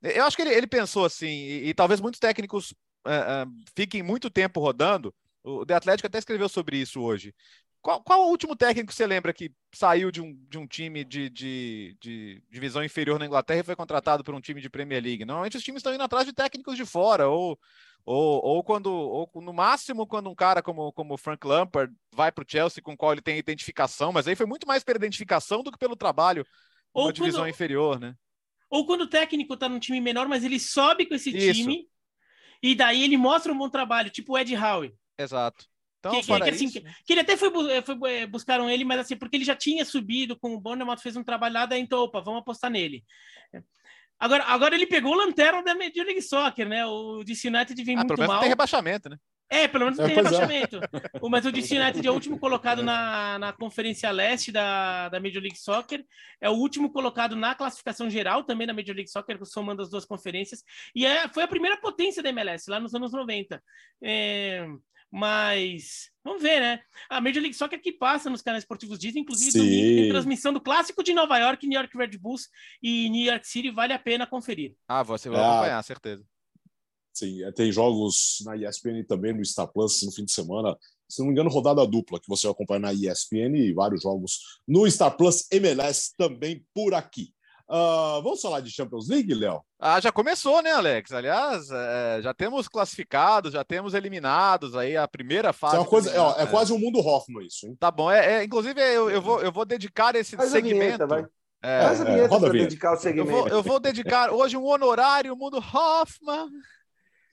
Eu 0.04 0.26
acho 0.26 0.36
que 0.36 0.44
ele, 0.44 0.54
ele 0.54 0.68
pensou 0.68 1.06
assim, 1.06 1.28
e, 1.28 1.70
e 1.70 1.74
talvez 1.74 2.00
muitos 2.00 2.20
técnicos 2.20 2.72
uh, 3.06 3.48
uh, 3.48 3.52
fiquem 3.76 4.04
muito 4.04 4.30
tempo 4.30 4.60
rodando. 4.60 5.12
O 5.44 5.66
The 5.66 5.76
Atlético 5.76 6.08
até 6.08 6.20
escreveu 6.20 6.50
sobre 6.50 6.78
isso 6.78 7.02
hoje. 7.02 7.34
Qual, 7.82 8.02
qual 8.04 8.26
o 8.26 8.30
último 8.30 8.56
técnico 8.56 8.90
que 8.90 8.96
você 8.96 9.08
lembra 9.08 9.34
que 9.34 9.52
saiu 9.74 10.12
de 10.12 10.22
um, 10.22 10.34
de 10.50 10.58
um 10.58 10.68
time 10.68 11.04
de, 11.04 11.30
de, 11.30 11.98
de, 12.02 12.44
divisão 12.50 12.84
inferior 12.84 13.18
na 13.18 13.26
Inglaterra 13.26 13.62
e 13.62 13.64
foi 13.64 13.76
contratado 13.76 14.24
por 14.24 14.36
um 14.36 14.42
time 14.42 14.60
de 14.60 14.70
Premier 14.70 15.02
League? 15.02 15.26
Normalmente 15.26 15.58
os 15.58 15.64
times 15.64 15.80
estão 15.80 15.94
indo 15.94 16.04
atrás 16.04 16.26
de 16.26 16.34
técnicos 16.34 16.76
de 16.76 16.86
fora, 16.86 17.30
ou, 17.30 17.58
ou, 18.06 18.44
ou 18.44 18.64
quando, 18.64 18.88
ou 18.92 19.30
no 19.36 19.54
máximo, 19.54 20.08
quando 20.08 20.30
um 20.30 20.36
cara 20.36 20.62
como, 20.62 20.92
como 20.92 21.14
o 21.14 21.18
Frank 21.18 21.46
Lampard 21.46 21.94
vai 22.14 22.32
para 22.32 22.44
o 22.44 22.48
Chelsea 22.48 22.84
com 22.84 22.94
o 22.94 22.98
qual 22.98 23.14
ele 23.14 23.22
tem 23.22 23.38
identificação, 23.38 24.12
mas 24.12 24.28
aí 24.28 24.36
foi 24.36 24.46
muito 24.46 24.68
mais 24.68 24.84
pela 24.84 24.98
identificação 24.98 25.64
do 25.64 25.72
que 25.72 25.78
pelo 25.78 25.96
trabalho 25.96 26.46
ou 26.94 27.12
divisão 27.12 27.44
quando, 27.44 27.50
inferior, 27.50 28.00
né? 28.00 28.16
Ou 28.70 28.86
quando 28.86 29.02
o 29.02 29.10
técnico 29.10 29.54
está 29.54 29.70
num 29.70 29.80
time 29.80 30.02
menor, 30.02 30.28
mas 30.28 30.44
ele 30.44 30.60
sobe 30.60 31.06
com 31.06 31.16
esse 31.16 31.30
Isso. 31.30 31.54
time 31.54 31.88
e 32.62 32.76
daí 32.76 33.04
ele 33.04 33.18
mostra 33.18 33.52
um 33.52 33.58
bom 33.58 33.70
trabalho, 33.70 34.10
tipo 34.10 34.34
o 34.34 34.38
Ed 34.38 34.56
Howe. 34.56 34.94
Exato. 35.18 35.66
Então, 36.08 36.22
que, 36.22 36.28
que, 36.28 36.44
que, 36.44 36.50
assim, 36.50 36.70
que, 36.70 36.82
que, 37.06 37.14
ele 37.14 37.22
até 37.22 37.38
foi, 37.38 37.52
foi, 37.82 38.14
é, 38.14 38.28
buscaram 38.28 38.70
ele, 38.70 38.84
mas 38.84 39.00
assim, 39.00 39.16
porque 39.16 39.38
ele 39.38 39.46
já 39.46 39.56
tinha 39.56 39.86
subido 39.86 40.38
com 40.38 40.54
o 40.54 40.60
Bournemouth, 40.60 40.98
fez 40.98 41.16
um 41.16 41.24
trabalho 41.24 41.54
lá, 41.54 41.66
daí 41.66 41.82
então, 41.82 42.00
opa, 42.00 42.22
vamos 42.22 42.42
apostar 42.42 42.72
nele. 42.72 43.04
Agora, 44.20 44.44
agora 44.46 44.76
ele 44.76 44.88
pegou 44.88 45.14
o 45.14 45.18
lanterna 45.18 45.64
da 45.64 45.76
Major 45.76 46.06
League 46.06 46.22
Soccer, 46.22 46.68
né? 46.68 46.86
O 46.86 47.24
DC 47.24 47.50
United 47.50 47.84
vem 47.84 47.96
ah, 47.98 48.04
muito 48.04 48.28
mal. 48.28 48.40
tem 48.40 48.50
rebaixamento, 48.50 49.10
né? 49.10 49.18
É, 49.50 49.66
pelo 49.68 49.86
menos 49.86 50.00
é, 50.00 50.06
tem 50.06 50.14
é. 50.14 50.16
rebaixamento. 50.16 50.80
É. 51.14 51.30
Mas 51.30 51.46
o 51.46 51.52
DC 51.52 51.78
United 51.78 52.06
é 52.06 52.12
o 52.12 52.14
último 52.14 52.40
colocado 52.40 52.84
na, 52.84 53.40
na 53.40 53.54
Conferência 53.54 54.10
Leste 54.12 54.52
da, 54.52 55.10
da 55.10 55.20
Major 55.20 55.42
League 55.42 55.58
Soccer. 55.58 56.04
É 56.42 56.50
o 56.50 56.54
último 56.54 56.92
colocado 56.92 57.36
na 57.36 57.56
classificação 57.56 58.10
geral 58.10 58.44
também 58.44 58.68
da 58.68 58.74
Major 58.74 58.96
League 58.96 59.10
Soccer, 59.10 59.40
somando 59.46 59.82
as 59.82 59.90
duas 59.90 60.06
conferências. 60.06 60.64
E 60.96 61.06
é, 61.06 61.28
foi 61.30 61.44
a 61.44 61.48
primeira 61.48 61.78
potência 61.78 62.22
da 62.22 62.30
MLS, 62.30 62.70
lá 62.70 62.80
nos 62.80 62.94
anos 62.94 63.12
90. 63.12 63.62
É, 64.02 64.68
mas 65.18 66.12
vamos 66.24 66.44
ver, 66.44 66.60
né? 66.60 66.80
A 67.10 67.20
Major 67.20 67.42
League 67.42 67.56
Soccer 67.56 67.82
que 67.82 67.92
passa 67.92 68.30
nos 68.30 68.42
canais 68.44 68.64
esportivos 68.64 69.00
Disney, 69.00 69.22
inclusive 69.22 69.58
domingo 69.58 70.02
tem 70.02 70.10
transmissão 70.10 70.54
do 70.54 70.62
clássico 70.62 71.04
de 71.04 71.14
Nova 71.14 71.38
York, 71.40 71.66
New 71.66 71.80
York 71.80 71.98
Red 71.98 72.18
Bulls 72.20 72.48
e 72.82 73.10
New 73.10 73.26
York 73.26 73.48
City, 73.48 73.72
vale 73.72 73.94
a 73.94 74.00
pena 74.00 74.28
conferir. 74.28 74.76
Ah, 74.88 75.02
você 75.02 75.28
vai 75.30 75.42
é. 75.42 75.44
acompanhar, 75.44 75.84
certeza. 75.84 76.24
Sim, 77.14 77.44
é, 77.44 77.52
tem 77.52 77.72
jogos 77.72 78.38
na 78.46 78.56
ESPN 78.56 79.04
também 79.08 79.34
no 79.34 79.44
Star 79.44 79.68
Plus 79.68 80.04
no 80.04 80.12
fim 80.12 80.24
de 80.24 80.32
semana. 80.32 80.78
Se 81.10 81.20
não 81.20 81.28
me 81.28 81.32
engano, 81.32 81.50
rodada 81.50 81.86
dupla 81.88 82.20
que 82.20 82.28
você 82.28 82.46
vai 82.46 82.52
acompanhar 82.52 82.80
na 82.80 82.94
ESPN 82.94 83.58
e 83.58 83.74
vários 83.74 84.04
jogos 84.04 84.62
no 84.68 84.90
Star 84.92 85.18
Plus 85.18 85.48
MLS 85.52 86.12
também 86.16 86.64
por 86.76 86.94
aqui. 86.94 87.34
Uh, 87.70 88.22
vamos 88.24 88.40
falar 88.40 88.62
de 88.62 88.72
Champions 88.72 89.10
League, 89.10 89.34
Léo? 89.34 89.62
Ah, 89.78 90.00
já 90.00 90.10
começou, 90.10 90.62
né, 90.62 90.72
Alex? 90.72 91.12
Aliás, 91.12 91.70
é, 91.70 92.22
já 92.22 92.34
temos 92.34 92.70
classificados, 92.70 93.52
já 93.52 93.64
temos 93.64 93.94
eliminados 93.94 94.74
aí 94.74 94.96
a 94.96 95.06
primeira 95.06 95.52
fase. 95.52 95.76
É, 95.76 95.84
coisa, 95.84 96.10
é, 96.10 96.44
é, 96.44 96.46
quase 96.46 96.72
um 96.72 96.80
mundo 96.80 97.00
Hoffman 97.00 97.46
isso, 97.46 97.68
hein? 97.68 97.76
Tá 97.78 97.92
bom. 97.92 98.10
É, 98.10 98.36
é 98.36 98.44
inclusive, 98.46 98.80
eu, 98.80 99.10
eu, 99.10 99.22
vou, 99.22 99.42
eu 99.42 99.52
vou 99.52 99.66
dedicar 99.66 100.16
esse 100.16 100.38
Faz 100.38 100.52
segmento. 100.52 101.04
A 101.04 101.08
vinheta, 101.08 101.32
É, 101.62 101.82
Faz 101.82 102.02
a 102.02 102.04
vinheta 102.06 102.36
é, 102.36 102.40
para 102.40 102.50
dedicar 102.54 102.94
o 102.94 102.98
segmento. 102.98 103.30
Eu 103.30 103.36
vou, 103.36 103.48
eu 103.50 103.64
vou 103.64 103.80
dedicar 103.82 104.32
hoje 104.32 104.56
um 104.56 104.66
honorário 104.66 105.36
mundo 105.36 105.58
Hoffman. 105.58 106.48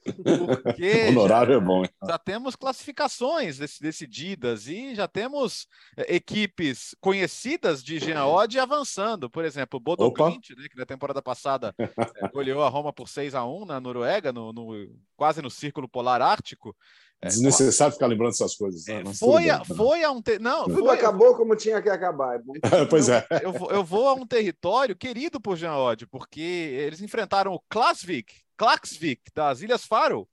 Porque 0.05 1.09
Honorário 1.09 1.55
já, 1.55 1.61
é 1.61 1.65
bom. 1.65 1.85
Já 2.07 2.19
temos 2.19 2.55
classificações 2.55 3.59
decididas 3.81 4.67
e 4.67 4.95
já 4.95 5.09
temos 5.09 5.67
é, 5.97 6.17
equipes 6.17 6.95
conhecidas 7.01 7.83
de 7.83 7.99
Geode 7.99 8.59
avançando. 8.59 9.31
Por 9.31 9.45
exemplo, 9.45 9.79
o 9.79 9.81
Bodo 9.81 10.13
Clint, 10.13 10.51
né, 10.51 10.67
que 10.71 10.77
na 10.77 10.87
temporada 10.87 11.23
passada 11.23 11.75
é, 11.79 11.89
goleou 12.33 12.63
a 12.63 12.69
Roma 12.69 12.93
por 12.93 13.09
6 13.09 13.35
a 13.35 13.45
1 13.45 13.65
na 13.65 13.81
Noruega, 13.81 14.33
no, 14.33 14.53
no, 14.53 14.91
quase 15.17 15.41
no 15.41 15.51
Círculo 15.51 15.89
Polar 15.89 16.21
Ártico. 16.21 16.77
É, 17.23 17.29
Desnecessário 17.29 17.95
ficar 17.95 18.07
lembrando 18.07 18.33
essas 18.33 18.55
coisas. 18.55 18.85
Né? 18.87 19.03
Foi, 19.19 19.49
a, 19.49 19.65
foi 19.65 20.05
a 20.05 20.11
um. 20.11 20.21
Te... 20.21 20.39
Não, 20.39 20.65
Tudo 20.65 20.85
foi... 20.85 20.99
acabou 20.99 21.35
como 21.35 21.57
tinha 21.57 21.81
que 21.81 21.89
acabar. 21.89 22.37
É 22.37 22.41
pois 22.85 23.09
é. 23.09 23.27
Eu, 23.43 23.55
eu, 23.55 23.71
eu, 23.71 23.85
vou 23.85 24.09
a 24.09 24.15
um 24.15 24.27
território 24.27 24.95
querido 24.95 25.41
por 25.41 25.57
Jean 25.57 25.75
Odd, 25.75 26.07
porque 26.09 26.41
eles 26.41 27.01
enfrentaram 27.01 27.55
o 27.55 27.61
Klasvik, 27.71 28.44
Klaxvik, 28.57 29.23
das 29.35 29.63
Ilhas 29.63 29.85
Faro. 29.85 30.29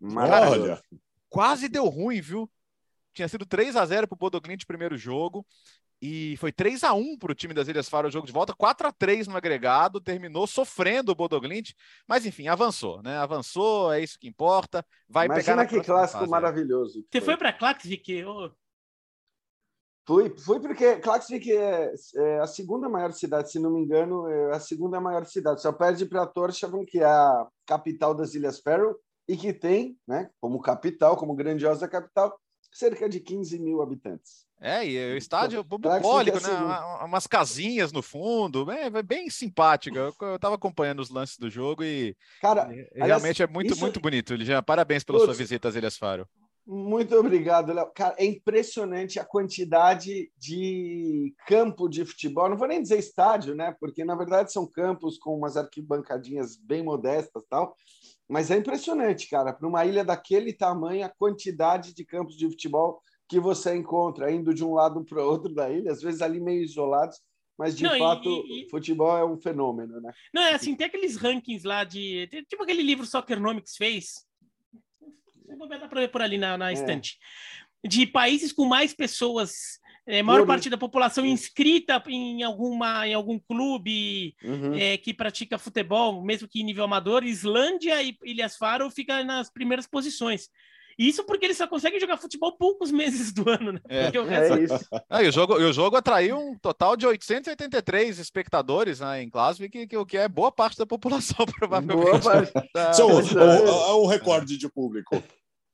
Olha. 0.00 0.80
Quase 1.28 1.68
deu 1.68 1.86
ruim, 1.86 2.20
viu? 2.20 2.50
Tinha 3.12 3.28
sido 3.28 3.46
3 3.46 3.76
a 3.76 3.86
0 3.86 4.06
para 4.06 4.14
o 4.14 4.18
Bodoglint 4.18 4.64
primeiro 4.66 4.96
jogo. 4.96 5.46
E 6.00 6.36
foi 6.36 6.52
3 6.52 6.84
a 6.84 6.92
1 6.92 7.16
para 7.16 7.32
o 7.32 7.34
time 7.34 7.54
das 7.54 7.68
Ilhas 7.68 7.88
Faro 7.88 8.08
o 8.08 8.10
jogo 8.10 8.26
de 8.26 8.32
volta, 8.32 8.54
4 8.54 8.86
a 8.86 8.92
3 8.92 9.26
no 9.28 9.36
agregado, 9.36 10.00
terminou 10.00 10.46
sofrendo 10.46 11.10
o 11.10 11.14
Bodoglint, 11.14 11.70
mas 12.06 12.26
enfim, 12.26 12.48
avançou, 12.48 13.02
né? 13.02 13.16
Avançou, 13.16 13.90
é 13.90 14.02
isso 14.02 14.18
que 14.18 14.28
importa. 14.28 14.84
Vai 15.08 15.24
Imagina 15.26 15.64
pegar 15.64 15.66
que 15.66 15.86
clássico 15.86 16.18
fase, 16.18 16.30
maravilhoso. 16.30 17.02
Você 17.10 17.20
foi, 17.20 17.22
foi 17.22 17.36
para 17.38 17.52
Klaxvik? 17.52 18.24
Fui, 20.06 20.32
fui 20.38 20.60
porque 20.60 20.96
Klaxvik 20.96 21.50
é, 21.50 21.92
é, 22.14 22.38
a 22.38 22.46
segunda 22.46 22.88
maior 22.88 23.12
cidade, 23.12 23.50
se 23.50 23.58
não 23.58 23.72
me 23.72 23.80
engano, 23.80 24.28
é 24.28 24.54
a 24.54 24.60
segunda 24.60 25.00
maior 25.00 25.26
cidade. 25.26 25.60
Só 25.60 25.72
perde 25.72 26.06
para 26.06 26.26
Tórshavn, 26.26 26.86
que 26.86 27.00
é 27.00 27.04
a 27.04 27.46
capital 27.66 28.14
das 28.14 28.32
Ilhas 28.32 28.60
Faroe, 28.60 28.94
e 29.28 29.36
que 29.36 29.52
tem, 29.52 29.98
né, 30.06 30.30
como 30.40 30.60
capital, 30.60 31.16
como 31.16 31.34
grandiosa 31.34 31.88
capital, 31.88 32.38
cerca 32.72 33.08
de 33.08 33.18
15 33.18 33.58
mil 33.58 33.82
habitantes. 33.82 34.46
É, 34.60 34.86
e 34.86 35.14
o 35.14 35.16
estádio 35.16 35.62
bucólico, 35.64 36.40
né? 36.40 37.04
Umas 37.04 37.26
casinhas 37.26 37.92
no 37.92 38.00
fundo, 38.00 38.64
bem, 38.64 38.90
bem 39.04 39.28
simpática. 39.28 39.98
Eu 40.20 40.36
estava 40.36 40.54
acompanhando 40.54 41.00
os 41.00 41.10
lances 41.10 41.36
do 41.36 41.50
jogo 41.50 41.84
e, 41.84 42.16
Cara, 42.40 42.68
e 42.72 42.76
realmente 42.94 43.02
aliás, 43.02 43.40
é 43.40 43.46
muito, 43.46 43.72
isso... 43.72 43.80
muito 43.80 44.00
bonito, 44.00 44.34
Ligian. 44.34 44.62
Parabéns 44.62 45.04
pela 45.04 45.18
Putz, 45.18 45.26
sua 45.26 45.34
visita 45.34 45.68
às 45.68 45.74
Ilhas 45.74 45.98
Faro. 45.98 46.26
Muito 46.66 47.14
obrigado, 47.14 47.72
Léo. 47.72 47.92
Cara, 47.94 48.16
é 48.18 48.24
impressionante 48.24 49.20
a 49.20 49.24
quantidade 49.24 50.32
de 50.36 51.32
campo 51.46 51.88
de 51.88 52.04
futebol. 52.04 52.48
Não 52.48 52.56
vou 52.56 52.66
nem 52.66 52.82
dizer 52.82 52.98
estádio, 52.98 53.54
né? 53.54 53.76
Porque 53.78 54.04
na 54.04 54.16
verdade 54.16 54.52
são 54.52 54.66
campos 54.66 55.16
com 55.16 55.36
umas 55.36 55.56
arquibancadinhas 55.56 56.56
bem 56.56 56.82
modestas, 56.82 57.44
tal. 57.48 57.76
Mas 58.28 58.50
é 58.50 58.56
impressionante, 58.56 59.30
cara. 59.30 59.52
Para 59.52 59.68
uma 59.68 59.84
ilha 59.86 60.04
daquele 60.04 60.52
tamanho, 60.52 61.06
a 61.06 61.08
quantidade 61.08 61.94
de 61.94 62.04
campos 62.04 62.36
de 62.36 62.48
futebol 62.48 63.00
que 63.28 63.38
você 63.38 63.76
encontra 63.76 64.32
indo 64.32 64.52
de 64.52 64.64
um 64.64 64.74
lado 64.74 65.04
para 65.04 65.22
o 65.22 65.28
outro 65.28 65.54
da 65.54 65.70
ilha, 65.70 65.92
às 65.92 66.02
vezes 66.02 66.20
ali 66.20 66.40
meio 66.40 66.62
isolados, 66.62 67.20
mas 67.56 67.76
de 67.76 67.84
não, 67.84 67.96
fato 67.96 68.28
e, 68.28 68.64
e, 68.64 68.70
futebol 68.70 69.16
é 69.16 69.24
um 69.24 69.40
fenômeno, 69.40 70.00
né? 70.00 70.12
Não, 70.34 70.42
é 70.42 70.54
assim, 70.54 70.74
tem 70.74 70.86
aqueles 70.86 71.16
rankings 71.16 71.66
lá 71.66 71.84
de. 71.84 72.28
Tipo 72.48 72.64
aquele 72.64 72.82
livro 72.82 73.06
Soccernomics 73.06 73.76
fez, 73.76 74.25
Dar 75.68 75.88
para 75.88 76.00
ver 76.00 76.08
por 76.08 76.22
ali 76.22 76.38
na, 76.38 76.56
na 76.56 76.70
é. 76.70 76.72
estante. 76.72 77.18
De 77.86 78.06
países 78.06 78.52
com 78.52 78.64
mais 78.64 78.94
pessoas 78.94 79.80
é, 80.06 80.22
maior 80.22 80.46
parte 80.46 80.70
da 80.70 80.78
população 80.78 81.26
inscrita 81.26 82.00
em, 82.06 82.42
alguma, 82.44 83.08
em 83.08 83.12
algum 83.12 83.38
clube 83.40 84.36
uhum. 84.42 84.74
é, 84.74 84.96
que 84.96 85.12
pratica 85.12 85.58
futebol, 85.58 86.24
mesmo 86.24 86.46
que 86.46 86.60
em 86.60 86.64
nível 86.64 86.84
amador, 86.84 87.24
Islândia 87.24 88.00
e 88.02 88.16
Ilhas 88.24 88.56
Faro 88.56 88.88
fica 88.88 89.24
nas 89.24 89.50
primeiras 89.50 89.86
posições. 89.86 90.48
Isso 90.98 91.24
porque 91.24 91.44
eles 91.44 91.58
só 91.58 91.66
conseguem 91.66 92.00
jogar 92.00 92.16
futebol 92.16 92.56
poucos 92.56 92.90
meses 92.90 93.30
do 93.30 93.50
ano, 93.50 93.72
né? 93.72 93.80
É, 93.86 94.08
o, 94.18 94.30
é 94.30 94.62
isso. 94.62 94.88
Ah, 95.10 95.22
e 95.22 95.28
o, 95.28 95.32
jogo, 95.32 95.54
o 95.54 95.72
jogo 95.72 95.96
atraiu 95.96 96.38
um 96.38 96.56
total 96.56 96.96
de 96.96 97.06
883 97.06 98.18
espectadores 98.18 99.00
né, 99.00 99.22
em 99.22 99.28
Glasgow, 99.28 99.68
que, 99.68 99.86
que, 99.86 99.96
o 99.96 100.06
que 100.06 100.16
é 100.16 100.26
boa 100.26 100.50
parte 100.50 100.78
da 100.78 100.86
população, 100.86 101.44
provavelmente. 101.58 102.02
Boa 102.02 102.18
parte. 102.20 102.52
Tá... 102.72 102.92
é 102.98 103.94
um 103.94 104.06
recorde 104.06 104.56
de 104.56 104.70
público. 104.70 105.22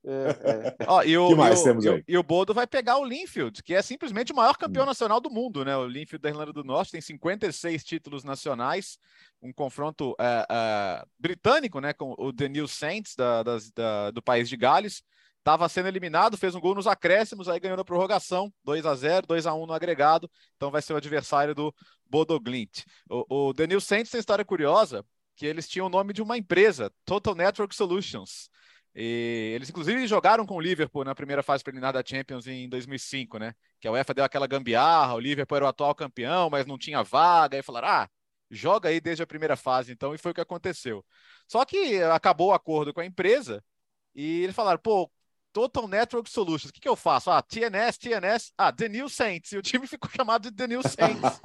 É, 0.05 0.75
é. 0.81 0.85
Ó, 0.87 1.01
e 1.03 1.17
o, 1.17 1.29
que 1.29 1.35
mais 1.35 1.61
e 1.61 1.63
temos 1.63 1.85
aí? 1.85 2.03
E, 2.07 2.17
o 2.17 2.23
Bodo 2.23 2.53
vai 2.53 2.67
pegar 2.67 2.97
o 2.97 3.05
Linfield, 3.05 3.63
que 3.63 3.73
é 3.73 3.81
simplesmente 3.81 4.33
o 4.33 4.35
maior 4.35 4.57
campeão 4.57 4.83
hum. 4.83 4.87
nacional 4.87 5.21
do 5.21 5.29
mundo, 5.29 5.63
né? 5.63 5.75
O 5.77 5.87
Linfield 5.87 6.21
da 6.21 6.29
Irlanda 6.29 6.51
do 6.51 6.63
Norte 6.63 6.91
tem 6.91 7.01
56 7.01 7.83
títulos 7.83 8.23
nacionais, 8.23 8.97
um 9.41 9.53
confronto 9.53 10.13
é, 10.19 10.45
é, 10.49 11.05
britânico, 11.17 11.79
né? 11.79 11.93
Com 11.93 12.13
o 12.17 12.33
The 12.33 12.49
New 12.49 12.67
Saints 12.67 13.15
da, 13.15 13.43
das, 13.43 13.71
da, 13.71 14.11
do 14.11 14.21
país 14.21 14.49
de 14.49 14.57
Gales. 14.57 15.03
Estava 15.39 15.67
sendo 15.67 15.89
eliminado, 15.89 16.37
fez 16.37 16.55
um 16.55 16.59
gol 16.61 16.73
nos 16.73 16.87
acréscimos, 16.87 17.49
aí 17.49 17.59
ganhou 17.59 17.75
na 17.75 17.83
prorrogação, 17.83 18.51
2 18.63 18.85
a 18.85 18.95
0 18.95 19.27
2 19.27 19.45
a 19.45 19.53
1 19.53 19.65
no 19.65 19.73
agregado, 19.73 20.31
então 20.55 20.71
vai 20.71 20.81
ser 20.81 20.93
o 20.93 20.95
adversário 20.95 21.53
do 21.53 21.73
Bodo 22.09 22.39
Glint. 22.39 22.85
O, 23.09 23.49
o 23.49 23.53
The 23.53 23.67
New 23.67 23.81
Saints 23.81 24.09
tem 24.09 24.19
história 24.19 24.45
curiosa, 24.45 25.05
que 25.35 25.45
eles 25.45 25.67
tinham 25.67 25.87
o 25.87 25.89
nome 25.89 26.13
de 26.13 26.21
uma 26.21 26.37
empresa, 26.37 26.89
Total 27.03 27.35
Network 27.35 27.75
Solutions. 27.75 28.49
E 28.95 29.53
eles, 29.55 29.69
inclusive, 29.69 30.05
jogaram 30.07 30.45
com 30.45 30.55
o 30.55 30.61
Liverpool 30.61 31.03
na 31.03 31.15
primeira 31.15 31.41
fase 31.41 31.63
preliminar 31.63 31.93
da 31.93 32.03
Champions 32.05 32.45
em 32.47 32.69
2005, 32.69 33.39
né? 33.39 33.53
Que 33.79 33.87
a 33.87 33.91
UEFA 33.91 34.13
deu 34.13 34.23
aquela 34.23 34.47
gambiarra, 34.47 35.15
o 35.15 35.19
Liverpool 35.19 35.55
era 35.55 35.65
o 35.65 35.67
atual 35.67 35.95
campeão, 35.95 36.49
mas 36.49 36.65
não 36.65 36.77
tinha 36.77 37.03
vaga, 37.03 37.57
e 37.57 37.63
falaram, 37.63 37.87
ah, 37.87 38.09
joga 38.51 38.89
aí 38.89 39.01
desde 39.01 39.23
a 39.23 39.27
primeira 39.27 39.55
fase, 39.55 39.91
então, 39.91 40.13
e 40.13 40.17
foi 40.17 40.31
o 40.31 40.35
que 40.35 40.41
aconteceu. 40.41 41.03
Só 41.47 41.65
que 41.65 42.01
acabou 42.03 42.49
o 42.49 42.53
acordo 42.53 42.93
com 42.93 43.01
a 43.01 43.05
empresa, 43.05 43.63
e 44.15 44.43
eles 44.43 44.55
falaram, 44.55 44.79
pô, 44.79 45.11
Total 45.53 45.87
Network 45.87 46.29
Solutions. 46.29 46.71
O 46.71 46.73
que, 46.73 46.81
que 46.81 46.89
eu 46.89 46.95
faço? 46.95 47.29
Ah, 47.29 47.41
TNS, 47.41 47.97
TNS, 47.99 48.51
ah, 48.57 48.71
The 48.71 48.89
New 48.89 49.07
Saints. 49.07 49.51
E 49.51 49.57
o 49.57 49.61
time 49.61 49.85
ficou 49.87 50.09
chamado 50.09 50.49
de 50.49 50.57
The 50.57 50.67
New 50.67 50.81
Saints 50.81 51.39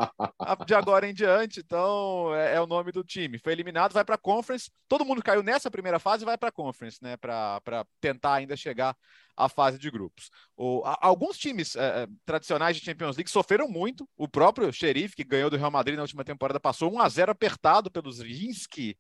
de 0.67 0.75
agora 0.75 1.07
em 1.07 1.13
diante. 1.13 1.61
Então, 1.61 2.35
é, 2.35 2.55
é, 2.55 2.61
o 2.61 2.67
nome 2.67 2.91
do 2.91 3.05
time. 3.05 3.39
Foi 3.39 3.53
eliminado, 3.53 3.93
vai 3.93 4.05
para 4.05 4.15
a 4.15 4.19
Conference. 4.19 4.71
Todo 4.89 5.05
mundo 5.05 5.23
caiu 5.23 5.43
nessa 5.43 5.71
primeira 5.71 5.99
fase 5.99 6.25
vai 6.25 6.39
para 6.39 6.49
a 6.49 6.53
Conference, 6.53 6.99
né? 7.03 7.17
Para 7.19 7.87
tentar 8.01 8.35
ainda 8.35 8.57
chegar 8.57 8.97
à 9.37 9.49
fase 9.49 9.79
de 9.79 9.91
grupos. 9.91 10.31
O, 10.57 10.83
a, 10.85 10.99
alguns 11.03 11.37
times 11.37 11.77
é, 11.77 12.03
é, 12.03 12.07
tradicionais 12.25 12.77
de 12.77 12.85
Champions 12.85 13.17
League 13.17 13.31
sofreram 13.31 13.69
muito. 13.69 14.09
O 14.17 14.27
próprio 14.27 14.73
Xerife, 14.73 15.15
que 15.15 15.25
ganhou 15.25 15.51
do 15.51 15.57
Real 15.57 15.71
Madrid 15.71 15.97
na 15.97 16.03
última 16.03 16.25
temporada, 16.25 16.59
passou 16.59 16.93
1 16.93 17.01
a 17.01 17.09
0 17.09 17.33
apertado 17.33 17.91
pelos 17.91 18.21
Rinsky 18.21 18.97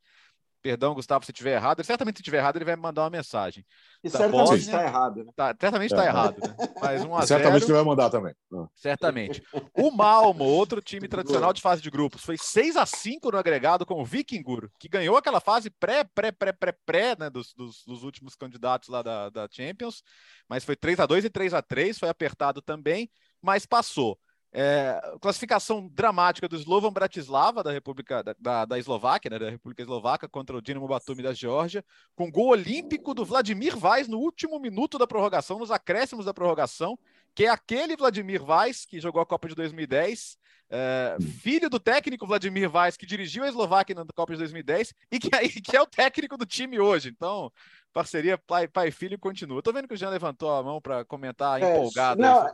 Perdão, 0.61 0.95
Gustavo, 0.95 1.25
se 1.25 1.31
estiver 1.31 1.55
errado. 1.55 1.79
Ele, 1.79 1.87
certamente, 1.87 2.17
se 2.17 2.23
estiver 2.23 2.39
errado, 2.39 2.57
ele 2.57 2.65
vai 2.65 2.75
me 2.75 2.83
mandar 2.83 3.03
uma 3.03 3.11
mensagem. 3.11 3.65
E 4.03 4.11
tá, 4.11 4.19
certamente 4.19 4.61
está 4.61 4.83
errado. 4.83 5.25
Né? 5.25 5.33
Tá, 5.35 5.57
certamente 5.59 5.93
está 5.93 6.05
é. 6.05 6.09
errado. 6.09 6.37
Né? 6.41 6.69
Mas 6.81 7.05
1 7.05 7.17
a 7.17 7.27
certamente 7.27 7.65
ele 7.65 7.73
vai 7.73 7.85
mandar 7.85 8.11
também. 8.11 8.35
Ah. 8.53 8.67
Certamente. 8.75 9.43
O 9.75 9.91
Malmo, 9.93 10.45
outro 10.45 10.83
time 10.83 11.07
tradicional 11.07 11.53
de 11.53 11.63
fase 11.63 11.81
de 11.81 11.91
grupos, 11.91 12.25
foi 12.25 12.37
6 12.37 12.77
a 12.77 12.85
5 12.85 13.31
no 13.31 13.39
agregado 13.39 13.87
com 13.87 14.01
o 14.01 14.05
Vikingur, 14.05 14.69
que 14.81 14.89
ganhou 14.89 15.17
aquela 15.17 15.41
fase 15.41 15.71
pré, 15.71 16.03
pré, 16.03 16.33
pré, 16.33 16.53
pré, 16.53 16.73
pré, 16.85 17.17
né, 17.19 17.31
dos, 17.31 17.55
dos, 17.55 17.85
dos 17.85 18.03
últimos 18.03 18.35
candidatos 18.35 18.89
lá 18.89 19.01
da, 19.01 19.31
da 19.31 19.49
Champions. 19.51 20.03
Mas 20.49 20.65
foi 20.65 20.75
3 20.75 20.99
a 20.99 21.07
2 21.07 21.25
e 21.25 21.31
3 21.31 21.55
a 21.55 21.63
3 21.63 21.99
foi 21.99 22.09
apertado 22.09 22.61
também, 22.61 23.09
mas 23.41 23.65
passou. 23.65 24.19
É, 24.51 24.99
classificação 25.21 25.87
dramática 25.89 26.49
do 26.49 26.57
Slovan 26.57 26.91
Bratislava, 26.91 27.63
da 27.63 27.71
República 27.71 28.23
da, 28.23 28.35
da, 28.39 28.65
da 28.65 28.79
Eslováquia, 28.79 29.31
né, 29.31 29.39
da 29.39 29.51
República 29.51 29.83
Eslovaca, 29.83 30.27
contra 30.27 30.57
o 30.57 30.63
Dinamo 30.63 30.89
Batumi 30.89 31.23
da 31.23 31.35
Geórgia, 31.35 31.85
com 32.17 32.31
gol 32.31 32.49
olímpico 32.49 33.13
do 33.13 33.27
Vladimir 33.27 33.77
Vaz 33.77 34.09
no 34.09 34.19
último 34.19 34.59
minuto 34.59 34.97
da 34.97 35.07
prorrogação, 35.07 35.59
nos 35.59 35.71
acréscimos 35.71 36.25
da 36.25 36.33
prorrogação, 36.33 36.99
que 37.35 37.45
é 37.45 37.51
aquele 37.51 37.95
Vladimir 37.95 38.43
Vaz 38.43 38.87
que 38.87 39.01
jogou 39.01 39.21
a 39.21 39.27
Copa 39.27 39.49
de 39.49 39.55
2010, 39.55 40.38
é, 40.71 41.17
filho 41.41 41.71
do 41.71 41.81
técnico 41.81 42.27
Vladimir 42.27 42.69
Vaz, 42.69 42.97
que 42.97 43.07
dirigiu 43.07 43.45
a 43.45 43.49
Eslováquia 43.49 43.95
na 43.95 44.05
Copa 44.15 44.33
de 44.33 44.39
2010 44.39 44.95
e 45.11 45.19
que, 45.19 45.31
que 45.63 45.77
é 45.77 45.81
o 45.81 45.87
técnico 45.87 46.37
do 46.37 46.45
time 46.45 46.79
hoje. 46.79 47.09
Então, 47.09 47.51
parceria 47.93 48.39
pai, 48.39 48.69
pai 48.69 48.89
e 48.89 48.93
filho 48.93 49.19
continua. 49.19 49.63
Tô 49.63 49.73
vendo 49.73 49.89
que 49.89 49.95
o 49.95 49.97
Jean 49.97 50.11
levantou 50.11 50.51
a 50.51 50.63
mão 50.63 50.81
para 50.81 51.05
comentar 51.05 51.63
é, 51.63 51.73
empolgado. 51.73 52.21
Não, 52.21 52.47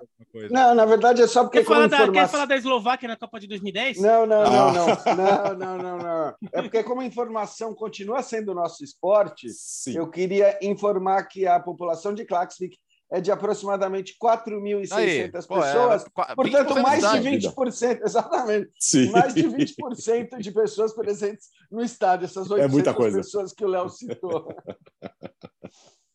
não, 0.51 0.75
na 0.75 0.85
verdade 0.85 1.23
é 1.23 1.27
só 1.27 1.43
porque. 1.43 1.59
Quer 1.59 1.67
falar, 1.67 1.87
da, 1.89 2.11
quer 2.11 2.29
falar 2.29 2.47
da 2.47 2.57
Eslováquia 2.57 3.09
na 3.09 3.17
Copa 3.17 3.41
de 3.41 3.49
2010? 3.49 4.01
Não, 4.01 4.27
não, 4.27 4.45
não, 4.45 4.73
não, 4.73 4.87
não, 5.17 5.55
não, 5.55 5.79
não, 5.79 5.99
não. 5.99 6.35
É 6.53 6.63
porque, 6.63 6.83
como 6.83 7.01
a 7.01 7.05
informação 7.05 7.75
continua 7.75 8.23
sendo 8.23 8.53
o 8.53 8.55
nosso 8.55 8.85
esporte, 8.85 9.49
Sim. 9.51 9.97
eu 9.97 10.09
queria 10.09 10.59
informar 10.63 11.25
que 11.25 11.47
a 11.47 11.59
população 11.61 12.15
de 12.15 12.25
Klaxvik 12.25 12.77
é 13.15 13.21
de 13.21 13.31
aproximadamente 13.31 14.17
4.600 14.21 15.31
pessoas, 15.31 16.05
é, 16.05 16.35
portanto, 16.35 16.83
mais 16.83 17.01
de 17.01 17.49
20%, 17.49 18.01
exatamente, 18.05 18.71
Sim. 18.81 19.11
mais 19.13 19.33
de 19.33 19.45
20% 19.45 20.39
de 20.39 20.51
pessoas 20.51 20.93
presentes 20.93 21.47
no 21.71 21.81
estádio, 21.81 22.25
essas 22.25 22.51
800 22.51 22.65
é 22.65 22.69
muita 22.69 22.93
coisa. 22.93 23.19
pessoas 23.19 23.53
que 23.53 23.65
o 23.65 23.69
Léo 23.69 23.89
citou. 23.89 24.49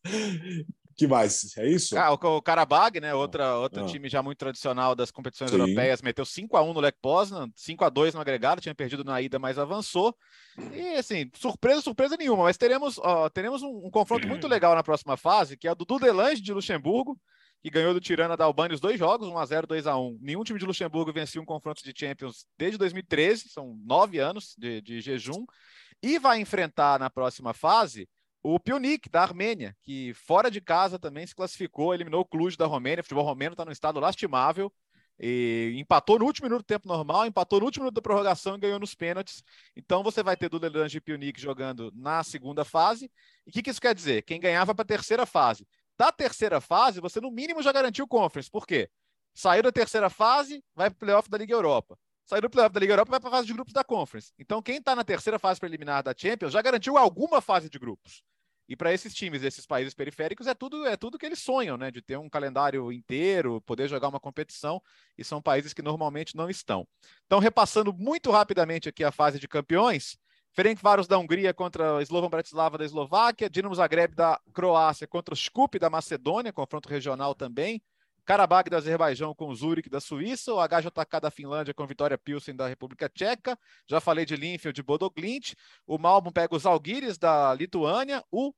que 1.00 1.08
mais? 1.08 1.58
É 1.58 1.66
isso? 1.66 1.98
Ah, 1.98 2.12
o, 2.12 2.42
Karabag, 2.42 3.00
né? 3.00 3.14
Outra, 3.14 3.56
outro 3.56 3.86
ah. 3.86 3.88
time 3.88 4.10
já 4.10 4.22
muito 4.22 4.38
tradicional 4.38 4.94
das 4.94 5.10
competições 5.10 5.50
Sim. 5.50 5.58
europeias, 5.58 6.02
meteu 6.02 6.26
5 6.26 6.58
a 6.58 6.62
1 6.62 6.74
no 6.74 6.82
Lech 6.82 6.98
Poznan, 7.02 7.50
5 7.56 7.86
a 7.86 7.90
2 7.90 8.14
no 8.14 8.20
agregado, 8.20 8.60
tinha 8.60 8.76
perdido 8.76 9.06
na 9.06 9.22
ida, 9.22 9.40
mas 9.40 9.58
avançou. 9.58 10.14
E 10.74 10.96
assim, 10.96 11.32
surpresa, 11.34 11.80
surpresa 11.80 12.18
nenhuma, 12.18 12.44
mas 12.44 12.58
teremos, 12.58 12.98
ó, 12.98 13.30
teremos 13.30 13.64
um, 13.64 13.86
um, 13.86 13.90
confronto 13.90 14.28
muito 14.28 14.46
legal 14.50 14.76
na 14.76 14.84
próxima 14.84 15.16
fase, 15.16 15.56
que 15.56 15.70
é 15.70 15.72
o 15.72 15.76
do 15.76 15.86
Dudelange 15.86 16.42
de 16.42 16.52
Luxemburgo, 16.52 17.18
que 17.64 17.70
ganhou 17.70 17.94
do 17.94 18.02
Tirana 18.02 18.36
da 18.36 18.44
Albânia 18.44 18.76
os 18.76 18.82
dois 18.82 19.00
jogos, 19.00 19.30
1 19.30 19.38
a 19.38 19.46
0 19.46 19.68
2 19.68 19.88
a 19.88 19.98
1 19.98 20.20
Nenhum 20.22 20.44
time 20.44 20.60
de 20.60 20.66
Luxemburgo 20.66 21.14
vencia 21.14 21.42
um 21.42 21.46
confronto 21.46 21.82
de 21.82 21.94
Champions 21.98 22.46
desde 22.58 22.78
2013, 22.78 23.48
são 23.48 23.80
nove 23.86 24.20
anos 24.20 24.54
de, 24.58 24.82
de 24.82 25.00
jejum, 25.00 25.46
e 26.04 26.20
vai 26.20 26.42
enfrentar 26.42 27.00
na 27.00 27.10
próxima 27.10 27.54
fase 27.54 28.06
o 28.42 28.60
Pionik, 28.60 29.10
da 29.10 29.22
Armênia, 29.22 29.76
que 29.82 30.14
fora 30.14 30.50
de 30.50 30.62
casa 30.62 30.98
também 30.98 31.28
se 31.28 31.36
classificou, 31.36 31.94
eliminou 31.94 32.22
o 32.22 32.26
Cluj 32.26 32.56
da 32.56 32.66
Romênia. 32.66 33.02
O 33.02 33.04
futebol 33.04 33.26
romeno 33.26 33.54
está 33.54 33.66
num 33.66 33.72
estado 33.72 34.00
lastimável. 34.00 34.72
E 35.22 35.74
empatou 35.76 36.18
no 36.18 36.26
último 36.26 36.46
minuto 36.48 36.62
do 36.62 36.66
tempo 36.66 36.88
normal, 36.88 37.26
empatou 37.26 37.60
no 37.60 37.66
último 37.66 37.84
minuto 37.84 37.96
da 37.96 38.02
prorrogação 38.02 38.56
e 38.56 38.60
ganhou 38.60 38.80
nos 38.80 38.96
pênaltis. 38.96 39.44
Então 39.76 40.02
você 40.02 40.24
vai 40.24 40.38
ter 40.38 40.48
Dudelange 40.48 40.98
e 40.98 41.02
Pionik 41.02 41.42
jogando 41.42 41.92
na 41.94 42.24
segunda 42.24 42.64
fase. 42.64 43.12
E 43.46 43.50
o 43.50 43.54
que, 43.54 43.62
que, 43.62 43.70
isso 43.70 43.82
quer 43.82 43.94
dizer? 43.94 44.22
Quem 44.22 44.40
ganhava 44.40 44.74
para 44.74 44.84
a 44.84 44.88
terceira 44.88 45.26
fase. 45.26 45.68
Da 45.98 46.10
terceira 46.10 46.62
fase, 46.62 47.02
você 47.02 47.20
no 47.20 47.30
mínimo 47.30 47.62
já 47.62 47.74
garantiu 47.74 48.06
o 48.06 48.08
Conference. 48.08 48.50
Por 48.50 48.66
quê? 48.66 48.90
Saiu 49.34 49.62
da 49.62 49.74
terceira 49.74 50.10
fase, 50.10 50.64
vai 50.74 50.90
para 50.90 50.96
o 50.96 51.00
playoff 51.00 51.30
da 51.30 51.38
Liga 51.38 51.54
Europa. 51.54 52.00
Saiu 52.30 52.44
do 52.44 52.50
playoff 52.52 52.72
da 52.72 52.80
Liga 52.80 52.94
Europa, 52.94 53.10
vai 53.10 53.20
para 53.20 53.30
a 53.30 53.32
fase 53.32 53.48
de 53.48 53.54
grupos 53.54 53.74
da 53.74 53.84
Conference. 53.84 54.32
Então 54.38 54.62
quem 54.62 54.78
está 54.78 54.96
na 54.96 55.04
terceira 55.04 55.40
fase 55.40 55.60
preliminar 55.60 56.04
da 56.04 56.14
Champions 56.16 56.54
já 56.54 56.62
garantiu 56.62 56.96
alguma 56.96 57.42
fase 57.42 57.68
de 57.68 57.80
grupos. 57.80 58.22
E 58.68 58.76
para 58.76 58.94
esses 58.94 59.16
times 59.16 59.42
desses 59.42 59.66
países 59.66 59.96
periféricos 59.96 60.46
é 60.46 60.54
tudo 60.54 60.86
é 60.86 60.96
tudo 60.96 61.18
que 61.18 61.26
eles 61.26 61.40
sonham, 61.40 61.76
né? 61.76 61.90
De 61.90 62.04
ter 62.04 62.20
um 62.20 62.30
calendário 62.30 62.92
inteiro, 62.92 63.60
poder 63.62 63.88
jogar 63.88 64.10
uma 64.10 64.20
competição, 64.20 64.80
e 65.18 65.24
são 65.24 65.42
países 65.42 65.74
que 65.74 65.82
normalmente 65.82 66.36
não 66.36 66.52
estão. 66.52 66.88
Então, 67.26 67.40
repassando 67.40 67.92
muito 67.92 68.30
rapidamente 68.30 68.88
aqui 68.88 69.04
a 69.04 69.12
fase 69.12 69.40
de 69.40 69.48
campeões, 69.48 70.16
Ferencváros 70.52 71.08
da 71.08 71.18
Hungria 71.18 71.52
contra 71.52 72.00
Slovan 72.04 72.30
Bratislava 72.30 72.78
da 72.78 72.86
Eslováquia, 72.86 73.50
Dinamo 73.50 73.74
Zagreb 73.74 74.14
da 74.14 74.40
Croácia 74.54 75.08
contra 75.08 75.34
o 75.34 75.38
Skup 75.38 75.80
da 75.80 75.90
Macedônia, 75.90 76.54
confronto 76.54 76.90
regional 76.90 77.34
também. 77.34 77.82
Karabag 78.30 78.70
do 78.70 78.76
Azerbaijão 78.76 79.34
com 79.34 79.52
Zurich 79.56 79.90
da 79.90 80.00
Suíça, 80.00 80.54
o 80.54 80.60
HJK 80.62 81.20
da 81.20 81.32
Finlândia 81.32 81.74
com 81.74 81.88
Vitória 81.88 82.16
Pilsen 82.16 82.56
da 82.56 82.68
República 82.68 83.10
Tcheca, 83.10 83.58
já 83.90 84.00
falei 84.00 84.24
de 84.24 84.36
Linfield 84.36 84.76
de 84.76 84.84
Bodoglint, 84.84 85.54
o 85.88 85.98
Malmo 85.98 86.32
pega 86.32 86.56
os 86.56 86.64
Algiris 86.64 87.18
da 87.18 87.52
Lituânia, 87.56 88.24
o 88.32 88.54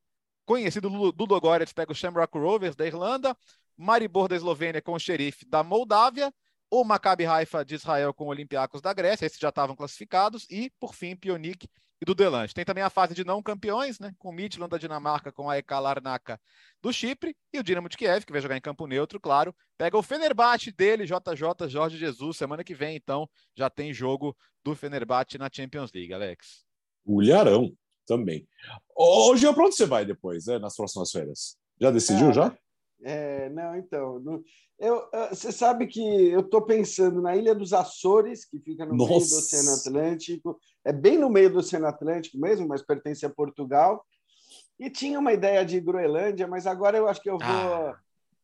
conhecido 0.46 0.90
Ludogorets 0.90 1.72
pega 1.72 1.94
o 1.94 1.96
Shamrock 1.96 2.38
Rovers 2.38 2.76
da 2.76 2.86
Irlanda, 2.86 3.34
Maribor 3.78 4.28
da 4.28 4.36
Eslovênia 4.36 4.82
com 4.82 4.92
o 4.92 5.00
Xerife 5.00 5.46
da 5.46 5.64
Moldávia, 5.64 6.34
o 6.72 6.86
Maccabi 6.86 7.26
Haifa 7.26 7.66
de 7.66 7.76
Israel 7.76 8.14
com 8.14 8.24
o 8.24 8.30
Olympiacos 8.30 8.82
da 8.82 8.94
Grécia, 8.94 9.26
esses 9.26 9.38
já 9.38 9.50
estavam 9.50 9.76
classificados, 9.76 10.48
e, 10.50 10.72
por 10.80 10.96
fim, 10.96 11.18
Pionik 11.18 11.68
e 12.02 12.06
do 12.06 12.16
Delange. 12.16 12.54
Tem 12.54 12.64
também 12.64 12.84
a 12.84 12.90
fase 12.90 13.14
de 13.14 13.26
não 13.26 13.44
campeões, 13.44 14.00
né? 14.00 14.14
Com 14.18 14.30
o 14.30 14.32
Midland 14.32 14.70
da 14.70 14.78
Dinamarca, 14.78 15.34
com 15.34 15.50
a 15.50 15.58
EK 15.58 15.70
Larnaca 15.74 16.40
do 16.82 16.92
Chipre 16.92 17.36
e 17.54 17.60
o 17.60 17.64
Dinamo 17.64 17.90
de 17.90 17.98
Kiev, 17.98 18.26
que 18.26 18.32
vai 18.32 18.42
jogar 18.42 18.58
em 18.58 18.62
campo 18.62 18.88
neutro, 18.88 19.20
claro. 19.20 19.54
Pega 19.78 19.98
o 19.98 20.02
Fenerbahçe 20.02 20.72
dele, 20.72 21.06
JJ 21.06 21.68
Jorge 21.68 21.98
Jesus. 21.98 22.38
Semana 22.38 22.64
que 22.64 22.74
vem, 22.74 22.96
então, 22.96 23.30
já 23.56 23.70
tem 23.70 23.94
jogo 23.94 24.36
do 24.64 24.74
Fenerbahçe 24.74 25.38
na 25.38 25.50
Champions 25.52 25.92
League, 25.94 26.14
Alex. 26.14 26.64
O 27.06 27.22
Ilharão 27.22 27.72
também. 28.08 28.48
Hoje, 28.96 29.52
para 29.54 29.66
onde 29.66 29.76
você 29.76 29.86
vai 29.86 30.06
depois, 30.06 30.46
né, 30.46 30.58
nas 30.58 30.76
próximas 30.76 31.12
férias? 31.12 31.58
Já 31.80 31.92
decidiu, 31.92 32.30
ah, 32.30 32.34
já? 32.34 32.58
É, 33.04 33.50
não, 33.50 33.76
então. 33.76 34.20
No, 34.20 34.44
eu, 34.80 35.10
você 35.30 35.52
sabe 35.52 35.88
que 35.88 36.02
eu 36.02 36.42
estou 36.42 36.62
pensando 36.62 37.22
na 37.22 37.36
Ilha 37.36 37.54
dos 37.54 37.74
Açores, 37.74 38.46
que 38.46 38.60
fica 38.60 38.86
no 38.86 38.96
Nossa. 38.96 39.10
meio 39.10 39.20
do 39.20 39.36
Oceano 39.38 39.74
Atlântico. 39.74 40.60
É 40.86 40.94
bem 40.94 41.18
no 41.18 41.30
meio 41.30 41.52
do 41.52 41.60
Oceano 41.60 41.88
Atlântico 41.88 42.38
mesmo, 42.38 42.68
mas 42.68 42.82
pertence 42.82 43.26
a 43.26 43.30
Portugal. 43.30 44.06
E 44.80 44.90
tinha 44.90 45.20
uma 45.20 45.34
ideia 45.34 45.64
de 45.64 45.80
Groenlândia, 45.80 46.48
mas 46.48 46.66
agora 46.66 46.98
eu 46.98 47.08
acho 47.08 47.22
que 47.22 47.30
eu 47.30 47.38
vou. 47.38 47.48
Ah 47.48 48.00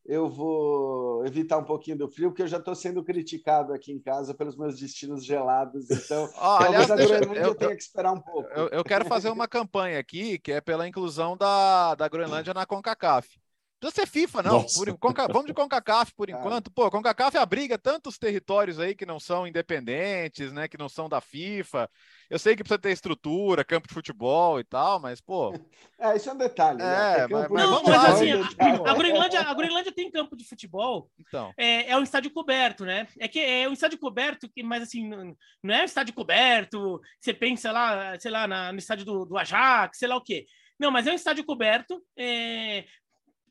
eu 0.08 0.26
vou 0.26 1.22
evitar 1.26 1.58
um 1.58 1.64
pouquinho 1.64 1.98
do 1.98 2.08
frio, 2.08 2.30
porque 2.30 2.42
eu 2.42 2.48
já 2.48 2.56
estou 2.56 2.74
sendo 2.74 3.04
criticado 3.04 3.74
aqui 3.74 3.92
em 3.92 4.00
casa 4.00 4.32
pelos 4.32 4.56
meus 4.56 4.80
destinos 4.80 5.22
gelados. 5.22 5.90
Então, 5.90 6.26
oh, 6.40 6.64
aliás, 6.64 6.90
a 6.90 6.96
Groenlândia 6.96 7.40
eu, 7.40 7.48
eu 7.48 7.54
tenho 7.54 7.76
que 7.76 7.82
esperar 7.82 8.12
um 8.12 8.20
pouco. 8.20 8.48
Eu, 8.54 8.68
eu, 8.68 8.82
quero 8.82 9.04
fazer 9.04 9.28
uma 9.28 9.46
campanha 9.46 9.98
aqui, 9.98 10.38
que 10.38 10.50
é 10.50 10.62
pela 10.62 10.88
inclusão 10.88 11.36
da, 11.36 11.94
da 11.94 12.08
Groenlândia 12.08 12.54
na 12.54 12.64
CONCACAF. 12.64 13.38
Não 13.80 13.90
precisa 13.90 14.06
ser 14.06 14.10
FIFA, 14.10 14.42
não. 14.42 14.66
Por, 14.66 14.98
Conca, 14.98 15.28
vamos 15.28 15.46
de 15.46 15.54
CONCACAF 15.54 16.12
por 16.14 16.28
enquanto. 16.28 16.68
Pô, 16.68 16.90
CONCACAF 16.90 17.38
abriga 17.38 17.78
tantos 17.78 18.18
territórios 18.18 18.80
aí 18.80 18.92
que 18.92 19.06
não 19.06 19.20
são 19.20 19.46
independentes, 19.46 20.52
né? 20.52 20.66
Que 20.66 20.76
não 20.76 20.88
são 20.88 21.08
da 21.08 21.20
FIFA. 21.20 21.88
Eu 22.28 22.40
sei 22.40 22.56
que 22.56 22.64
precisa 22.64 22.80
ter 22.80 22.90
estrutura, 22.90 23.64
campo 23.64 23.86
de 23.86 23.94
futebol 23.94 24.58
e 24.58 24.64
tal, 24.64 24.98
mas, 25.00 25.20
pô. 25.20 25.52
É, 26.00 26.16
isso 26.16 26.30
é 26.30 26.32
um 26.32 26.36
detalhe. 26.36 26.78
Né? 26.78 27.18
É, 27.18 27.26
mas, 27.26 27.48
mas, 27.48 27.70
não, 27.70 27.82
mas 27.82 28.04
assim, 28.04 28.30
a, 28.30 28.90
a, 28.90 28.94
Groenlândia, 28.94 29.40
a 29.40 29.52
Groenlândia 29.52 29.90
tem 29.90 30.08
campo 30.12 30.36
de 30.36 30.44
futebol. 30.44 31.10
Então. 31.18 31.52
É, 31.56 31.90
é 31.90 31.96
um 31.96 32.04
estádio 32.04 32.30
coberto, 32.30 32.84
né? 32.84 33.08
É 33.18 33.26
que 33.26 33.40
é 33.40 33.68
um 33.68 33.72
estádio 33.72 33.98
coberto, 33.98 34.48
mas 34.62 34.84
assim, 34.84 35.08
não, 35.08 35.36
não 35.60 35.74
é 35.74 35.82
um 35.82 35.84
estádio 35.84 36.14
coberto. 36.14 37.00
Você 37.20 37.34
pensa 37.34 37.72
lá, 37.72 38.16
sei 38.20 38.30
lá, 38.30 38.46
na, 38.46 38.72
no 38.72 38.78
estádio 38.78 39.04
do, 39.04 39.24
do 39.24 39.36
Ajax, 39.36 39.98
sei 39.98 40.06
lá 40.06 40.16
o 40.16 40.22
quê. 40.22 40.46
Não, 40.78 40.92
mas 40.92 41.08
é 41.08 41.10
um 41.10 41.16
estádio 41.16 41.44
coberto, 41.44 42.00
é, 42.16 42.84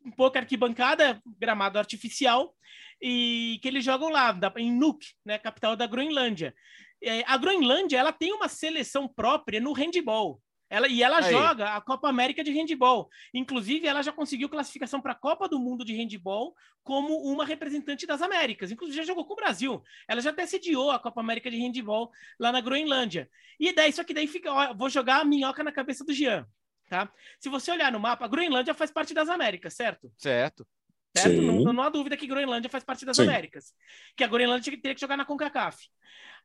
um 0.08 0.12
pouco 0.12 0.38
arquibancada, 0.38 1.22
gramado 1.38 1.78
artificial, 1.78 2.56
e 3.02 3.60
que 3.62 3.68
eles 3.68 3.84
jogam 3.84 4.10
lá, 4.10 4.38
em 4.56 4.72
Nuuk, 4.72 5.06
né, 5.26 5.38
capital 5.38 5.76
da 5.76 5.86
Groenlândia. 5.86 6.56
É, 7.04 7.24
a 7.28 7.38
Groenlândia 7.38 7.98
ela 7.98 8.12
tem 8.12 8.34
uma 8.34 8.48
seleção 8.48 9.08
própria 9.08 9.60
no 9.60 9.74
handball. 9.74 10.42
Ela, 10.70 10.88
e 10.88 11.02
ela 11.02 11.20
Aí. 11.20 11.32
joga 11.32 11.76
a 11.76 11.82
Copa 11.82 12.10
América 12.10 12.44
de 12.44 12.52
handball. 12.52 13.08
Inclusive, 13.34 13.88
ela 13.88 14.02
já 14.02 14.12
conseguiu 14.12 14.50
classificação 14.50 15.00
para 15.00 15.14
a 15.14 15.16
Copa 15.16 15.48
do 15.48 15.60
Mundo 15.60 15.86
de 15.86 15.94
handball 15.94 16.54
como 16.84 17.22
uma 17.24 17.46
representante 17.46 18.06
das 18.06 18.22
Américas. 18.22 18.72
Inclusive, 18.72 18.98
já 18.98 19.06
jogou 19.06 19.26
com 19.26 19.34
o 19.34 19.38
Brasil. 19.38 19.82
Ela 20.08 20.20
já 20.20 20.32
decidiu 20.32 20.90
a 20.90 21.00
Copa 21.00 21.22
América 21.22 21.50
de 21.50 21.58
handball 21.58 22.12
lá 22.38 22.52
na 22.52 22.60
Groenlândia. 22.60 23.30
E 23.58 23.72
daí, 23.72 23.92
isso 23.92 24.02
aqui 24.02 24.14
daí 24.14 24.28
fica. 24.28 24.52
Ó, 24.52 24.74
vou 24.74 24.90
jogar 24.90 25.22
a 25.22 25.26
minhoca 25.26 25.64
na 25.64 25.72
cabeça 25.72 26.04
do 26.04 26.14
Jean. 26.14 26.46
Tá? 26.88 27.12
Se 27.40 27.50
você 27.50 27.72
olhar 27.72 27.92
no 27.92 28.00
mapa, 28.00 28.26
a 28.26 28.28
Groenlândia 28.28 28.74
faz 28.74 28.90
parte 28.92 29.14
das 29.14 29.28
Américas, 29.28 29.74
certo? 29.74 30.12
Certo. 30.18 30.66
Certo? 31.16 31.42
Não, 31.42 31.74
não, 31.74 31.84
há 31.84 31.90
dúvida 31.90 32.16
que 32.16 32.28
Groenlândia 32.28 32.70
faz 32.70 32.84
parte 32.84 33.06
das 33.06 33.18
Sim. 33.18 33.24
Américas. 33.24 33.74
Que 34.16 34.24
a 34.24 34.28
Groenlândia 34.28 34.72
teria 34.80 34.96
que 34.96 35.02
jogar 35.02 35.18
na 35.18 35.26
CONCACAF. 35.26 35.90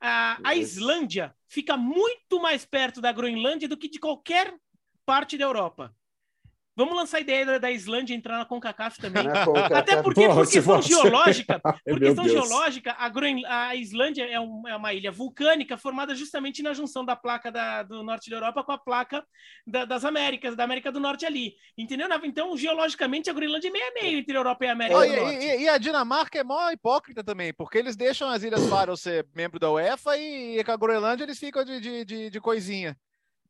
A, 0.01 0.39
a 0.43 0.57
Islândia 0.57 1.35
fica 1.49 1.77
muito 1.77 2.41
mais 2.41 2.65
perto 2.65 3.01
da 3.01 3.13
Groenlândia 3.13 3.69
do 3.69 3.77
que 3.77 3.89
de 3.89 4.01
qualquer 4.01 4.55
parte 5.07 5.37
da 5.39 5.45
Europa. 5.45 5.95
Vamos 6.75 6.97
lançar 6.97 7.19
a 7.19 7.21
ideia 7.21 7.61
da 7.61 7.71
Islândia 7.71 8.15
entrar 8.15 8.39
na 8.39 8.47
CONCACAF 8.47 8.99
também. 8.99 9.25
Até 9.77 10.01
porque, 10.03 10.27
por 10.27 10.49
questão 10.49 10.81
geológica, 10.81 11.61
por 11.85 11.99
questão 11.99 12.29
geológica, 12.29 12.97
a, 12.99 13.09
Groen... 13.11 13.45
a 13.47 13.77
Islândia 13.77 14.25
é, 14.25 14.41
um, 14.41 14.67
é, 14.67 14.75
uma 14.75 14.95
ilha 14.95 15.13
vulcânica 15.13 15.77
formada 15.77 16.15
justamente 16.15 16.63
na 16.63 16.73
junção 16.73 17.05
da 17.05 17.15
placa 17.15 17.53
da, 17.53 17.83
do 17.83 18.03
norte 18.03 18.31
da 18.31 18.37
Europa 18.37 18.65
com 18.65 18.73
a 18.73 18.79
placa 18.79 19.23
da, 19.67 19.85
das 19.85 20.03
Américas, 20.05 20.57
da 20.57 20.65
América 20.65 20.91
do 20.91 20.99
Norte 20.99 21.27
ali. 21.27 21.55
Entendeu? 21.77 22.09
Então, 22.25 22.57
geologicamente, 22.57 23.29
a 23.29 23.35
Groenlândia 23.35 23.69
é 23.69 23.73
meio 23.73 23.89
a 23.89 24.03
meio 24.03 24.19
entre 24.19 24.35
a 24.35 24.41
Europa 24.41 24.65
e 24.65 24.69
a 24.69 24.73
América 24.73 24.99
oh, 24.99 25.05
do 25.05 25.13
e, 25.13 25.17
Norte. 25.17 25.37
E, 25.37 25.63
e, 25.63 25.69
a 25.69 25.77
Dinamarca 25.77 26.39
é 26.39 26.45
mó 26.45 26.71
hipócrita 26.71 27.23
também, 27.23 27.53
porque 27.53 27.79
eles 27.79 27.97
deixam 27.97 28.31
as 28.31 28.43
Ilhas 28.43 28.67
Faroe 28.67 28.97
ser 28.97 29.27
membro 29.35 29.59
da 29.59 29.71
UEFA 29.71 30.17
e 30.17 30.65
com 30.65 30.73
a 30.73 30.77
Groenlândia 30.77 31.25
eles 31.25 31.39
ficam 31.39 31.65
de, 31.65 31.81
de, 31.81 32.05
de, 32.05 32.31
de 32.31 32.41
coisinha. 32.41 32.97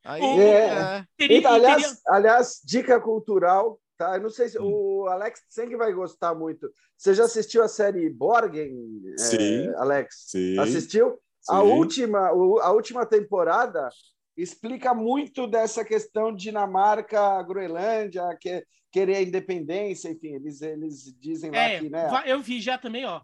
Aí, 0.04 0.22
é. 0.22 0.66
é. 0.66 1.06
Teria, 1.16 1.38
então, 1.38 1.52
aliás, 1.52 1.82
teria... 1.82 1.98
aliás, 2.08 2.60
dica 2.64 3.00
cultural, 3.00 3.80
tá? 3.96 4.16
Eu 4.16 4.22
não 4.22 4.30
sei 4.30 4.48
se 4.48 4.58
hum. 4.58 4.64
o 4.64 5.06
Alex 5.08 5.42
sempre 5.48 5.76
vai 5.76 5.92
gostar 5.92 6.34
muito. 6.34 6.70
Você 6.96 7.14
já 7.14 7.24
assistiu 7.24 7.62
a 7.62 7.68
série 7.68 8.08
Borgen, 8.10 8.72
Sim. 9.16 9.68
É, 9.68 9.74
Alex? 9.76 10.24
Sim. 10.28 10.58
Assistiu? 10.58 11.18
Sim. 11.40 11.54
A 11.54 11.62
última, 11.62 12.28
a 12.28 12.72
última 12.72 13.04
temporada 13.06 13.88
explica 14.36 14.94
muito 14.94 15.46
dessa 15.46 15.84
questão 15.84 16.34
de 16.34 16.44
Dinamarca, 16.44 17.42
Groenlândia, 17.42 18.22
que, 18.40 18.64
querer 18.92 19.16
a 19.16 19.22
independência, 19.22 20.10
enfim, 20.10 20.34
eles, 20.34 20.60
eles 20.60 21.14
dizem 21.18 21.50
lá 21.50 21.58
é, 21.58 21.80
que, 21.80 21.88
né? 21.88 22.08
Eu 22.26 22.40
vi 22.42 22.60
já 22.60 22.76
também, 22.76 23.06
ó. 23.06 23.22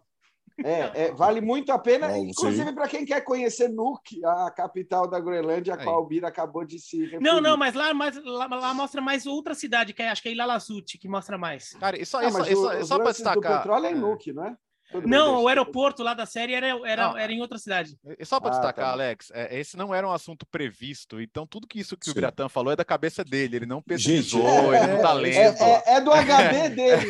É, 0.63 1.05
é, 1.05 1.11
vale 1.13 1.41
muito 1.41 1.71
a 1.71 1.79
pena, 1.79 2.07
Bom, 2.09 2.17
inclusive 2.17 2.73
para 2.73 2.87
quem 2.87 3.05
quer 3.05 3.21
conhecer 3.21 3.69
Nuuk, 3.69 4.23
a 4.25 4.51
capital 4.51 5.07
da 5.07 5.19
Groenlândia, 5.19 5.73
a 5.73 5.83
qual 5.83 6.01
o 6.01 6.05
Bira 6.05 6.27
acabou 6.27 6.65
de 6.65 6.79
se 6.79 7.01
referir. 7.01 7.23
Não, 7.23 7.39
não, 7.39 7.55
mas 7.55 7.73
lá, 7.73 7.93
mas 7.93 8.21
lá, 8.23 8.47
lá, 8.47 8.73
mostra 8.73 9.01
mais 9.01 9.25
outra 9.25 9.53
cidade, 9.53 9.93
que 9.93 10.01
é, 10.01 10.09
acho 10.09 10.21
que 10.21 10.29
é 10.29 10.31
Ilalassut, 10.31 10.97
que 10.97 11.07
mostra 11.07 11.37
mais. 11.37 11.73
Cara, 11.73 11.99
isso, 11.99 12.17
ah, 12.17 12.25
isso, 12.25 12.41
isso, 12.43 12.67
o, 12.67 12.85
só 12.85 12.97
para 12.97 13.11
destacar. 13.11 13.53
O 13.53 13.57
petróleo 13.57 13.85
é 13.85 13.91
em 13.91 13.95
Nuuk, 13.95 14.33
não 14.33 14.45
é? 14.45 14.57
Não, 15.05 15.43
o 15.43 15.47
aeroporto 15.47 16.01
lá 16.01 16.15
da 16.15 16.25
série 16.25 16.53
era, 16.53 16.67
era, 16.83 17.13
era 17.21 17.31
em 17.31 17.41
outra 17.41 17.59
cidade. 17.59 17.95
E 18.17 18.25
só 18.25 18.39
para 18.39 18.49
ah, 18.49 18.53
destacar, 18.53 18.85
tá. 18.85 18.91
Alex, 18.91 19.31
é, 19.33 19.59
esse 19.59 19.77
não 19.77 19.93
era 19.93 20.07
um 20.07 20.11
assunto 20.11 20.47
previsto, 20.47 21.21
então 21.21 21.45
tudo 21.45 21.67
que 21.67 21.79
isso 21.79 21.95
que 21.95 22.05
Sim. 22.05 22.11
o 22.11 22.13
Biratã 22.15 22.49
falou 22.49 22.73
é 22.73 22.75
da 22.75 22.83
cabeça 22.83 23.23
dele, 23.23 23.57
ele 23.57 23.65
não 23.67 23.81
pesquisou, 23.83 24.41
Gente, 24.41 24.75
é, 24.75 24.83
ele 24.83 24.93
não 24.93 25.01
tá 25.01 25.13
lendo. 25.13 25.35
É, 25.35 25.83
é, 25.85 25.93
é 25.95 26.01
do 26.01 26.11
HD 26.11 26.69
dele. 26.75 27.07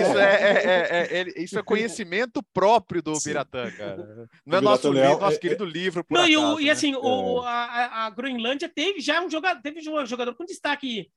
isso, 0.00 0.18
é, 0.18 1.24
isso, 1.36 1.58
é, 1.58 1.62
conhecimento 1.62 2.40
próprio 2.54 3.02
do 3.02 3.18
Biratã, 3.18 3.70
cara. 3.72 4.28
Não 4.46 4.58
é 4.58 4.60
nosso, 4.60 4.92
livro, 4.92 5.18
nosso 5.18 5.40
querido 5.40 5.64
livro. 5.64 6.06
não, 6.08 6.20
acaso, 6.20 6.32
e, 6.32 6.36
o, 6.36 6.60
e, 6.60 6.70
assim, 6.70 6.94
o, 6.94 7.40
a, 7.40 8.06
a, 8.06 8.10
Groenlândia 8.10 8.68
teve 8.68 9.00
já 9.00 9.20
um 9.20 9.28
jogador, 9.28 9.60
teve 9.60 9.80
um 9.90 10.06
jogador 10.06 10.34
com 10.34 10.44
destaque, 10.44 11.10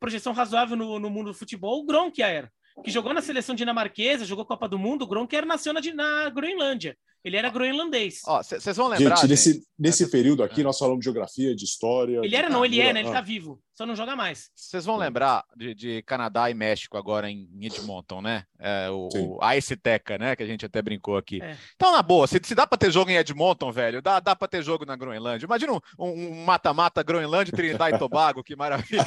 projeção 0.00 0.32
razoável 0.32 0.76
no, 0.76 0.98
no 0.98 1.08
mundo 1.08 1.28
do 1.28 1.38
futebol, 1.38 1.80
o 1.80 1.86
Gronk 1.86 2.20
era 2.20 2.50
que 2.82 2.90
jogou 2.90 3.12
na 3.12 3.20
seleção 3.20 3.54
dinamarquesa, 3.54 4.24
jogou 4.24 4.44
Copa 4.44 4.68
do 4.68 4.78
Mundo, 4.78 5.02
o 5.02 5.06
Gronk 5.06 5.34
nasceu 5.42 5.72
na, 5.72 5.80
na 5.94 6.30
Groenlândia. 6.30 6.96
Ele 7.24 7.36
era 7.36 7.50
groenlandês. 7.50 8.20
Vocês 8.44 8.76
vão 8.76 8.88
lembrar. 8.88 9.16
Gente, 9.16 9.28
nesse, 9.28 9.62
nesse 9.78 10.10
período 10.10 10.42
aqui, 10.42 10.62
nós 10.62 10.78
falamos 10.78 11.00
de 11.00 11.04
geografia, 11.04 11.54
de 11.54 11.64
história. 11.64 12.20
Ele 12.22 12.36
era, 12.36 12.48
não, 12.48 12.64
ele 12.64 12.80
é, 12.80 12.92
né? 12.92 13.00
Ele 13.00 13.10
tá 13.10 13.20
vivo, 13.20 13.60
só 13.78 13.86
não 13.86 13.94
joga 13.94 14.16
mais. 14.16 14.50
Vocês 14.56 14.84
vão 14.84 14.96
lembrar 14.96 15.44
de, 15.56 15.72
de, 15.72 16.02
Canadá 16.02 16.50
e 16.50 16.54
México 16.54 16.98
agora 16.98 17.30
em 17.30 17.48
Edmonton, 17.62 18.20
né? 18.20 18.42
É, 18.58 18.90
o, 18.90 19.08
o 19.14 19.52
Ice 19.52 19.76
Teca, 19.76 20.18
né? 20.18 20.34
Que 20.34 20.42
a 20.42 20.46
gente 20.46 20.66
até 20.66 20.82
brincou 20.82 21.16
aqui. 21.16 21.40
É. 21.40 21.56
Então, 21.76 21.92
na 21.92 22.02
boa, 22.02 22.26
se, 22.26 22.40
se 22.42 22.56
dá 22.56 22.66
para 22.66 22.76
ter 22.76 22.90
jogo 22.90 23.08
em 23.12 23.16
Edmonton, 23.16 23.70
velho, 23.70 24.02
dá, 24.02 24.18
dá 24.18 24.34
para 24.34 24.48
ter 24.48 24.64
jogo 24.64 24.84
na 24.84 24.96
Groenlândia. 24.96 25.46
Imagina 25.46 25.80
um 25.96 26.44
mata-mata 26.44 27.02
um 27.02 27.04
Groenlândia, 27.04 27.54
Trinidad 27.54 27.94
e 27.94 27.98
Tobago, 28.00 28.42
que 28.42 28.56
maravilha. 28.56 29.06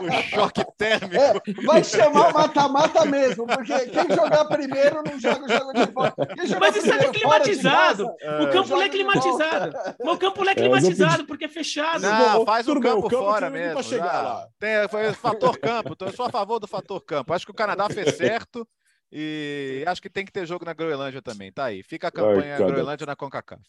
o 0.00 0.22
choque 0.30 0.64
térmico. 0.78 1.16
É, 1.16 1.66
vai 1.66 1.82
chamar 1.82 2.28
o 2.28 2.32
mata-mata 2.32 3.04
mesmo, 3.06 3.44
porque 3.44 3.88
quem 3.88 4.14
jogar 4.14 4.44
primeiro 4.44 5.02
não 5.02 5.18
joga 5.18 5.46
o 5.46 5.48
jogo 5.48 5.72
de 5.72 5.92
volta. 5.92 6.28
Mas 6.60 6.76
isso 6.76 6.92
é 6.92 7.08
climatizado. 7.08 8.06
o 8.06 8.52
campo 8.52 8.80
é 8.80 8.88
climatizado. 8.88 9.76
O 9.98 10.16
campo 10.16 10.48
é 10.48 10.54
climatizado 10.54 11.24
porque 11.26 11.46
é 11.46 11.48
fechado. 11.48 12.02
Não, 12.02 12.46
faz 12.46 12.68
o 12.68 12.80
campo, 12.80 12.99
campo 13.08 13.24
fora 13.24 13.50
mesmo. 13.50 13.82
Chegar 13.82 14.22
lá. 14.22 14.48
Tem, 14.58 14.88
foi 14.88 15.12
fator 15.12 15.58
campo. 15.58 15.92
Então 15.92 16.08
eu 16.08 16.14
sou 16.14 16.26
a 16.26 16.30
favor 16.30 16.58
do 16.58 16.66
fator 16.66 17.00
campo. 17.02 17.32
Acho 17.32 17.46
que 17.46 17.52
o 17.52 17.54
Canadá 17.54 17.88
fez 17.88 18.16
certo. 18.16 18.66
E 19.12 19.84
acho 19.86 20.00
que 20.00 20.10
tem 20.10 20.24
que 20.24 20.32
ter 20.32 20.46
jogo 20.46 20.64
na 20.64 20.72
Groenlândia 20.72 21.20
também. 21.20 21.52
Tá 21.52 21.64
aí. 21.64 21.82
Fica 21.82 22.08
a 22.08 22.12
campanha 22.12 22.56
Ai, 22.56 22.64
Groenlândia 22.64 23.06
na 23.06 23.16
CONCACAF. 23.16 23.62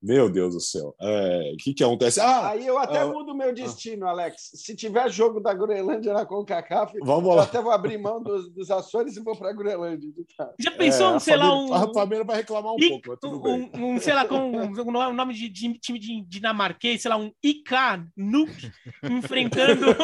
Meu 0.00 0.30
Deus 0.30 0.54
do 0.54 0.60
céu. 0.60 0.94
É, 1.00 1.52
o 1.54 1.56
que, 1.56 1.74
que 1.74 1.82
acontece? 1.82 2.20
Ah, 2.20 2.50
Aí 2.50 2.64
eu 2.64 2.78
até 2.78 3.00
ah, 3.00 3.06
mudo 3.06 3.34
meu 3.34 3.52
destino, 3.52 4.06
ah, 4.06 4.10
Alex. 4.10 4.50
Se 4.54 4.76
tiver 4.76 5.10
jogo 5.10 5.40
da 5.40 5.52
Groenlândia 5.52 6.12
na 6.12 6.24
CONCACAF, 6.24 6.96
vamos 7.02 7.28
eu 7.28 7.36
lá. 7.36 7.42
até 7.42 7.60
vou 7.60 7.72
abrir 7.72 7.98
mão 7.98 8.22
dos, 8.22 8.48
dos 8.50 8.70
ações 8.70 9.16
e 9.16 9.20
vou 9.20 9.36
para 9.36 9.50
a 9.50 9.52
Groenlândia. 9.52 10.08
Já 10.58 10.70
pensou, 10.70 11.16
é, 11.16 11.18
sei 11.18 11.36
lá, 11.36 11.52
um. 11.52 11.74
A 11.74 11.92
Fabiana 11.92 12.24
vai 12.24 12.36
reclamar 12.36 12.74
um 12.74 12.78
I, 12.78 13.00
pouco. 13.00 13.48
Um, 13.48 13.94
um, 13.94 14.00
sei 14.00 14.14
lá, 14.14 14.24
com 14.24 14.36
um, 14.36 15.12
nome 15.12 15.34
de, 15.34 15.48
de, 15.48 15.74
time 15.78 15.98
de 15.98 16.20
dinamarquês, 16.22 17.02
sei 17.02 17.08
lá, 17.08 17.16
um 17.16 17.32
IK 17.42 17.74
Nuke, 18.16 18.70
enfrentando 19.02 19.86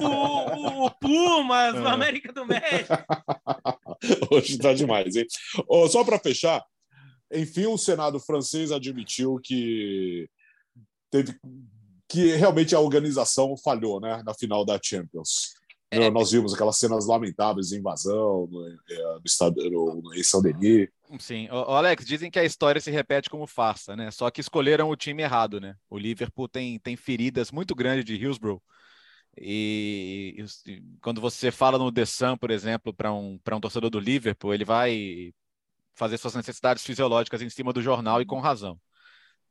o, 0.00 0.82
o, 0.82 0.86
o, 0.86 0.90
Pumas, 0.92 1.74
o 1.74 1.88
é. 1.88 1.90
América 1.90 2.32
do 2.32 2.46
México. 2.46 2.94
Hoje 4.30 4.52
está 4.52 4.72
demais, 4.72 5.16
hein? 5.16 5.26
Oh, 5.68 5.88
só 5.88 6.04
para 6.04 6.18
fechar, 6.18 6.62
enfim, 7.32 7.66
o 7.66 7.78
Senado 7.78 8.20
francês 8.20 8.70
admitiu 8.70 9.40
que 9.42 10.28
teve 11.10 11.38
que 12.08 12.36
realmente 12.36 12.74
a 12.74 12.80
organização 12.80 13.56
falhou, 13.56 14.00
né, 14.00 14.22
na 14.24 14.34
final 14.34 14.64
da 14.64 14.78
Champions. 14.82 15.54
É. 15.90 16.10
Nós 16.10 16.32
vimos 16.32 16.52
aquelas 16.52 16.76
cenas 16.76 17.06
lamentáveis 17.06 17.68
de 17.68 17.76
invasão 17.76 18.48
no, 18.50 18.60
no 18.60 19.22
estado 19.24 19.56
no, 19.70 20.14
em 20.14 20.22
São 20.22 20.42
Denis. 20.42 20.88
Sim, 21.20 21.48
o 21.50 21.56
Alex, 21.56 22.04
dizem 22.04 22.30
que 22.30 22.38
a 22.38 22.44
história 22.44 22.80
se 22.80 22.90
repete 22.90 23.30
como 23.30 23.46
farsa, 23.46 23.94
né? 23.94 24.10
Só 24.10 24.30
que 24.30 24.40
escolheram 24.40 24.88
o 24.88 24.96
time 24.96 25.22
errado, 25.22 25.60
né? 25.60 25.76
O 25.88 25.96
Liverpool 25.96 26.48
tem, 26.48 26.78
tem 26.80 26.96
feridas 26.96 27.52
muito 27.52 27.74
grandes 27.74 28.04
de 28.04 28.16
Hillsborough 28.16 28.60
E, 29.36 30.44
e, 30.66 30.82
quando 31.00 31.20
você 31.20 31.52
fala 31.52 31.78
no 31.78 31.92
The 31.92 32.04
Sun, 32.04 32.36
por 32.36 32.50
exemplo, 32.50 32.92
para 32.92 33.12
um, 33.12 33.38
um 33.52 33.60
torcedor 33.60 33.90
do 33.90 34.00
Liverpool, 34.00 34.52
ele 34.52 34.64
vai 34.64 35.32
fazer 35.94 36.18
suas 36.18 36.34
necessidades 36.34 36.84
fisiológicas 36.84 37.42
em 37.42 37.50
cima 37.50 37.72
do 37.72 37.82
jornal 37.82 38.20
e 38.20 38.26
com 38.26 38.40
razão. 38.40 38.80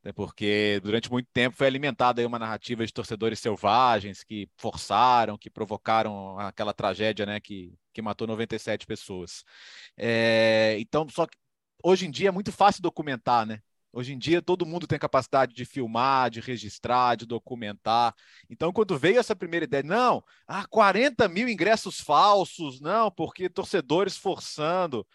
Né? 0.04 0.12
Porque 0.12 0.80
durante 0.84 1.10
muito 1.10 1.30
tempo 1.32 1.56
foi 1.56 1.68
alimentada 1.68 2.26
uma 2.28 2.40
narrativa 2.40 2.86
de 2.86 2.94
torcedores 2.94 3.40
selvagens 3.40 4.24
que 4.24 4.50
forçaram, 4.58 5.38
que 5.38 5.50
provocaram 5.50 6.38
aquela 6.40 6.74
tragédia 6.74 7.26
né, 7.26 7.40
que, 7.40 7.74
que 7.94 8.02
matou 8.02 8.28
97 8.28 8.86
pessoas. 8.86 9.44
É, 9.98 10.76
então, 10.80 11.08
só 11.10 11.26
que 11.26 11.38
hoje 11.84 12.06
em 12.06 12.12
dia 12.12 12.30
é 12.30 12.32
muito 12.32 12.52
fácil 12.52 12.82
documentar, 12.82 13.46
né? 13.46 13.62
Hoje 13.96 14.12
em 14.12 14.18
dia 14.18 14.42
todo 14.42 14.66
mundo 14.66 14.88
tem 14.88 14.98
capacidade 14.98 15.54
de 15.54 15.66
filmar, 15.66 16.32
de 16.32 16.40
registrar, 16.40 17.16
de 17.16 17.28
documentar. 17.28 18.16
Então, 18.50 18.74
quando 18.74 18.98
veio 18.98 19.20
essa 19.20 19.36
primeira 19.36 19.66
ideia, 19.66 19.84
não, 19.84 20.24
ah, 20.48 20.66
40 20.66 21.28
mil 21.30 21.48
ingressos 21.48 22.02
falsos, 22.02 22.82
não, 22.82 23.12
porque 23.12 23.48
torcedores 23.48 24.18
forçando. 24.18 25.06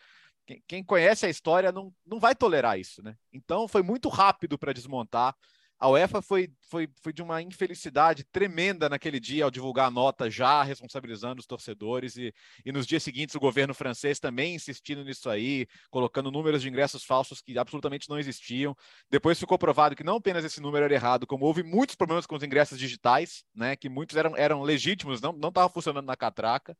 Quem, 0.48 0.62
quem 0.66 0.82
conhece 0.82 1.26
a 1.26 1.28
história 1.28 1.70
não, 1.70 1.94
não 2.06 2.18
vai 2.18 2.34
tolerar 2.34 2.80
isso, 2.80 3.02
né? 3.02 3.14
Então, 3.30 3.68
foi 3.68 3.82
muito 3.82 4.08
rápido 4.08 4.58
para 4.58 4.72
desmontar 4.72 5.36
a 5.80 5.88
UEFA 5.88 6.20
foi, 6.20 6.50
foi, 6.62 6.88
foi 7.00 7.12
de 7.12 7.22
uma 7.22 7.40
infelicidade 7.40 8.24
tremenda 8.24 8.88
naquele 8.88 9.20
dia 9.20 9.44
ao 9.44 9.50
divulgar 9.50 9.86
a 9.86 9.90
nota 9.90 10.28
já 10.28 10.62
responsabilizando 10.64 11.40
os 11.40 11.46
torcedores 11.46 12.16
e, 12.16 12.34
e 12.64 12.72
nos 12.72 12.84
dias 12.84 13.02
seguintes 13.02 13.36
o 13.36 13.40
governo 13.40 13.72
francês 13.72 14.18
também 14.18 14.56
insistindo 14.56 15.04
nisso 15.04 15.30
aí, 15.30 15.68
colocando 15.88 16.32
números 16.32 16.62
de 16.62 16.68
ingressos 16.68 17.04
falsos 17.04 17.40
que 17.40 17.56
absolutamente 17.56 18.08
não 18.08 18.18
existiam. 18.18 18.76
Depois 19.08 19.38
ficou 19.38 19.56
provado 19.56 19.94
que 19.94 20.02
não 20.02 20.16
apenas 20.16 20.44
esse 20.44 20.60
número 20.60 20.84
era 20.84 20.94
errado, 20.94 21.28
como 21.28 21.44
houve 21.44 21.62
muitos 21.62 21.94
problemas 21.94 22.26
com 22.26 22.34
os 22.34 22.42
ingressos 22.42 22.76
digitais, 22.76 23.44
né, 23.54 23.76
que 23.76 23.88
muitos 23.88 24.16
eram, 24.16 24.36
eram 24.36 24.62
legítimos, 24.62 25.20
não 25.20 25.30
estavam 25.48 25.70
funcionando 25.70 26.06
na 26.06 26.16
catraca. 26.16 26.76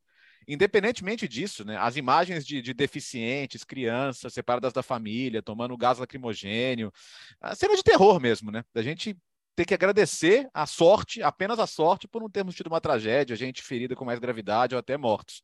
Independentemente 0.49 1.29
disso, 1.29 1.63
né, 1.63 1.77
as 1.77 1.97
imagens 1.97 2.47
de, 2.47 2.63
de, 2.63 2.73
deficientes, 2.73 3.65
crianças 3.65 4.33
separadas 4.33 4.73
da 4.73 4.83
família, 4.83 5.43
tomando 5.43 5.77
gás 5.77 5.99
lacrimogênio, 5.99 6.91
a 7.39 7.55
cena 7.55 7.77
de 7.77 7.83
terror 7.83 8.19
mesmo, 8.19 8.51
né? 8.51 8.65
Da 8.73 8.83
gente 8.83 9.15
ter 9.55 9.67
que 9.67 9.75
agradecer 9.75 10.49
a 10.55 10.65
sorte, 10.65 11.23
apenas 11.23 11.59
a 11.59 11.67
sorte, 11.67 12.09
por 12.09 12.23
não 12.23 12.31
termos 12.31 12.55
tido 12.55 12.69
uma 12.69 12.81
tragédia, 12.81 13.37
gente 13.37 13.63
ferida 13.63 13.95
com 13.95 14.07
mais 14.07 14.19
gravidade 14.19 14.75
ou 14.75 14.79
até 14.79 14.97
mortos. 14.97 15.43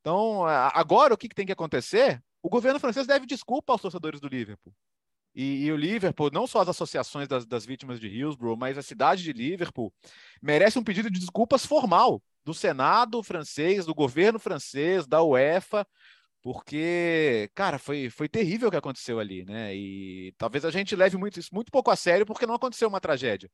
Então, 0.00 0.46
agora 0.46 1.12
o 1.12 1.18
que 1.18 1.28
tem 1.28 1.44
que 1.44 1.52
acontecer? 1.52 2.22
O 2.42 2.48
governo 2.48 2.80
francês 2.80 3.06
deve 3.06 3.26
desculpa 3.26 3.72
aos 3.72 3.82
torcedores 3.82 4.20
do 4.20 4.28
Liverpool. 4.28 4.72
E, 5.34 5.66
e, 5.66 5.72
o 5.72 5.76
Liverpool, 5.76 6.30
não 6.32 6.46
só 6.46 6.62
as 6.62 6.68
associações 6.68 7.28
das, 7.28 7.44
das, 7.44 7.66
vítimas 7.66 8.00
de 8.00 8.08
Hillsborough, 8.08 8.56
mas 8.56 8.78
a 8.78 8.82
cidade 8.82 9.22
de 9.22 9.32
Liverpool, 9.32 9.92
merece 10.40 10.78
um 10.78 10.84
pedido 10.84 11.10
de 11.10 11.20
desculpas 11.20 11.66
formal 11.66 12.22
do 12.48 12.54
Senado 12.54 13.22
francês, 13.22 13.84
do 13.84 13.94
governo 13.94 14.38
francês, 14.38 15.06
da 15.06 15.22
UEFA, 15.22 15.86
porque, 16.40 17.50
cara, 17.54 17.78
foi, 17.78 18.08
foi 18.08 18.26
terrível 18.26 18.68
o 18.68 18.70
que 18.70 18.76
aconteceu 18.76 19.20
ali, 19.20 19.44
né? 19.44 19.76
E 19.76 20.32
talvez 20.38 20.64
a 20.64 20.70
gente 20.70 20.96
leve 20.96 21.18
muito, 21.18 21.38
isso 21.38 21.54
muito 21.54 21.70
pouco 21.70 21.90
a 21.90 21.96
sério 21.96 22.24
porque 22.24 22.46
não 22.46 22.54
aconteceu 22.54 22.88
uma 22.88 23.00
tragédia. 23.00 23.50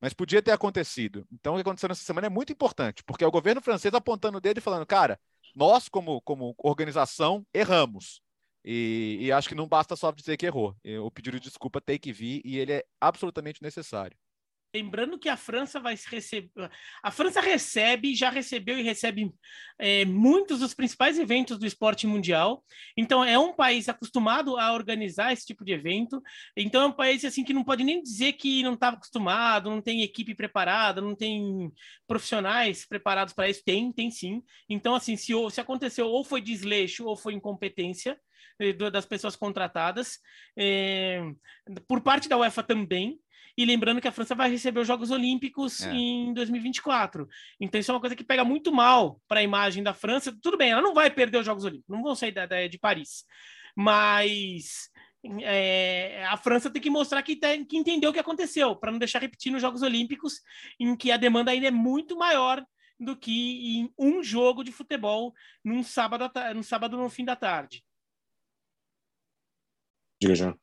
Mas 0.00 0.12
podia 0.12 0.42
ter 0.42 0.50
acontecido. 0.50 1.24
Então, 1.30 1.52
o 1.52 1.56
que 1.56 1.62
aconteceu 1.62 1.88
nessa 1.88 2.02
semana 2.02 2.26
é 2.26 2.30
muito 2.30 2.52
importante, 2.52 3.04
porque 3.04 3.22
é 3.22 3.26
o 3.28 3.30
governo 3.30 3.62
francês 3.62 3.94
apontando 3.94 4.38
o 4.38 4.40
dedo 4.40 4.58
e 4.58 4.60
falando, 4.60 4.84
cara, 4.84 5.20
nós, 5.54 5.88
como, 5.88 6.20
como 6.22 6.52
organização, 6.58 7.46
erramos. 7.54 8.20
E, 8.64 9.18
e 9.20 9.30
acho 9.30 9.48
que 9.48 9.54
não 9.54 9.68
basta 9.68 9.94
só 9.94 10.10
dizer 10.10 10.36
que 10.36 10.46
errou. 10.46 10.76
O 11.04 11.12
pedido 11.12 11.38
de 11.38 11.48
desculpa 11.48 11.80
tem 11.80 11.96
que 11.96 12.12
vir 12.12 12.42
e 12.44 12.58
ele 12.58 12.72
é 12.72 12.84
absolutamente 13.00 13.62
necessário. 13.62 14.16
Lembrando 14.74 15.18
que 15.18 15.28
a 15.28 15.36
França 15.36 15.78
vai 15.78 15.94
receber. 16.10 16.50
A 17.02 17.10
França 17.10 17.42
recebe, 17.42 18.14
já 18.14 18.30
recebeu 18.30 18.78
e 18.78 18.82
recebe 18.82 19.30
é, 19.78 20.06
muitos 20.06 20.60
dos 20.60 20.72
principais 20.72 21.18
eventos 21.18 21.58
do 21.58 21.66
esporte 21.66 22.06
mundial. 22.06 22.64
Então, 22.96 23.22
é 23.22 23.38
um 23.38 23.52
país 23.52 23.86
acostumado 23.90 24.56
a 24.56 24.72
organizar 24.72 25.30
esse 25.30 25.44
tipo 25.44 25.62
de 25.62 25.72
evento. 25.72 26.22
Então, 26.56 26.82
é 26.82 26.86
um 26.86 26.92
país 26.92 27.22
assim 27.22 27.44
que 27.44 27.52
não 27.52 27.62
pode 27.62 27.84
nem 27.84 28.02
dizer 28.02 28.32
que 28.32 28.62
não 28.62 28.72
estava 28.72 28.96
acostumado, 28.96 29.68
não 29.68 29.82
tem 29.82 30.02
equipe 30.02 30.34
preparada, 30.34 31.02
não 31.02 31.14
tem 31.14 31.70
profissionais 32.06 32.86
preparados 32.86 33.34
para 33.34 33.50
isso. 33.50 33.62
Tem, 33.62 33.92
tem 33.92 34.10
sim. 34.10 34.42
Então, 34.70 34.94
assim, 34.94 35.16
se, 35.16 35.34
se 35.50 35.60
aconteceu 35.60 36.08
ou 36.08 36.24
foi 36.24 36.40
desleixo 36.40 37.04
ou 37.04 37.14
foi 37.14 37.34
incompetência 37.34 38.18
eh, 38.58 38.72
das 38.72 39.04
pessoas 39.04 39.36
contratadas, 39.36 40.18
é, 40.56 41.20
por 41.86 42.00
parte 42.00 42.26
da 42.26 42.38
UEFA 42.38 42.62
também. 42.62 43.20
E 43.56 43.64
lembrando 43.64 44.00
que 44.00 44.08
a 44.08 44.12
França 44.12 44.34
vai 44.34 44.50
receber 44.50 44.80
os 44.80 44.86
Jogos 44.86 45.10
Olímpicos 45.10 45.82
é. 45.82 45.92
em 45.92 46.32
2024. 46.32 47.28
Então, 47.60 47.80
isso 47.80 47.90
é 47.90 47.94
uma 47.94 48.00
coisa 48.00 48.16
que 48.16 48.24
pega 48.24 48.44
muito 48.44 48.72
mal 48.72 49.20
para 49.28 49.40
a 49.40 49.42
imagem 49.42 49.82
da 49.82 49.92
França. 49.92 50.36
Tudo 50.40 50.56
bem, 50.56 50.70
ela 50.70 50.82
não 50.82 50.94
vai 50.94 51.10
perder 51.10 51.38
os 51.38 51.46
Jogos 51.46 51.64
Olímpicos, 51.64 51.94
não 51.94 52.02
vão 52.02 52.14
sair 52.14 52.32
da, 52.32 52.46
da 52.46 52.66
de 52.66 52.78
Paris. 52.78 53.24
Mas 53.76 54.90
é, 55.42 56.24
a 56.26 56.36
França 56.36 56.70
tem 56.70 56.82
que 56.82 56.90
mostrar 56.90 57.22
que, 57.22 57.36
tem, 57.36 57.64
que 57.64 57.76
entendeu 57.76 58.10
o 58.10 58.12
que 58.12 58.18
aconteceu, 58.18 58.74
para 58.74 58.90
não 58.90 58.98
deixar 58.98 59.20
repetir 59.20 59.52
nos 59.52 59.62
Jogos 59.62 59.82
Olímpicos, 59.82 60.40
em 60.80 60.96
que 60.96 61.10
a 61.12 61.16
demanda 61.16 61.50
ainda 61.50 61.68
é 61.68 61.70
muito 61.70 62.16
maior 62.16 62.64
do 62.98 63.16
que 63.16 63.78
em 63.78 63.92
um 63.98 64.22
jogo 64.22 64.62
de 64.62 64.72
futebol 64.72 65.34
num 65.64 65.82
sábado, 65.82 66.30
num 66.54 66.62
sábado 66.62 66.96
no 66.96 67.08
fim 67.08 67.24
da 67.24 67.36
tarde. 67.36 67.84
Diga, 70.20 70.34
Jean. 70.34 70.58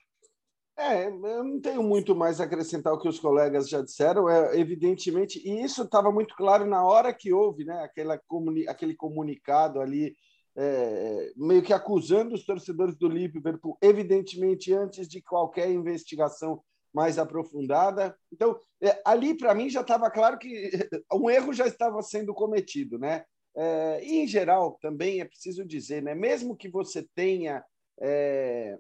É, 0.80 1.08
eu 1.08 1.44
não 1.44 1.60
tenho 1.60 1.84
muito 1.84 2.16
mais 2.16 2.40
a 2.40 2.46
acrescentar 2.46 2.94
o 2.94 3.00
que 3.00 3.08
os 3.10 3.20
colegas 3.20 3.68
já 3.68 3.82
disseram. 3.82 4.30
É, 4.30 4.58
evidentemente, 4.58 5.38
e 5.46 5.62
isso 5.62 5.84
estava 5.84 6.10
muito 6.10 6.34
claro 6.36 6.66
na 6.66 6.86
hora 6.86 7.14
que 7.14 7.34
houve 7.34 7.66
né, 7.66 7.84
aquela 7.84 8.18
comuni 8.18 8.66
aquele 8.66 8.96
comunicado 8.96 9.82
ali, 9.82 10.16
é, 10.56 11.34
meio 11.36 11.62
que 11.62 11.74
acusando 11.74 12.34
os 12.34 12.46
torcedores 12.46 12.96
do 12.96 13.10
Liverpool, 13.10 13.78
evidentemente 13.82 14.74
antes 14.74 15.06
de 15.10 15.22
qualquer 15.22 15.70
investigação 15.70 16.64
mais 16.94 17.20
aprofundada. 17.20 18.16
Então, 18.32 18.58
é, 18.82 19.02
ali 19.06 19.38
para 19.38 19.54
mim 19.54 19.70
já 19.70 19.82
estava 19.82 20.10
claro 20.10 20.40
que 20.40 20.72
um 21.14 21.30
erro 21.30 21.52
já 21.52 21.68
estava 21.68 22.02
sendo 22.02 22.34
cometido, 22.34 22.98
né? 22.98 23.26
É, 23.54 24.00
e 24.02 24.20
em 24.20 24.28
geral 24.28 24.78
também 24.82 25.20
é 25.20 25.26
preciso 25.26 25.66
dizer, 25.66 26.02
né? 26.02 26.16
Mesmo 26.16 26.56
que 26.56 26.70
você 26.70 27.06
tenha 27.14 27.62
é, 28.02 28.78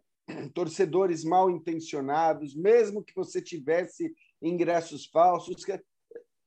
torcedores 0.53 1.23
mal 1.23 1.49
intencionados, 1.49 2.55
mesmo 2.55 3.03
que 3.03 3.13
você 3.15 3.41
tivesse 3.41 4.13
ingressos 4.41 5.05
falsos. 5.05 5.63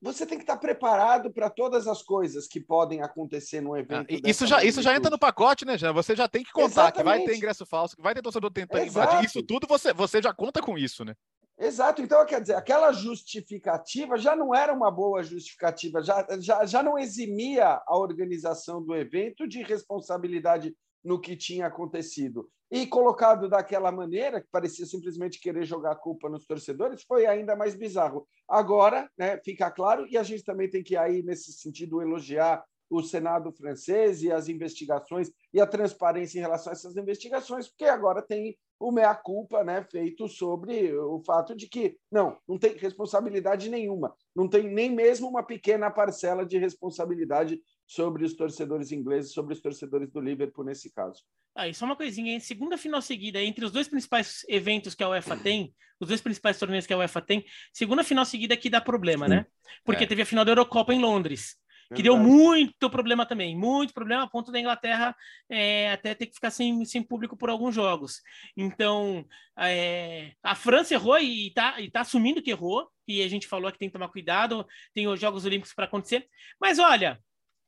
Você 0.01 0.25
tem 0.25 0.37
que 0.37 0.43
estar 0.43 0.57
preparado 0.57 1.31
para 1.31 1.49
todas 1.49 1.87
as 1.87 2.01
coisas 2.01 2.45
que 2.45 2.59
podem 2.59 3.01
acontecer 3.01 3.61
no 3.61 3.77
evento. 3.77 4.13
Ah, 4.13 4.19
isso, 4.29 4.45
já, 4.45 4.61
isso 4.61 4.81
já 4.81 4.93
entra 4.93 5.09
no 5.09 5.17
pacote, 5.17 5.65
né, 5.65 5.77
já 5.77 5.93
Você 5.93 6.13
já 6.13 6.27
tem 6.27 6.43
que 6.43 6.51
contar 6.51 6.65
Exatamente. 6.65 6.97
que 6.97 7.03
vai 7.03 7.25
ter 7.25 7.37
ingresso 7.37 7.65
falso, 7.65 7.95
que 7.95 8.01
vai 8.01 8.13
ter 8.13 8.21
torcedor 8.21 8.51
tentando 8.51 8.83
Exato. 8.83 9.11
invadir. 9.11 9.25
Isso 9.25 9.41
tudo 9.41 9.65
você, 9.65 9.93
você 9.93 10.21
já 10.21 10.33
conta 10.33 10.61
com 10.61 10.77
isso, 10.77 11.05
né? 11.05 11.15
Exato. 11.57 12.01
Então, 12.01 12.25
quer 12.25 12.41
dizer, 12.41 12.55
aquela 12.55 12.91
justificativa 12.91 14.17
já 14.17 14.35
não 14.35 14.53
era 14.53 14.73
uma 14.73 14.91
boa 14.91 15.23
justificativa, 15.23 16.01
já, 16.01 16.25
já, 16.39 16.65
já 16.65 16.83
não 16.83 16.97
eximia 16.97 17.81
a 17.87 17.97
organização 17.97 18.83
do 18.83 18.95
evento 18.95 19.47
de 19.47 19.61
responsabilidade 19.61 20.75
no 21.03 21.19
que 21.19 21.35
tinha 21.35 21.67
acontecido. 21.67 22.49
E 22.71 22.87
colocado 22.87 23.47
daquela 23.47 23.91
maneira, 23.91 24.41
que 24.41 24.47
parecia 24.51 24.85
simplesmente 24.85 25.39
querer 25.39 25.63
jogar 25.65 25.91
a 25.91 25.95
culpa 25.95 26.27
nos 26.29 26.45
torcedores, 26.45 27.03
foi 27.03 27.25
ainda 27.25 27.55
mais 27.55 27.75
bizarro. 27.75 28.27
Agora, 28.47 29.09
né, 29.17 29.39
fica 29.43 29.69
claro, 29.69 30.07
e 30.09 30.17
a 30.17 30.23
gente 30.23 30.43
também 30.43 30.69
tem 30.69 30.81
que 30.81 30.97
aí, 30.97 31.21
nesse 31.21 31.53
sentido, 31.53 32.01
elogiar 32.01 32.63
o 32.89 33.01
Senado 33.01 33.51
francês 33.51 34.23
e 34.23 34.31
as 34.31 34.47
investigações 34.47 35.31
e 35.53 35.59
a 35.59 35.67
transparência 35.67 36.37
em 36.37 36.41
relação 36.41 36.71
a 36.71 36.75
essas 36.75 36.95
investigações, 36.95 37.67
porque 37.67 37.85
agora 37.85 38.21
tem 38.21 38.57
o 38.79 38.91
meia-culpa 38.91 39.63
né, 39.63 39.83
feito 39.89 40.27
sobre 40.27 40.93
o 40.95 41.19
fato 41.19 41.55
de 41.55 41.67
que 41.67 41.97
não, 42.11 42.37
não 42.47 42.57
tem 42.59 42.75
responsabilidade 42.75 43.69
nenhuma, 43.69 44.13
não 44.35 44.47
tem 44.47 44.69
nem 44.69 44.91
mesmo 44.91 45.27
uma 45.27 45.43
pequena 45.43 45.89
parcela 45.89 46.45
de 46.45 46.57
responsabilidade 46.57 47.61
sobre 47.93 48.25
os 48.25 48.33
torcedores 48.33 48.91
ingleses, 48.91 49.33
sobre 49.33 49.53
os 49.53 49.61
torcedores 49.61 50.09
do 50.11 50.19
Liverpool 50.19 50.65
nesse 50.65 50.91
caso. 50.91 51.23
Ah, 51.55 51.67
isso 51.67 51.83
é 51.83 51.85
uma 51.85 51.95
coisinha, 51.95 52.33
hein? 52.33 52.39
Segunda 52.39 52.77
final 52.77 53.01
seguida, 53.01 53.41
entre 53.41 53.63
os 53.63 53.71
dois 53.71 53.87
principais 53.87 54.43
eventos 54.49 54.95
que 54.95 55.03
a 55.03 55.09
UEFA 55.09 55.37
tem, 55.37 55.73
os 55.99 56.07
dois 56.07 56.19
principais 56.19 56.57
torneios 56.57 56.87
que 56.87 56.93
a 56.93 56.97
UEFA 56.97 57.21
tem, 57.21 57.45
segunda 57.71 58.03
final 58.03 58.25
seguida 58.25 58.57
que 58.57 58.69
dá 58.69 58.81
problema, 58.81 59.27
né? 59.27 59.45
Porque 59.83 60.05
é. 60.05 60.07
teve 60.07 60.23
a 60.23 60.25
final 60.25 60.43
da 60.43 60.51
Eurocopa 60.51 60.91
em 60.91 60.99
Londres, 60.99 61.55
que 61.93 62.01
deu 62.01 62.17
muito 62.17 62.89
problema 62.89 63.23
também, 63.27 63.55
muito 63.55 63.93
problema 63.93 64.23
a 64.23 64.27
ponto 64.27 64.51
da 64.51 64.59
Inglaterra 64.59 65.15
é, 65.47 65.91
até 65.91 66.15
ter 66.15 66.25
que 66.25 66.33
ficar 66.33 66.49
sem, 66.49 66.83
sem 66.85 67.03
público 67.03 67.37
por 67.37 67.51
alguns 67.51 67.75
jogos. 67.75 68.21
Então, 68.57 69.23
é, 69.59 70.31
a 70.41 70.55
França 70.55 70.95
errou 70.95 71.19
e 71.19 71.49
está 71.49 71.79
e 71.79 71.91
tá 71.91 72.01
assumindo 72.01 72.41
que 72.41 72.49
errou, 72.49 72.89
e 73.07 73.21
a 73.21 73.27
gente 73.27 73.47
falou 73.47 73.71
que 73.71 73.77
tem 73.77 73.89
que 73.89 73.93
tomar 73.93 74.09
cuidado, 74.09 74.65
tem 74.95 75.07
os 75.07 75.19
Jogos 75.19 75.45
Olímpicos 75.45 75.75
para 75.75 75.85
acontecer. 75.85 76.27
Mas 76.59 76.79
olha, 76.79 77.19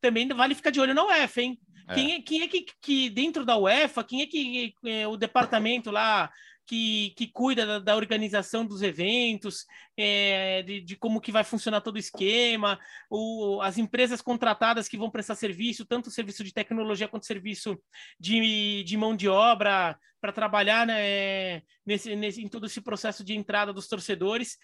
também 0.05 0.27
vale 0.27 0.53
ficar 0.53 0.69
de 0.69 0.79
olho 0.79 0.93
na 0.93 1.03
UEFA, 1.03 1.41
hein? 1.41 1.59
É. 1.87 1.93
Quem 1.93 2.13
é, 2.13 2.21
quem 2.21 2.41
é 2.43 2.47
que, 2.47 2.65
que, 2.81 3.09
dentro 3.09 3.43
da 3.43 3.57
UEFA, 3.57 4.03
quem 4.03 4.21
é 4.21 4.27
que 4.27 4.73
é, 4.85 5.07
o 5.07 5.17
departamento 5.17 5.89
lá 5.89 6.31
que, 6.67 7.13
que 7.15 7.27
cuida 7.27 7.65
da, 7.65 7.79
da 7.79 7.95
organização 7.95 8.65
dos 8.65 8.81
eventos, 8.81 9.65
é, 9.97 10.63
de, 10.63 10.81
de, 10.81 10.95
como 10.95 11.21
que 11.21 11.31
vai 11.31 11.43
funcionar 11.43 11.81
todo 11.81 11.95
o 11.95 11.99
esquema, 11.99 12.79
o, 13.09 13.61
as 13.61 13.77
empresas 13.77 14.21
contratadas 14.21 14.87
que 14.87 14.97
vão 14.97 15.11
prestar 15.11 15.35
serviço, 15.35 15.85
tanto 15.85 16.11
serviço 16.11 16.43
de 16.43 16.53
tecnologia 16.53 17.07
quanto 17.07 17.25
serviço 17.25 17.79
de, 18.19 18.83
de 18.83 18.97
mão 18.97 19.15
de 19.15 19.27
obra 19.27 19.97
para 20.19 20.31
trabalhar 20.31 20.87
né, 20.87 21.61
nesse, 21.85 22.15
nesse, 22.15 22.41
em 22.43 22.47
todo 22.47 22.65
esse 22.65 22.81
processo 22.81 23.23
de 23.23 23.35
entrada 23.35 23.71
dos 23.71 23.87
torcedores. 23.87 24.57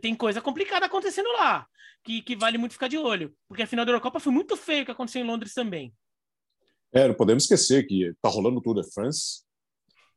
Tem 0.00 0.14
coisa 0.14 0.40
complicada 0.40 0.86
acontecendo 0.86 1.30
lá, 1.32 1.66
que, 2.04 2.22
que 2.22 2.36
vale 2.36 2.58
muito 2.58 2.72
ficar 2.72 2.88
de 2.88 2.98
olho, 2.98 3.34
porque 3.48 3.62
a 3.62 3.66
final 3.66 3.84
da 3.84 3.90
Eurocopa 3.90 4.20
foi 4.20 4.32
muito 4.32 4.56
feio 4.56 4.82
o 4.82 4.84
que 4.86 4.92
aconteceu 4.92 5.22
em 5.22 5.26
Londres 5.26 5.54
também. 5.54 5.92
É, 6.92 7.08
não 7.08 7.14
podemos 7.14 7.44
esquecer 7.44 7.86
que 7.86 8.04
está 8.04 8.28
rolando 8.28 8.58
o 8.58 8.62
Tour 8.62 8.80
de 8.80 8.92
France, 8.92 9.44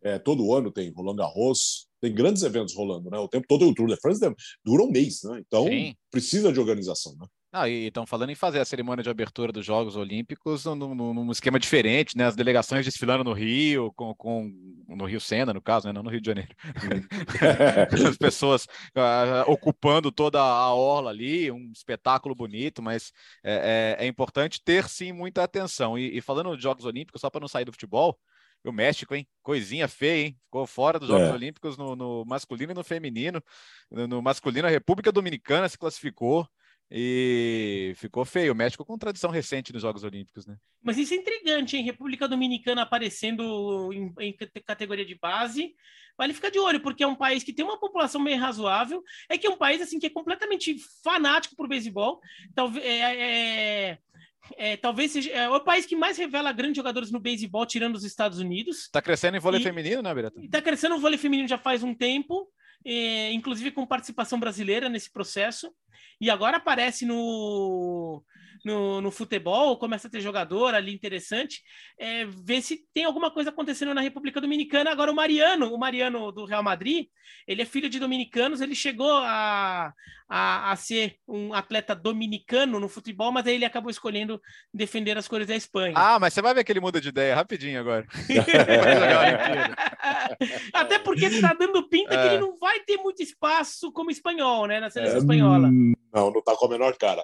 é, 0.02 0.18
todo 0.18 0.54
ano 0.54 0.72
tem 0.72 0.91
Roland 0.91 1.18
Garros, 1.18 1.88
tem 2.00 2.14
grandes 2.14 2.43
eventos 2.43 2.74
rolando, 2.74 3.10
né? 3.10 3.18
O 3.18 3.28
tempo 3.28 3.45
todo 3.47 3.68
o 3.68 3.74
Tour 3.74 3.88
de 3.88 3.97
France 3.97 4.22
dura 4.64 4.84
um 4.84 4.91
mês, 4.91 5.24
né? 5.24 5.41
Então 5.45 5.66
Sim. 5.66 5.95
precisa 6.10 6.54
de 6.54 6.60
organização, 6.60 7.16
né? 7.20 7.28
Ah, 7.52 7.68
e 7.68 7.88
estão 7.88 8.06
falando 8.06 8.30
em 8.30 8.36
fazer 8.36 8.60
a 8.60 8.66
cerimônia 8.66 9.04
de 9.04 9.10
abertura 9.10 9.52
dos 9.52 9.66
Jogos 9.66 9.95
Olímpicos 9.95 10.66
num, 10.66 10.93
num, 10.93 11.32
esquema 11.32 11.60
diferente, 11.60 12.16
né? 12.16 12.26
As 12.26 12.36
delegações 12.36 12.86
desfilando 12.86 13.24
no 13.24 13.34
Rio, 13.34 13.91
com, 13.93 14.14
com 14.14 14.52
no 14.88 15.06
Rio 15.06 15.20
Sena, 15.20 15.52
no 15.52 15.62
caso, 15.62 15.88
né? 15.88 15.93
não 15.93 16.04
no 16.04 16.12
Rio 16.12 16.22
de 16.22 16.28
Janeiro. 16.28 16.56
As 18.08 18.18
pessoas 18.18 18.66
uh, 18.95 19.52
ocupando 19.52 20.12
toda 20.12 20.39
a 20.39 20.74
orla 20.76 21.10
ali, 21.10 21.52
um 21.52 21.72
espetáculo 21.72 22.36
bonito, 22.36 22.84
mas 22.84 23.12
é, 23.43 23.97
é, 24.00 24.06
é 24.06 24.08
importante 24.08 24.62
ter 24.64 24.88
sim 24.88 25.12
muita 25.12 25.43
atenção. 25.43 25.97
E, 25.97 26.18
e 26.18 26.22
falando 26.22 26.56
de 26.56 26.62
Jogos 26.62 26.86
Olímpicos, 26.86 27.22
só 27.22 27.32
para 27.32 27.41
não 27.41 27.47
sair 27.47 27.66
do 27.66 27.72
futebol, 27.72 28.16
o 28.64 28.72
México, 28.72 29.16
hein? 29.16 29.28
Coisinha 29.41 29.88
feia, 29.88 30.28
hein? 30.28 30.38
Ficou 30.45 30.68
fora 30.68 31.00
dos 31.00 31.08
Jogos 31.08 31.30
é. 31.30 31.34
Olímpicos 31.34 31.78
no, 31.78 31.95
no, 31.95 32.26
masculino 32.26 32.74
e 32.74 32.76
no 32.76 32.84
feminino. 32.84 33.41
No, 33.89 34.08
no, 34.08 34.22
masculino, 34.22 34.68
a 34.68 34.72
República 34.72 35.12
Dominicana 35.12 35.70
se 35.70 35.78
classificou 35.78 36.47
e 36.92 37.94
ficou 37.96 38.26
feio. 38.26 38.54
O 38.54 38.56
México 38.56 38.86
com 38.86 38.98
tradição 38.98 39.30
recente 39.30 39.72
nos 39.72 39.82
Jogos 39.82 40.04
Olímpicos, 40.04 40.46
né? 40.46 40.58
Mas 40.82 40.98
isso 40.98 41.14
é 41.14 41.18
intrigante, 41.18 41.78
hein? 41.78 41.84
República 41.84 42.28
Dominicana 42.28 42.82
aparecendo 42.82 43.92
em, 43.94 44.14
em 44.20 44.38
categoria 44.66 45.06
de 45.06 45.16
base. 45.16 45.76
Vale 46.18 46.34
ficar 46.34 46.50
de 46.50 46.60
olho, 46.60 46.82
porque 46.82 47.04
é 47.04 47.08
um 47.08 47.16
país 47.16 47.44
que 47.44 47.54
tem 47.54 47.64
uma 47.64 47.80
população 47.80 48.20
meio 48.20 48.40
razoável. 48.40 49.04
É 49.30 49.38
que 49.38 49.48
é 49.48 49.50
um 49.50 49.58
país 49.58 49.82
assim 49.82 50.00
que 50.00 50.08
é 50.08 50.10
completamente 50.10 50.76
fanático 51.04 51.56
por 51.56 51.68
beisebol. 51.68 52.20
Talvez 52.54 52.84
é, 52.84 53.92
é 53.92 53.98
é, 54.58 54.78
talvez 54.78 55.12
seja 55.12 55.32
é 55.32 55.50
o 55.50 55.60
país 55.60 55.86
que 55.86 55.96
mais 55.96 56.18
revela 56.18 56.52
grandes 56.52 56.78
jogadores 56.78 57.12
no 57.12 57.20
beisebol, 57.20 57.66
tirando 57.66 57.96
os 57.96 58.04
Estados 58.04 58.40
Unidos. 58.40 58.84
Está 58.84 59.02
crescendo 59.02 59.38
em 59.38 59.40
vôlei 59.40 59.60
e, 59.60 59.64
feminino, 59.64 60.02
né, 60.02 60.14
Birata? 60.14 60.40
Está 60.42 60.62
crescendo 60.62 60.96
o 60.96 61.00
vôlei 61.00 61.18
feminino 61.18 61.48
já 61.48 61.58
faz 61.58 61.84
um 61.84 61.94
tempo, 61.94 62.48
é, 62.86 63.32
inclusive 63.32 63.71
com 63.71 63.86
participação 63.86 64.39
brasileira 64.39 64.89
nesse 64.89 65.11
processo. 65.11 65.73
E 66.21 66.30
agora 66.30 66.57
aparece 66.57 67.05
no, 67.05 68.23
no, 68.64 69.01
no, 69.01 69.12
futebol, 69.12 69.78
começa 69.78 70.07
a 70.07 70.12
ter 70.12 70.22
jogador 70.22 70.74
ali 70.74 70.93
interessante, 70.93 71.62
é, 71.97 72.26
ver 72.26 72.62
se 72.62 72.86
tem 72.93 73.05
alguma 73.05 73.32
coisa 73.32 73.49
acontecendo 73.49 73.93
na 73.93 74.01
República 74.01 74.41
Dominicana. 74.41 74.91
Agora, 74.91 75.12
o 75.12 75.16
Mariano, 75.16 75.74
o 75.74 75.78
Mariano 75.78 76.32
do 76.32 76.45
Real 76.45 76.64
Madrid, 76.64 77.07
ele 77.47 77.62
é 77.62 77.66
filho 77.66 77.89
de 77.89 77.99
dominicanos, 77.99 78.62
ele 78.62 78.76
chegou 78.76 79.12
a, 79.12 79.93
a, 80.30 80.72
a 80.72 80.76
ser 80.76 81.16
um 81.28 81.53
atleta 81.53 81.95
dominicano 81.95 82.80
no 82.80 82.88
futebol, 82.88 83.32
mas 83.32 83.47
aí 83.47 83.55
ele 83.55 83.66
acabou 83.66 83.89
escolhendo 83.89 84.39
defender 84.72 85.18
as 85.18 85.28
cores 85.28 85.47
da 85.47 85.55
Espanha. 85.55 85.95
Ah, 85.97 86.20
mas 86.20 86.34
você 86.34 86.41
vai 86.41 86.53
ver 86.53 86.64
que 86.64 86.72
ele 86.72 86.80
muda 86.80 87.01
de 87.01 87.10
ideia 87.10 87.36
rapidinho 87.36 87.80
agora. 87.80 88.05
Até 90.74 90.99
porque 90.99 91.26
ele 91.26 91.41
tá 91.41 91.53
dando 91.53 91.89
pinta 91.89 92.14
é. 92.14 92.18
que 92.18 92.28
ele 92.28 92.36
é. 92.36 92.39
não 92.39 92.60
vai 92.60 92.80
ter 92.82 92.97
muito 92.97 93.24
espaço 93.24 93.91
como 93.91 94.12
espanhol, 94.12 94.68
né, 94.68 94.80
na 94.80 94.91
seleção 94.91 95.18
é, 95.18 95.20
espanhola. 95.20 95.68
Hum, 95.68 95.93
não, 96.14 96.32
não 96.32 96.43
tá 96.43 96.55
com 96.55 96.68
a 96.68 96.70
menor 96.70 96.95
cara. 96.97 97.24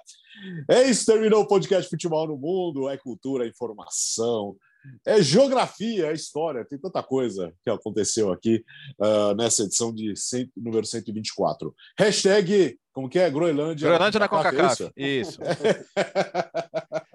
É 0.68 0.82
isso, 0.82 1.06
terminou 1.26 1.42
o 1.42 1.46
podcast 1.46 1.90
Futebol 1.90 2.28
no 2.28 2.36
Mundo, 2.36 2.88
é 2.88 2.96
cultura, 2.96 3.44
é 3.44 3.48
informação, 3.48 4.56
é 5.04 5.20
geografia, 5.20 6.06
é 6.06 6.12
história, 6.12 6.64
tem 6.64 6.78
tanta 6.78 7.02
coisa 7.02 7.52
que 7.64 7.70
aconteceu 7.70 8.30
aqui 8.30 8.64
uh, 9.00 9.34
nessa 9.34 9.64
edição 9.64 9.92
de 9.92 10.14
cento, 10.14 10.52
número 10.56 10.86
124. 10.86 11.74
Hashtag, 11.98 12.78
como 12.92 13.08
que 13.08 13.18
é? 13.18 13.28
Groenlândia. 13.28 13.88
Groenlândia 13.88 14.20
na 14.20 14.28
CONCACAF. 14.28 14.92
Isso. 14.96 15.40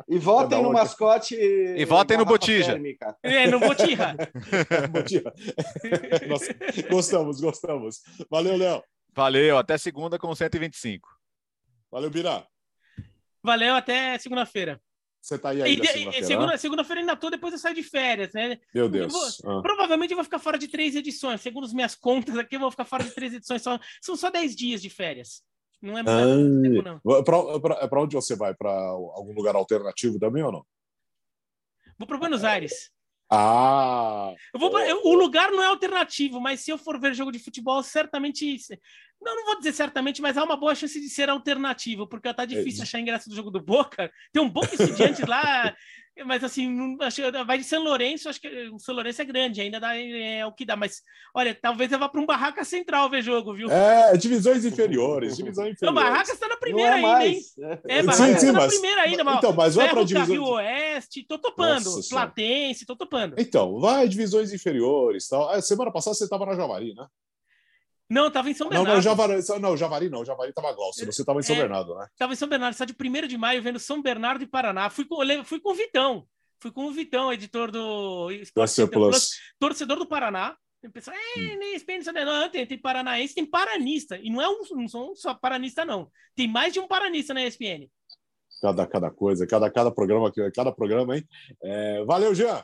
e 0.09 0.18
votem 0.20 0.62
no 0.62 0.74
mascote. 0.74 1.36
E 1.36 1.86
votem 1.86 2.18
no 2.18 2.26
Botija. 2.26 2.78
É, 3.24 3.47
no 3.47 3.62
Botija. 3.62 4.14
Botija. 4.91 5.34
Nossa, 6.28 6.53
gostamos, 6.89 7.39
gostamos. 7.39 8.01
Valeu, 8.30 8.57
Léo. 8.57 8.84
Valeu, 9.16 9.57
até 9.57 9.78
segunda 9.78 10.20
com 10.20 10.36
125. 10.36 11.07
Valeu, 11.89 12.09
Bira. 12.09 12.51
Valeu, 13.43 13.75
até 13.75 14.17
segunda-feira. 14.17 14.81
Você 15.21 15.37
tá 15.37 15.49
aí 15.49 15.61
ainda 15.61 15.85
segunda-feira? 15.85 16.25
Segunda, 16.25 16.57
segunda-feira 16.57 17.01
ainda 17.01 17.15
tô, 17.15 17.29
depois 17.29 17.53
eu 17.53 17.59
saio 17.59 17.75
de 17.75 17.83
férias, 17.83 18.33
né? 18.33 18.59
Meu 18.73 18.89
Deus. 18.89 19.13
Vou, 19.13 19.59
ah. 19.59 19.61
Provavelmente 19.61 20.11
eu 20.11 20.17
vou 20.17 20.23
ficar 20.23 20.39
fora 20.39 20.57
de 20.57 20.67
três 20.67 20.95
edições. 20.95 21.41
Segundo 21.41 21.65
as 21.65 21.73
minhas 21.73 21.93
contas 21.93 22.35
aqui, 22.37 22.55
eu 22.55 22.59
vou 22.59 22.71
ficar 22.71 22.85
fora 22.85 23.03
de 23.03 23.11
três 23.11 23.33
edições. 23.33 23.61
Só, 23.61 23.79
são 24.01 24.15
só 24.15 24.31
dez 24.31 24.55
dias 24.55 24.81
de 24.81 24.89
férias. 24.89 25.43
Não 25.81 25.97
é 25.97 26.03
muito 26.03 26.61
tempo, 26.61 27.01
não. 27.03 27.23
Para 27.23 28.01
onde 28.01 28.15
você 28.15 28.35
vai? 28.35 28.53
Para 28.53 28.71
algum 28.71 29.33
lugar 29.33 29.55
alternativo 29.55 30.19
também 30.19 30.43
ou 30.43 30.51
não? 30.51 30.65
Vou 31.97 32.07
para 32.07 32.17
Buenos 32.17 32.43
Aires. 32.43 32.91
Ah! 33.32 34.34
Eu 34.53 34.59
vou 34.59 34.69
pra, 34.69 34.93
o 34.93 35.13
lugar 35.13 35.51
não 35.51 35.63
é 35.63 35.67
alternativo, 35.67 36.41
mas 36.41 36.59
se 36.59 36.69
eu 36.69 36.77
for 36.77 36.99
ver 36.99 37.13
jogo 37.13 37.32
de 37.32 37.39
futebol, 37.39 37.82
certamente. 37.82 38.59
Não, 39.21 39.36
não 39.36 39.45
vou 39.45 39.57
dizer 39.57 39.71
certamente, 39.71 40.21
mas 40.21 40.38
há 40.38 40.43
uma 40.43 40.57
boa 40.57 40.75
chance 40.75 40.99
de 40.99 41.07
ser 41.07 41.29
alternativo, 41.29 42.07
porque 42.07 42.34
tá 42.34 42.43
difícil 42.43 42.82
é. 42.82 42.84
achar 42.84 42.99
ingresso 42.99 43.29
do 43.29 43.36
jogo 43.36 43.51
do 43.51 43.61
Boca. 43.61 44.11
Tem 44.34 44.41
um 44.41 44.49
Boca 44.49 44.73
Estudiantes 44.73 45.25
lá 45.27 45.73
mas 46.26 46.43
assim, 46.43 46.97
acho, 47.01 47.22
vai 47.45 47.57
de 47.57 47.64
São 47.64 47.84
Lourenço, 47.84 48.30
acho 48.30 48.39
que 48.39 48.70
o 48.70 48.80
São 48.80 48.93
Lourenço 48.93 49.22
é 49.22 49.26
grande, 49.26 49.62
ainda 49.62 49.80
dá, 49.80 49.95
é 49.95 50.45
o 50.45 50.51
que 50.51 50.66
dá, 50.66 50.76
mas 50.76 51.01
olha, 51.34 51.57
talvez 51.59 51.91
eu 51.91 51.99
vá 51.99 52.09
para 52.09 52.20
um 52.22 52.26
Barraca 52.26 52.64
Central 52.64 53.09
ver 53.09 53.22
jogo, 53.22 53.53
viu? 53.53 53.72
É, 53.72 54.16
divisões 54.18 54.66
inferiores, 54.66 55.38
divisões 55.38 55.74
inferiores. 55.74 55.82
Não, 55.82 55.93
Barraca 55.93 56.32
está 56.32 56.47
na 56.47 56.57
primeira 56.57 56.99
é 56.99 57.05
ainda, 57.05 57.28
hein? 57.28 57.41
É, 57.88 58.03
Barraca 58.03 58.32
está 58.32 58.51
na 58.51 58.68
primeira 58.68 59.01
ainda, 59.01 59.24
mas, 59.24 59.38
então, 59.38 59.53
mas 59.53 59.76
vai 59.76 59.89
para 59.89 60.03
divisões... 60.03 60.30
Rio 60.30 60.45
Oeste, 60.45 61.26
tô 61.28 61.39
topando, 61.39 61.86
Nossa, 61.86 62.09
Platense, 62.09 62.86
tô 62.86 62.95
topando. 62.95 63.36
Então, 63.38 63.80
vai 63.80 64.07
divisões 64.07 64.53
inferiores, 64.53 65.28
tal. 65.28 65.62
Semana 65.62 65.91
passada 65.91 66.16
você 66.16 66.26
estava 66.26 66.45
na 66.45 66.55
Javari, 66.55 66.93
né? 66.93 67.07
Não, 68.12 68.28
estava 68.28 68.49
em 68.49 68.53
São 68.53 68.68
Bernardo. 68.68 68.88
Não, 68.88 68.95
não, 68.95 69.01
Javari, 69.01 69.34
não, 69.62 69.78
Javari 69.78 70.09
não. 70.09 70.26
Javari 70.26 70.49
estava 70.49 70.74
Glaucio. 70.74 71.05
Você 71.05 71.22
estava 71.22 71.39
em 71.39 71.43
São 71.43 71.55
é, 71.55 71.59
Bernardo, 71.59 71.95
né? 71.95 72.07
Estava 72.12 72.34
em 72.34 72.36
São 72.36 72.49
Bernardo. 72.49 72.74
Está 72.74 72.84
de 72.84 72.93
1 72.93 73.28
de 73.28 73.38
maio 73.38 73.64
vendo 73.64 73.80
São 73.80 74.01
Bernardo 74.01 74.43
e 74.43 74.47
Paraná. 74.47 74.89
Fui 74.89 75.05
com, 75.05 75.18
fui 75.45 75.62
com 75.62 75.72
o 75.72 75.74
Vitão. 75.74 76.28
Fui 76.59 76.72
com 76.72 76.86
o 76.88 76.91
Vitão, 76.91 77.32
editor 77.32 77.72
do 77.72 78.30
Esporte 78.32 78.86
Plus. 78.88 79.30
torcedor 79.57 79.97
do 79.97 80.05
Paraná. 80.05 80.57
Tem 80.82 80.91
pessoal, 80.91 81.16
é, 81.16 81.55
nem 81.55 81.76
experiência 81.76 82.12
não, 82.12 82.49
tem, 82.49 82.66
tem 82.66 82.78
paranaense, 82.78 83.36
tem 83.36 83.45
paranista. 83.45 84.18
E 84.18 84.30
não 84.30 84.41
é 84.41 84.49
um, 84.49 84.62
não 84.72 84.88
são 84.88 85.16
só 85.16 85.34
paranista, 85.34 85.86
não. 85.86 86.12
Tem 86.36 86.47
mais 86.47 86.74
de 86.74 86.80
um 86.80 86.88
paranista 86.88 87.34
na 87.34 87.45
ESPN. 87.45 87.88
Cada, 88.62 88.86
cada 88.88 89.09
coisa, 89.09 89.47
cada, 89.47 89.72
cada 89.72 89.91
programa, 89.91 90.32
cada 90.53 90.72
programa, 90.72 91.16
hein? 91.16 91.24
É, 91.64 92.03
valeu, 92.03 92.36
Jean. 92.36 92.64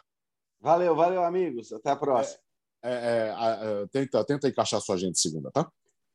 Valeu, 0.60 0.96
valeu, 0.96 1.24
amigos. 1.24 1.72
Até 1.72 1.92
a 1.92 1.96
próxima. 1.96 2.38
É, 2.38 2.47
é, 2.84 3.34
é 3.36 3.88
tenta, 3.92 4.24
tenta 4.26 4.48
encaixar 4.48 4.82
sua 4.82 4.98
gente 4.98 5.20
segunda, 5.20 5.52
tá? 5.52 5.70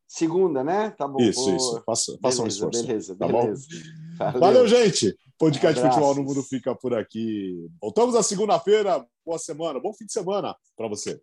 Segunda, 0.06 0.62
né? 0.62 0.90
Tá 0.90 1.08
bom. 1.08 1.20
Isso, 1.20 1.44
pô... 1.44 1.56
isso. 1.56 1.82
Faça, 1.86 2.18
faça 2.20 2.42
beleza, 2.42 2.42
um 2.42 2.46
esforço. 2.46 2.86
Beleza, 2.86 3.16
tá 3.16 3.26
beleza. 3.26 3.66
Bom? 3.70 4.16
Valeu. 4.18 4.40
Valeu, 4.40 4.68
gente. 4.68 5.16
Podcast 5.38 5.78
Abraços. 5.78 5.98
Futebol 5.98 6.14
no 6.14 6.28
Mundo 6.28 6.42
fica 6.42 6.74
por 6.74 6.94
aqui. 6.94 7.66
Voltamos 7.80 8.14
na 8.14 8.22
segunda-feira. 8.22 9.04
Boa 9.24 9.38
semana, 9.38 9.80
bom 9.80 9.92
fim 9.94 10.04
de 10.04 10.12
semana 10.12 10.54
para 10.76 10.86
você. 10.88 11.20